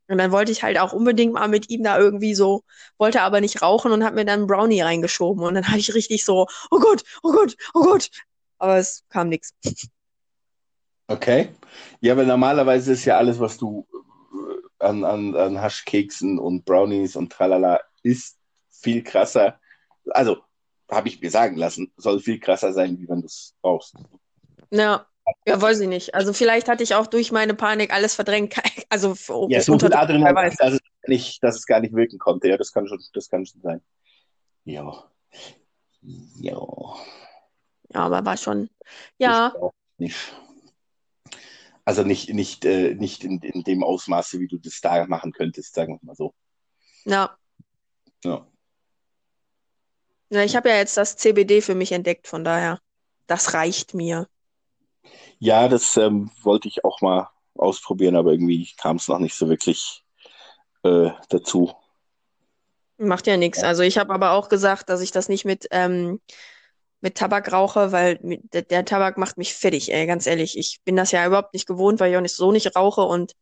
Und 0.08 0.18
dann 0.18 0.30
wollte 0.32 0.52
ich 0.52 0.62
halt 0.62 0.78
auch 0.78 0.92
unbedingt 0.92 1.34
mal 1.34 1.48
mit 1.48 1.68
ihm 1.68 1.82
da 1.82 1.98
irgendwie 1.98 2.34
so, 2.34 2.62
wollte 2.96 3.22
aber 3.22 3.40
nicht 3.40 3.60
rauchen 3.60 3.92
und 3.92 4.04
habe 4.04 4.16
mir 4.16 4.24
dann 4.24 4.40
einen 4.40 4.46
Brownie 4.46 4.80
reingeschoben. 4.80 5.44
Und 5.44 5.54
dann 5.54 5.66
habe 5.68 5.78
ich 5.78 5.94
richtig 5.94 6.24
so, 6.24 6.46
oh 6.70 6.78
Gott, 6.78 7.02
oh 7.22 7.32
Gott, 7.32 7.56
oh 7.74 7.82
Gott. 7.82 8.08
Aber 8.58 8.78
es 8.78 9.04
kam 9.10 9.28
nichts. 9.28 9.52
Okay. 11.08 11.50
Ja, 12.00 12.16
weil 12.16 12.26
normalerweise 12.26 12.92
ist 12.92 13.04
ja 13.04 13.16
alles, 13.18 13.38
was 13.38 13.58
du 13.58 13.86
an, 14.78 15.04
an, 15.04 15.34
an 15.36 15.60
Haschkeksen 15.60 16.38
und 16.38 16.64
Brownies 16.64 17.16
und 17.16 17.32
tralala 17.32 17.80
isst, 18.02 18.38
viel 18.68 19.02
krasser. 19.02 19.58
Also, 20.10 20.38
habe 20.90 21.08
ich 21.08 21.20
mir 21.20 21.30
sagen 21.30 21.56
lassen, 21.56 21.92
soll 21.96 22.20
viel 22.20 22.38
krasser 22.38 22.72
sein, 22.72 22.98
wie 22.98 23.08
wenn 23.08 23.20
du 23.20 23.26
es 23.26 23.54
brauchst. 23.60 23.94
Ja, 24.70 25.06
ja, 25.46 25.60
weiß 25.60 25.80
ich 25.80 25.88
nicht. 25.88 26.14
Also 26.14 26.32
vielleicht 26.32 26.68
hatte 26.68 26.84
ich 26.84 26.94
auch 26.94 27.08
durch 27.08 27.32
meine 27.32 27.54
Panik 27.54 27.92
alles 27.92 28.14
verdrängt. 28.14 28.54
Also 28.88 29.16
für, 29.16 29.48
Ja, 29.50 29.58
so 29.60 29.64
viel 29.64 29.72
unterdrückt, 29.72 29.94
wer 29.94 30.02
Adrenalin, 30.02 30.36
weiß. 30.36 30.56
dass 30.58 30.72
es, 30.74 30.80
nicht, 31.08 31.42
dass 31.42 31.56
es 31.56 31.66
gar 31.66 31.80
nicht 31.80 31.92
wirken 31.92 32.18
konnte. 32.20 32.48
Ja, 32.48 32.56
das 32.56 32.72
kann 32.72 32.86
schon, 32.86 33.02
das 33.14 33.28
kann 33.28 33.44
schon 33.44 33.60
sein. 33.62 33.80
Ja. 34.64 35.10
Ja. 36.38 36.60
Ja, 37.92 38.00
aber 38.00 38.24
war 38.24 38.36
schon. 38.36 38.70
Ja, 39.18 39.52
Ich 39.98 39.98
nicht. 39.98 40.36
Also 41.86 42.02
nicht, 42.02 42.28
nicht, 42.34 42.64
äh, 42.64 42.94
nicht 42.94 43.22
in, 43.24 43.40
in 43.40 43.62
dem 43.62 43.84
Ausmaße, 43.84 44.40
wie 44.40 44.48
du 44.48 44.58
das 44.58 44.80
da 44.80 45.06
machen 45.06 45.32
könntest, 45.32 45.74
sagen 45.74 45.94
wir 45.94 46.06
mal 46.06 46.16
so. 46.16 46.34
ja. 47.04 47.34
Ja. 48.24 48.46
Ja, 50.28 50.42
ich 50.42 50.56
habe 50.56 50.68
ja 50.68 50.76
jetzt 50.76 50.96
das 50.96 51.16
CBD 51.16 51.62
für 51.62 51.76
mich 51.76 51.92
entdeckt, 51.92 52.26
von 52.26 52.42
daher, 52.42 52.80
das 53.28 53.54
reicht 53.54 53.94
mir. 53.94 54.26
Ja, 55.38 55.68
das 55.68 55.96
ähm, 55.96 56.32
wollte 56.42 56.66
ich 56.66 56.84
auch 56.84 57.00
mal 57.00 57.30
ausprobieren, 57.54 58.16
aber 58.16 58.32
irgendwie 58.32 58.68
kam 58.76 58.96
es 58.96 59.06
noch 59.06 59.20
nicht 59.20 59.36
so 59.36 59.48
wirklich 59.48 60.02
äh, 60.82 61.10
dazu. 61.28 61.72
Macht 62.98 63.28
ja 63.28 63.36
nichts. 63.36 63.62
Also 63.62 63.84
ich 63.84 63.98
habe 63.98 64.12
aber 64.12 64.32
auch 64.32 64.48
gesagt, 64.48 64.88
dass 64.88 65.00
ich 65.00 65.12
das 65.12 65.28
nicht 65.28 65.44
mit, 65.44 65.68
ähm, 65.70 66.20
mit 67.00 67.16
Tabak 67.16 67.52
rauche, 67.52 67.92
weil 67.92 68.18
der, 68.22 68.62
der 68.62 68.84
Tabak 68.84 69.18
macht 69.18 69.38
mich 69.38 69.54
fertig, 69.54 69.92
ey, 69.92 70.06
ganz 70.06 70.26
ehrlich. 70.26 70.58
Ich 70.58 70.80
bin 70.84 70.96
das 70.96 71.12
ja 71.12 71.26
überhaupt 71.26 71.52
nicht 71.52 71.66
gewohnt, 71.66 72.00
weil 72.00 72.10
ich 72.10 72.16
auch 72.16 72.22
nicht 72.22 72.34
so 72.34 72.52
nicht 72.52 72.74
rauche 72.74 73.02
und 73.02 73.32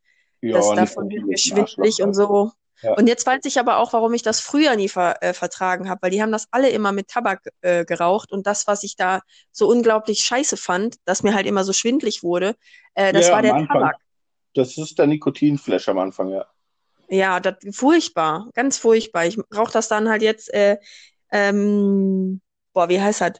Ja, 0.40 0.58
das 0.58 0.74
davon 0.74 1.08
wird 1.08 1.24
mir 1.26 1.36
Arschloch. 1.62 2.06
und 2.06 2.14
so. 2.14 2.50
Ja. 2.82 2.94
Und 2.94 3.06
jetzt 3.06 3.26
weiß 3.26 3.40
ich 3.44 3.58
aber 3.58 3.78
auch, 3.78 3.92
warum 3.92 4.12
ich 4.12 4.22
das 4.22 4.40
früher 4.40 4.76
nie 4.76 4.88
ver 4.88 5.22
äh, 5.22 5.32
vertragen 5.32 5.88
habe, 5.88 6.02
weil 6.02 6.10
die 6.10 6.20
haben 6.20 6.32
das 6.32 6.48
alle 6.50 6.68
immer 6.70 6.92
mit 6.92 7.08
Tabak 7.08 7.48
äh, 7.62 7.84
geraucht 7.84 8.32
und 8.32 8.46
das, 8.46 8.66
was 8.66 8.82
ich 8.82 8.96
da 8.96 9.20
so 9.52 9.68
unglaublich 9.68 10.20
scheiße 10.20 10.56
fand, 10.56 10.96
dass 11.04 11.22
mir 11.22 11.34
halt 11.34 11.46
immer 11.46 11.64
so 11.64 11.72
schwindlig 11.72 12.22
wurde, 12.22 12.56
äh, 12.94 13.12
das 13.12 13.28
ja, 13.28 13.32
war 13.32 13.42
der. 13.42 13.66
Tabak. 13.66 13.96
Das 14.54 14.76
ist 14.78 14.98
der 14.98 15.06
Nikotinflash 15.06 15.88
am 15.88 15.98
Anfang, 15.98 16.30
ja. 16.30 16.46
Ja, 17.08 17.40
das 17.40 17.56
furchtbar, 17.72 18.50
ganz 18.54 18.78
furchtbar. 18.78 19.26
Ich 19.26 19.38
rauche 19.54 19.72
das 19.72 19.88
dann 19.88 20.08
halt 20.08 20.22
jetzt, 20.22 20.52
äh, 20.52 20.78
ähm, 21.32 22.40
boah, 22.72 22.88
wie 22.88 23.00
heißt 23.00 23.20
das? 23.20 23.32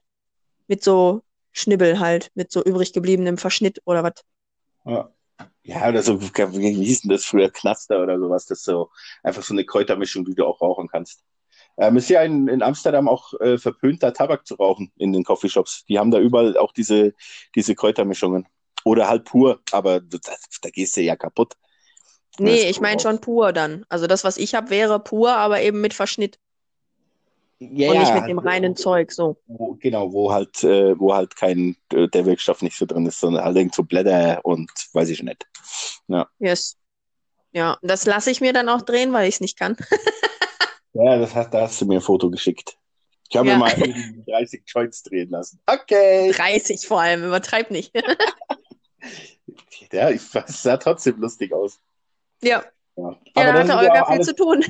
Mit 0.67 0.83
so 0.83 1.23
Schnibbel 1.53 2.01
halt, 2.01 2.31
mit 2.35 2.51
so 2.51 2.63
übrig 2.63 2.93
gebliebenem 2.93 3.39
Verschnitt 3.39 3.81
oder 3.85 4.03
was. 4.03 4.15
Ja. 4.85 5.11
Ja, 5.65 5.89
oder 5.89 6.03
so, 6.03 6.21
wie 6.21 6.85
hieß 6.85 7.03
denn 7.03 7.11
das 7.11 7.25
früher? 7.25 7.51
Knaster 7.51 8.03
oder 8.03 8.19
sowas. 8.19 8.47
Das 8.47 8.59
ist 8.59 8.65
so 8.65 8.91
einfach 9.23 9.43
so 9.43 9.55
eine 9.55 9.65
Kräutermischung, 9.65 10.25
die 10.25 10.35
du 10.35 10.45
auch 10.45 10.61
rauchen 10.61 10.89
kannst. 10.89 11.25
Ähm, 11.77 11.97
ist 11.97 12.11
ja 12.11 12.23
in, 12.23 12.49
in 12.49 12.63
Amsterdam 12.63 13.09
auch 13.09 13.33
äh, 13.41 13.59
verpönter 13.59 14.13
Tabak 14.13 14.47
zu 14.47 14.55
rauchen 14.55 14.93
in 14.97 15.13
den 15.13 15.25
Coffeeshops. 15.25 15.85
Die 15.89 15.99
haben 15.99 16.11
da 16.11 16.19
überall 16.19 16.57
auch 16.57 16.73
diese, 16.73 17.15
diese 17.55 17.75
Kräutermischungen. 17.75 18.47
Oder 18.85 19.09
halt 19.09 19.25
pur, 19.25 19.61
aber 19.73 20.01
da, 20.01 20.19
da 20.61 20.71
gehst 20.71 20.97
du 20.97 21.01
ja 21.01 21.17
kaputt. 21.17 21.55
Nee, 22.39 22.69
ich 22.69 22.81
meine 22.81 23.01
schon 23.01 23.21
pur 23.21 23.53
dann. 23.53 23.87
Also 23.89 24.07
das, 24.07 24.25
was 24.25 24.37
ich 24.37 24.55
habe, 24.55 24.71
wäre 24.71 25.01
pur, 25.01 25.33
aber 25.33 25.63
eben 25.63 25.81
mit 25.81 25.95
Verschnitt. 25.95 26.39
Ja, 27.59 27.93
und 27.93 27.99
nicht 27.99 28.15
mit 28.15 28.29
dem 28.29 28.39
reinen 28.39 28.77
Zeug, 28.77 29.13
so. 29.13 29.37
Wo, 29.47 29.75
genau, 29.75 30.13
wo 30.13 30.33
halt, 30.33 30.63
äh, 30.65 30.99
wo 30.99 31.15
halt 31.15 31.37
kein, 31.37 31.77
äh, 31.93 32.09
der 32.09 32.27
Wirkstoff 32.27 32.63
nicht 32.63 32.77
so 32.77 32.85
drin 32.85 33.07
ist, 33.07 33.21
sondern 33.21 33.45
halt 33.45 33.57
irgend 33.57 33.75
so 33.75 33.85
Blätter 33.85 34.41
und 34.45 34.71
weiß 34.93 35.09
ich 35.11 35.23
nicht. 35.23 35.47
Ja. 36.09 36.29
Yes. 36.39 36.77
Ja, 37.53 37.79
das 37.83 38.05
lasse 38.07 38.31
ich 38.31 38.41
mir 38.41 38.53
dann 38.53 38.69
auch 38.69 38.83
drehen, 38.83 39.13
weil 39.13 39.29
ich 39.29 39.37
es 39.37 39.41
nicht 39.41 39.59
kann. 39.59 39.77
ja, 40.93 41.19
das 41.19 41.35
hast, 41.35 41.55
da 41.55 41.63
hast 41.63 41.81
du 41.81 41.87
mir 41.87 41.99
ein 41.99 42.03
Foto 42.03 42.31
geschickt. 42.31 42.77
Ich 43.31 43.37
habe 43.37 43.49
ja. 43.49 43.57
mir 43.57 43.61
mal 43.61 44.25
30 44.27 44.65
Joints 44.67 45.03
drehen 45.05 45.31
lassen. 45.31 45.61
Okay. 45.67 46.33
30 46.33 46.87
vor 46.87 47.01
allem, 47.01 47.25
übertreib 47.25 47.71
nicht. 47.71 47.95
ja, 49.93 50.11
ich, 50.11 50.21
das 50.33 50.63
sah 50.63 50.77
trotzdem 50.77 51.21
lustig 51.21 51.53
aus. 51.53 51.81
Ja. 52.43 52.65
Ja, 52.97 53.17
ja 53.37 53.53
da 53.53 53.53
hatte 53.55 53.77
Olga 53.77 54.05
viel 54.05 54.15
alles... 54.15 54.27
zu 54.27 54.35
tun. 54.35 54.65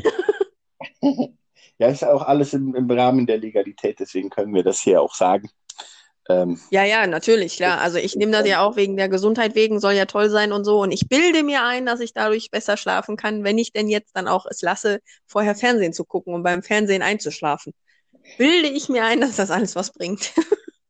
ja, 1.78 1.88
ist 1.88 2.04
auch 2.04 2.22
alles 2.22 2.52
im, 2.54 2.74
im 2.74 2.90
Rahmen 2.90 3.26
der 3.26 3.38
Legalität, 3.38 3.98
deswegen 4.00 4.30
können 4.30 4.54
wir 4.54 4.62
das 4.62 4.80
hier 4.80 5.00
auch 5.00 5.14
sagen. 5.14 5.50
Ähm, 6.28 6.58
ja, 6.70 6.84
ja, 6.84 7.06
natürlich, 7.06 7.56
klar. 7.56 7.80
Also 7.80 7.98
ich 7.98 8.16
nehme 8.16 8.32
das 8.32 8.46
ja 8.46 8.64
auch 8.64 8.76
wegen 8.76 8.96
der 8.96 9.08
Gesundheit 9.08 9.54
wegen, 9.54 9.78
soll 9.78 9.92
ja 9.92 10.06
toll 10.06 10.30
sein 10.30 10.52
und 10.52 10.64
so. 10.64 10.80
Und 10.80 10.90
ich 10.90 11.08
bilde 11.08 11.42
mir 11.42 11.64
ein, 11.64 11.84
dass 11.84 12.00
ich 12.00 12.14
dadurch 12.14 12.50
besser 12.50 12.76
schlafen 12.76 13.16
kann, 13.16 13.44
wenn 13.44 13.58
ich 13.58 13.72
denn 13.72 13.88
jetzt 13.88 14.16
dann 14.16 14.26
auch 14.26 14.46
es 14.46 14.62
lasse, 14.62 15.00
vorher 15.26 15.54
Fernsehen 15.54 15.92
zu 15.92 16.04
gucken 16.04 16.32
und 16.32 16.42
beim 16.42 16.62
Fernsehen 16.62 17.02
einzuschlafen. 17.02 17.74
Bilde 18.38 18.68
ich 18.68 18.88
mir 18.88 19.04
ein, 19.04 19.20
dass 19.20 19.36
das 19.36 19.50
alles 19.50 19.76
was 19.76 19.92
bringt. 19.92 20.32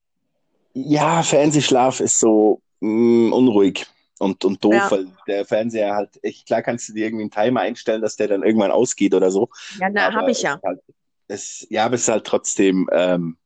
ja, 0.72 1.22
Fernsehschlaf 1.24 1.99
ist 1.99 2.20
so 2.20 2.61
mh, 2.80 3.30
mm, 3.30 3.32
unruhig 3.32 3.87
und, 4.25 4.45
und 4.45 4.64
doof, 4.64 4.75
ja. 4.75 4.91
weil 4.91 5.07
der 5.27 5.45
Fernseher 5.45 5.95
halt, 5.95 6.18
echt, 6.22 6.47
klar 6.47 6.62
kannst 6.62 6.89
du 6.89 6.93
dir 6.93 7.07
irgendwie 7.07 7.25
einen 7.25 7.31
Timer 7.31 7.61
einstellen, 7.61 8.03
dass 8.03 8.16
der 8.16 8.29
dann 8.29 8.43
irgendwann 8.43 8.70
ausgeht 8.70 9.14
oder 9.14 9.31
so. 9.31 9.51
Ja, 9.79 9.89
na, 9.91 10.12
habe 10.12 10.31
ich 10.31 10.43
ja. 10.43 10.61
Halt, 10.64 10.81
es, 11.29 11.66
ja, 11.70 11.85
aber 11.85 11.95
es 11.95 12.03
ist 12.03 12.09
halt 12.09 12.27
trotzdem, 12.27 12.89
ähm, 12.93 13.37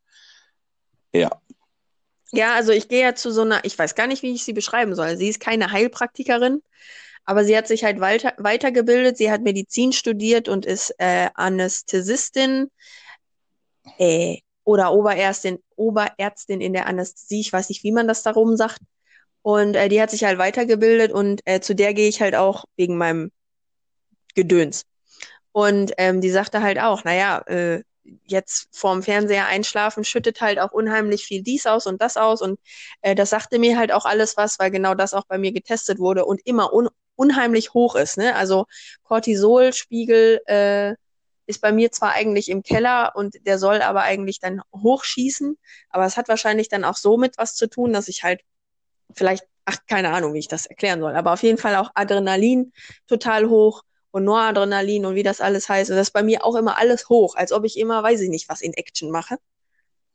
ja, 1.12 1.30
ja, 2.32 2.54
also 2.54 2.72
ich 2.72 2.88
gehe 2.88 3.02
ja 3.02 3.14
zu 3.14 3.30
so 3.30 3.42
einer, 3.42 3.64
ich 3.64 3.78
weiß 3.78 3.94
gar 3.94 4.06
nicht, 4.06 4.22
wie 4.22 4.34
ich 4.34 4.44
sie 4.44 4.52
beschreiben 4.52 4.94
soll. 4.94 5.16
Sie 5.16 5.28
ist 5.28 5.40
keine 5.40 5.72
Heilpraktikerin, 5.72 6.62
aber 7.24 7.44
sie 7.44 7.56
hat 7.56 7.66
sich 7.66 7.84
halt 7.84 8.00
weiter, 8.00 8.34
weitergebildet. 8.36 9.16
Sie 9.16 9.30
hat 9.30 9.42
Medizin 9.42 9.92
studiert 9.92 10.48
und 10.48 10.66
ist 10.66 10.94
äh, 10.98 11.30
Anästhesistin 11.34 12.70
äh, 13.98 14.38
oder 14.64 14.92
Oberärztin, 14.92 15.58
Oberärztin 15.76 16.60
in 16.60 16.74
der 16.74 16.86
Anästhesie. 16.86 17.40
Ich 17.40 17.52
weiß 17.52 17.70
nicht, 17.70 17.82
wie 17.82 17.92
man 17.92 18.08
das 18.08 18.22
darum 18.22 18.56
sagt. 18.56 18.80
Und 19.48 19.76
äh, 19.76 19.88
die 19.88 20.02
hat 20.02 20.10
sich 20.10 20.24
halt 20.24 20.36
weitergebildet 20.36 21.10
und 21.10 21.40
äh, 21.46 21.60
zu 21.60 21.74
der 21.74 21.94
gehe 21.94 22.06
ich 22.06 22.20
halt 22.20 22.34
auch 22.34 22.66
wegen 22.76 22.98
meinem 22.98 23.32
Gedöns. 24.34 24.84
Und 25.52 25.92
ähm, 25.96 26.20
die 26.20 26.28
sagte 26.28 26.60
halt 26.62 26.78
auch, 26.78 27.02
naja, 27.04 27.38
äh, 27.46 27.82
jetzt 28.26 28.68
vorm 28.72 29.02
Fernseher 29.02 29.46
einschlafen, 29.46 30.04
schüttet 30.04 30.42
halt 30.42 30.58
auch 30.58 30.72
unheimlich 30.72 31.24
viel 31.24 31.42
dies 31.42 31.64
aus 31.64 31.86
und 31.86 32.02
das 32.02 32.18
aus. 32.18 32.42
Und 32.42 32.60
äh, 33.00 33.14
das 33.14 33.30
sagte 33.30 33.58
mir 33.58 33.78
halt 33.78 33.90
auch 33.90 34.04
alles 34.04 34.36
was, 34.36 34.58
weil 34.58 34.70
genau 34.70 34.94
das 34.94 35.14
auch 35.14 35.24
bei 35.24 35.38
mir 35.38 35.52
getestet 35.52 35.98
wurde 35.98 36.26
und 36.26 36.42
immer 36.44 36.74
un 36.74 36.90
unheimlich 37.16 37.72
hoch 37.72 37.94
ist. 37.96 38.18
Ne? 38.18 38.34
Also 38.36 38.66
Cortisolspiegel 39.04 40.42
äh, 40.44 40.94
ist 41.46 41.62
bei 41.62 41.72
mir 41.72 41.90
zwar 41.90 42.12
eigentlich 42.12 42.50
im 42.50 42.62
Keller 42.62 43.12
und 43.14 43.34
der 43.46 43.58
soll 43.58 43.80
aber 43.80 44.02
eigentlich 44.02 44.40
dann 44.40 44.60
hochschießen, 44.74 45.56
aber 45.88 46.04
es 46.04 46.18
hat 46.18 46.28
wahrscheinlich 46.28 46.68
dann 46.68 46.84
auch 46.84 46.96
so 46.96 47.16
mit 47.16 47.38
was 47.38 47.54
zu 47.54 47.66
tun, 47.66 47.94
dass 47.94 48.08
ich 48.08 48.24
halt 48.24 48.42
vielleicht, 49.14 49.44
ach, 49.64 49.78
keine 49.86 50.10
Ahnung, 50.10 50.34
wie 50.34 50.38
ich 50.38 50.48
das 50.48 50.66
erklären 50.66 51.00
soll, 51.00 51.14
aber 51.14 51.32
auf 51.32 51.42
jeden 51.42 51.58
Fall 51.58 51.76
auch 51.76 51.90
Adrenalin 51.94 52.72
total 53.06 53.48
hoch 53.48 53.82
und 54.10 54.24
Noradrenalin 54.24 55.06
und 55.06 55.14
wie 55.14 55.22
das 55.22 55.40
alles 55.40 55.68
heißt. 55.68 55.90
Und 55.90 55.96
das 55.96 56.08
ist 56.08 56.12
bei 56.12 56.22
mir 56.22 56.44
auch 56.44 56.56
immer 56.56 56.78
alles 56.78 57.08
hoch, 57.08 57.36
als 57.36 57.52
ob 57.52 57.64
ich 57.64 57.78
immer, 57.78 58.02
weiß 58.02 58.20
ich 58.20 58.30
nicht, 58.30 58.48
was 58.48 58.60
in 58.60 58.72
Action 58.74 59.10
mache. 59.10 59.36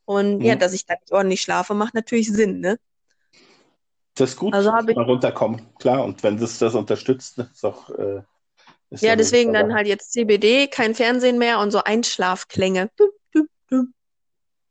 Und 0.05 0.39
mhm. 0.39 0.45
ja, 0.45 0.55
dass 0.55 0.73
ich 0.73 0.85
da 0.85 0.95
nicht 0.95 1.11
ordentlich 1.11 1.41
schlafe, 1.41 1.73
macht 1.73 1.93
natürlich 1.93 2.31
Sinn, 2.31 2.59
ne? 2.59 2.79
Das 4.15 4.31
ist 4.31 4.37
gut, 4.37 4.53
also 4.53 4.71
ich... 4.87 4.95
mal 4.95 5.05
runterkommen, 5.05 5.61
klar. 5.79 6.03
Und 6.03 6.21
wenn 6.23 6.37
das 6.37 6.59
das 6.59 6.75
unterstützt, 6.75 7.39
ist 7.39 7.65
auch. 7.65 7.89
Äh, 7.89 8.21
ist 8.91 9.01
ja, 9.01 9.15
deswegen 9.15 9.53
dann 9.53 9.73
halt 9.73 9.87
jetzt 9.87 10.13
CBD, 10.13 10.67
kein 10.67 10.93
Fernsehen 10.93 11.39
mehr 11.39 11.59
und 11.59 11.71
so 11.71 11.83
Einschlafklänge. 11.83 12.91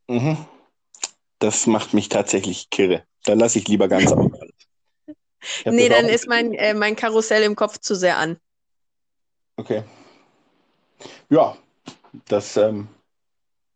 Mhm. 0.07 0.37
Das 1.43 1.67
macht 1.67 1.93
mich 1.93 2.09
tatsächlich 2.09 2.71
kirre. 2.71 3.03
Dann 3.25 3.41
lasse 3.41 3.59
ich 3.59 3.67
lieber 3.67 3.89
ganz 3.89 4.13
auf. 4.13 4.31
nee, 5.65 5.89
dann 5.89 6.07
ist 6.07 6.29
mein, 6.29 6.55
äh, 6.55 6.73
mein 6.73 6.95
Karussell 6.95 7.43
im 7.43 7.57
Kopf 7.57 7.79
zu 7.79 7.97
sehr 7.97 8.17
an. 8.17 8.39
Okay. 9.57 9.83
Ja, 11.31 11.57
das 12.29 12.57
ähm, 12.57 12.87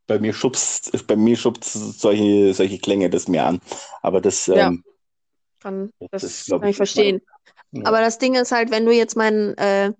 bei 0.07 0.21
mir 0.21 0.33
schubst, 0.33 1.07
bei 1.09 1.17
mir 1.17 1.37
schubst 1.37 1.73
solche, 1.73 2.55
solche 2.55 2.79
Klänge 2.79 3.11
das 3.11 3.27
mir 3.27 3.45
an. 3.45 3.61
Aber 4.01 4.21
das, 4.21 4.47
ja. 4.47 4.69
ähm, 4.69 4.85
kann, 5.59 5.91
das, 6.13 6.23
das 6.23 6.47
kann 6.47 6.63
ich, 6.63 6.71
ich 6.71 6.77
verstehen. 6.77 7.21
Ja. 7.73 7.87
Aber 7.87 7.99
das 7.99 8.19
Ding 8.19 8.37
ist 8.37 8.53
halt, 8.53 8.71
wenn 8.71 8.87
du 8.87 8.93
jetzt 8.93 9.17
meinen, 9.17 9.59
äh, 9.59 9.93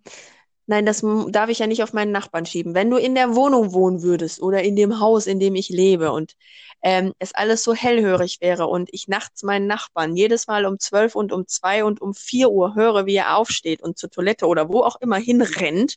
nein, 0.67 0.87
das 0.87 1.05
darf 1.29 1.49
ich 1.49 1.59
ja 1.59 1.67
nicht 1.67 1.83
auf 1.83 1.93
meinen 1.93 2.13
Nachbarn 2.13 2.47
schieben. 2.47 2.75
Wenn 2.75 2.91
du 2.91 2.97
in 2.97 3.15
der 3.15 3.35
Wohnung 3.35 3.73
wohnen 3.73 4.03
würdest 4.03 4.41
oder 4.41 4.63
in 4.63 4.77
dem 4.77 5.01
Haus, 5.01 5.27
in 5.27 5.41
dem 5.41 5.55
ich 5.55 5.69
lebe 5.69 6.13
und 6.13 6.35
ähm, 6.83 7.13
es 7.19 7.35
alles 7.35 7.63
so 7.65 7.75
hellhörig 7.75 8.41
wäre 8.41 8.67
und 8.67 8.89
ich 8.93 9.09
nachts 9.09 9.43
meinen 9.43 9.67
Nachbarn 9.67 10.17
jedes 10.17 10.47
Mal 10.47 10.67
um 10.67 10.79
zwölf 10.79 11.15
und 11.15 11.33
um 11.33 11.47
zwei 11.47 11.85
und 11.85 12.01
um 12.01 12.15
vier 12.15 12.51
Uhr 12.51 12.75
höre, 12.75 13.07
wie 13.07 13.17
er 13.17 13.37
aufsteht 13.37 13.83
und 13.83 13.99
zur 13.99 14.11
Toilette 14.11 14.47
oder 14.47 14.69
wo 14.69 14.83
auch 14.83 14.97
immer 15.01 15.17
hinrennt 15.17 15.97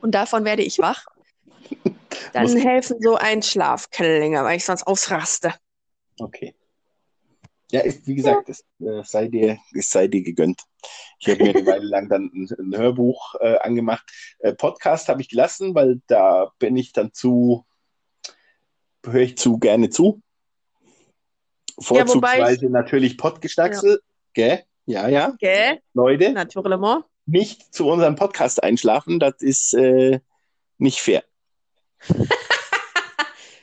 und 0.00 0.14
davon 0.14 0.44
werde 0.44 0.62
ich 0.62 0.78
wach, 0.78 1.06
dann 2.32 2.56
helfen 2.56 2.98
so 3.00 3.16
Einschlafklänge, 3.16 4.42
weil 4.44 4.56
ich 4.56 4.64
sonst 4.64 4.86
ausraste. 4.86 5.54
Okay. 6.18 6.54
Ja, 7.70 7.80
ist, 7.80 8.06
wie 8.06 8.14
gesagt, 8.14 8.48
es, 8.48 8.64
äh, 8.80 9.02
sei 9.04 9.28
dir, 9.28 9.58
es 9.74 9.90
sei 9.90 10.06
dir 10.06 10.22
gegönnt. 10.22 10.62
Ich 11.18 11.28
habe 11.28 11.42
mir 11.42 11.56
eine 11.56 11.66
Weile 11.66 11.86
lang 11.86 12.08
dann 12.08 12.30
ein, 12.34 12.48
ein 12.58 12.76
Hörbuch 12.76 13.34
äh, 13.40 13.58
angemacht. 13.58 14.04
Äh, 14.38 14.54
Podcast 14.54 15.08
habe 15.08 15.22
ich 15.22 15.28
gelassen, 15.28 15.74
weil 15.74 16.00
da 16.06 16.52
bin 16.58 16.76
ich 16.76 16.92
dann 16.92 17.12
zu 17.12 17.64
höre 19.06 19.22
ich 19.22 19.36
zu 19.36 19.58
gerne 19.58 19.90
zu. 19.90 20.22
Vorzugsweise 21.78 22.64
ja, 22.66 22.70
natürlich 22.70 23.18
Podgestaxel. 23.18 23.92
Ja. 23.92 23.98
Gell? 24.32 24.62
Ja, 24.86 25.08
ja. 25.08 25.34
Gell? 25.38 25.80
Leute. 25.92 26.32
Naturellement. 26.32 27.04
Nicht 27.26 27.74
zu 27.74 27.88
unserem 27.88 28.16
Podcast 28.16 28.62
einschlafen, 28.62 29.18
das 29.18 29.40
ist 29.40 29.74
äh, 29.74 30.20
nicht 30.78 31.00
fair. 31.00 31.24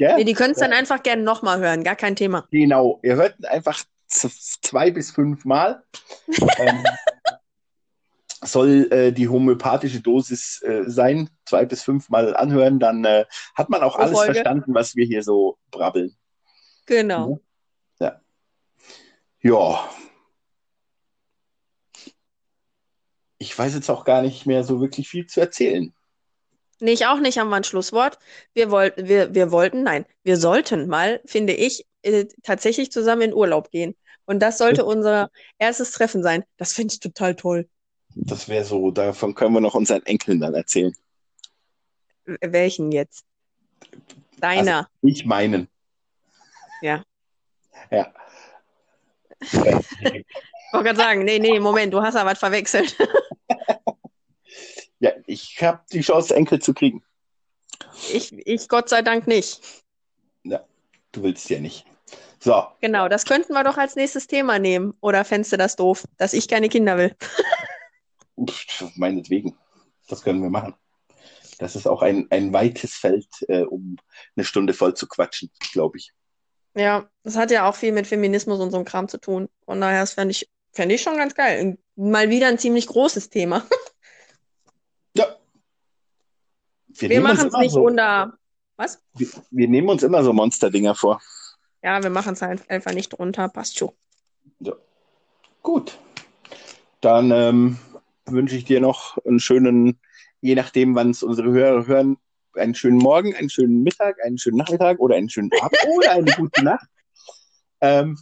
ja? 0.02 0.18
nee, 0.18 0.24
die 0.24 0.34
können 0.34 0.54
es 0.54 0.60
dann 0.60 0.74
einfach 0.74 1.04
gerne 1.04 1.22
nochmal 1.22 1.60
hören, 1.60 1.84
gar 1.84 1.96
kein 1.96 2.16
Thema. 2.16 2.48
Genau, 2.52 3.00
ihr 3.04 3.16
hört 3.16 3.46
einfach 3.46 3.84
zwei 4.08 4.92
bis 4.92 5.12
fünf 5.12 5.46
Mal. 5.46 5.84
ähm, 6.58 6.84
soll 8.44 8.92
äh, 8.92 9.12
die 9.12 9.30
homöopathische 9.30 10.02
Dosis 10.02 10.62
äh, 10.64 10.84
sein, 10.88 11.30
zwei 11.46 11.66
bis 11.66 11.84
fünfmal 11.84 12.36
anhören, 12.36 12.80
dann 12.80 13.06
äh, 13.06 13.26
hat 13.54 13.70
man 13.70 13.84
auch 13.84 13.98
alles 13.98 14.18
Folge. 14.18 14.34
verstanden, 14.34 14.74
was 14.74 14.96
wir 14.96 15.06
hier 15.06 15.22
so 15.22 15.60
brabbeln. 15.70 16.16
Genau. 16.88 17.40
Ja. 18.00 18.20
Ja. 19.42 19.90
Ich 23.38 23.58
weiß 23.58 23.76
jetzt 23.76 23.90
auch 23.90 24.04
gar 24.04 24.24
nicht 24.24 24.48
mehr 24.48 24.64
so 24.64 24.82
wirklich 24.82 25.08
viel 25.08 25.28
zu 25.28 25.40
erzählen. 25.40 25.94
Nee, 26.82 26.94
ich 26.94 27.06
auch 27.06 27.20
nicht, 27.20 27.38
haben 27.38 27.50
wir 27.50 27.58
ein 27.58 27.64
Schlusswort. 27.64 28.18
Wir, 28.54 28.72
wollten, 28.72 29.08
wir, 29.08 29.34
wir 29.36 29.52
wollten, 29.52 29.84
nein, 29.84 30.06
wir 30.24 30.38
sollten 30.38 30.88
mal, 30.88 31.22
finde 31.26 31.54
ich, 31.54 31.86
äh, 32.02 32.26
tatsächlich 32.44 32.92
zusammen 32.92 33.22
in 33.22 33.34
Urlaub 33.34 33.70
gehen. 33.72 33.96
Und 34.26 34.40
das 34.40 34.58
sollte 34.58 34.86
unser 34.86 35.30
erstes 35.58 35.92
Treffen 35.92 36.24
sein. 36.24 36.44
Das 36.58 36.74
finde 36.74 36.94
ich 36.94 37.00
total 37.00 37.36
toll. 37.36 37.70
Das 38.16 38.50
wäre 38.50 38.66
so, 38.66 38.92
davon 38.92 39.36
können 39.36 39.54
wir 39.54 39.62
noch 39.62 39.76
unseren 39.76 40.06
Enkeln 40.06 40.40
dann 40.40 40.54
erzählen. 40.54 40.94
Welchen 42.26 42.92
jetzt? 42.92 43.26
Deiner. 44.40 44.78
Also, 44.78 44.88
ich 45.02 45.26
meinen. 45.26 45.68
Ja. 46.82 47.04
Ja. 47.90 48.14
Ich 50.72 50.74
wollte 50.74 50.88
gerade 50.88 51.00
sagen, 51.02 51.26
nee, 51.26 51.38
nee, 51.38 51.60
Moment, 51.60 51.94
du 51.94 52.02
hast 52.02 52.14
ja 52.14 52.26
was 52.26 52.40
verwechselt. 52.40 52.96
Ja, 55.02 55.12
ich 55.26 55.62
habe 55.62 55.82
die 55.92 56.02
Chance, 56.02 56.36
Enkel 56.36 56.60
zu 56.60 56.74
kriegen. 56.74 57.04
Ich, 58.14 58.32
ich 58.32 58.70
Gott 58.70 58.88
sei 58.88 59.02
Dank 59.02 59.28
nicht. 59.28 59.60
Ja, 60.44 60.64
du 61.12 61.24
willst 61.24 61.50
ja 61.50 61.60
nicht. 61.60 61.86
So. 62.40 62.68
Genau, 62.82 63.08
das 63.08 63.26
könnten 63.26 63.54
wir 63.54 63.64
doch 63.64 63.78
als 63.78 63.96
nächstes 63.96 64.28
Thema 64.28 64.60
nehmen. 64.60 64.94
Oder 65.02 65.26
fändest 65.26 65.54
du 65.54 65.58
das 65.58 65.76
doof, 65.76 66.06
dass 66.18 66.34
ich 66.34 66.48
keine 66.48 66.70
Kinder 66.70 66.98
will? 66.98 67.16
Pff, 68.48 68.96
meinetwegen. 68.96 69.58
Das 70.08 70.22
können 70.22 70.42
wir 70.44 70.50
machen. 70.50 70.76
Das 71.58 71.76
ist 71.76 71.88
auch 71.88 72.04
ein, 72.04 72.28
ein 72.30 72.54
weites 72.54 72.94
Feld, 72.94 73.28
äh, 73.48 73.62
um 73.62 73.98
eine 74.36 74.46
Stunde 74.46 74.74
voll 74.74 74.94
zu 74.94 75.08
quatschen, 75.08 75.52
glaube 75.74 75.98
ich. 75.98 76.14
Ja, 76.76 77.10
das 77.24 77.38
hat 77.38 77.52
ja 77.52 77.68
auch 77.68 77.76
viel 77.76 77.92
mit 77.92 78.08
Feminismus 78.08 78.60
und 78.60 78.72
so 78.72 78.78
einem 78.78 78.86
Kram 78.86 79.08
zu 79.08 79.20
tun. 79.20 79.50
Von 79.66 79.82
daher, 79.82 80.02
das 80.02 80.14
fände 80.14 80.32
ich, 80.32 80.50
fänd 80.74 80.92
ich 80.92 81.02
schon 81.02 81.18
ganz 81.18 81.34
geil. 81.34 81.78
Mal 81.96 82.30
wieder 82.30 82.48
ein 82.48 82.60
ziemlich 82.60 82.86
großes 82.86 83.30
Thema. 83.32 83.66
Ja. 85.14 85.36
Wir, 86.98 87.18
uns 87.18 87.24
machen 87.24 87.48
es 87.48 87.58
nicht 87.58 87.72
so, 87.72 87.86
unter. 87.86 88.34
Was? 88.78 89.02
wir, 89.14 89.28
wir 89.52 89.68
nehmen 89.68 89.90
uns 89.90 90.04
immer 90.04 90.24
so 90.24 90.34
Monsterdinger 90.34 90.96
vor. 90.96 91.22
Ja, 91.84 92.02
wir 92.02 92.10
machen 92.10 92.34
es 92.34 92.42
halt 92.42 92.70
einfach 92.70 92.94
nicht 92.94 93.10
drunter. 93.10 93.48
Passt 93.50 93.78
schon. 93.78 93.92
Ja. 94.60 94.74
Gut. 95.62 95.98
Dann 97.02 97.32
ähm, 97.32 97.78
wünsche 98.26 98.56
ich 98.56 98.66
dir 98.66 98.80
noch 98.80 99.18
einen 99.26 99.40
schönen, 99.40 100.00
je 100.42 100.56
nachdem, 100.56 100.96
wann 100.96 101.12
es 101.12 101.24
unsere 101.24 101.52
Hörer 101.52 101.88
hören, 101.88 102.18
einen 102.54 102.76
schönen 102.76 102.98
Morgen, 102.98 103.36
einen 103.36 103.50
schönen 103.50 103.84
Mittag, 103.84 104.18
einen 104.24 104.38
schönen 104.38 104.58
Nachmittag 104.58 105.00
oder 105.00 105.16
einen 105.16 105.30
schönen 105.30 105.52
Abend 105.62 105.78
oder 105.98 106.12
eine 106.12 106.32
gute 106.32 106.64
Nacht. 106.64 106.88
Ähm, 107.82 108.18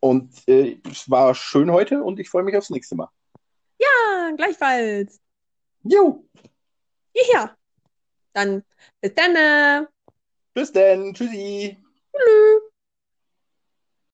und 0.00 0.48
äh, 0.48 0.78
es 0.90 1.08
war 1.10 1.34
schön 1.34 1.70
heute 1.70 2.02
und 2.02 2.18
ich 2.18 2.30
freue 2.30 2.42
mich 2.42 2.56
aufs 2.56 2.70
nächste 2.70 2.96
Mal. 2.96 3.08
Ja, 3.78 4.30
gleichfalls. 4.36 5.20
Jo, 5.82 6.24
Ja. 7.32 7.56
Dann 8.32 8.64
bis 9.00 9.14
dann. 9.14 9.86
bis 10.54 10.70
dann. 10.72 11.12
Tschüssi. 11.14 11.76
Tschüss. 12.12 12.49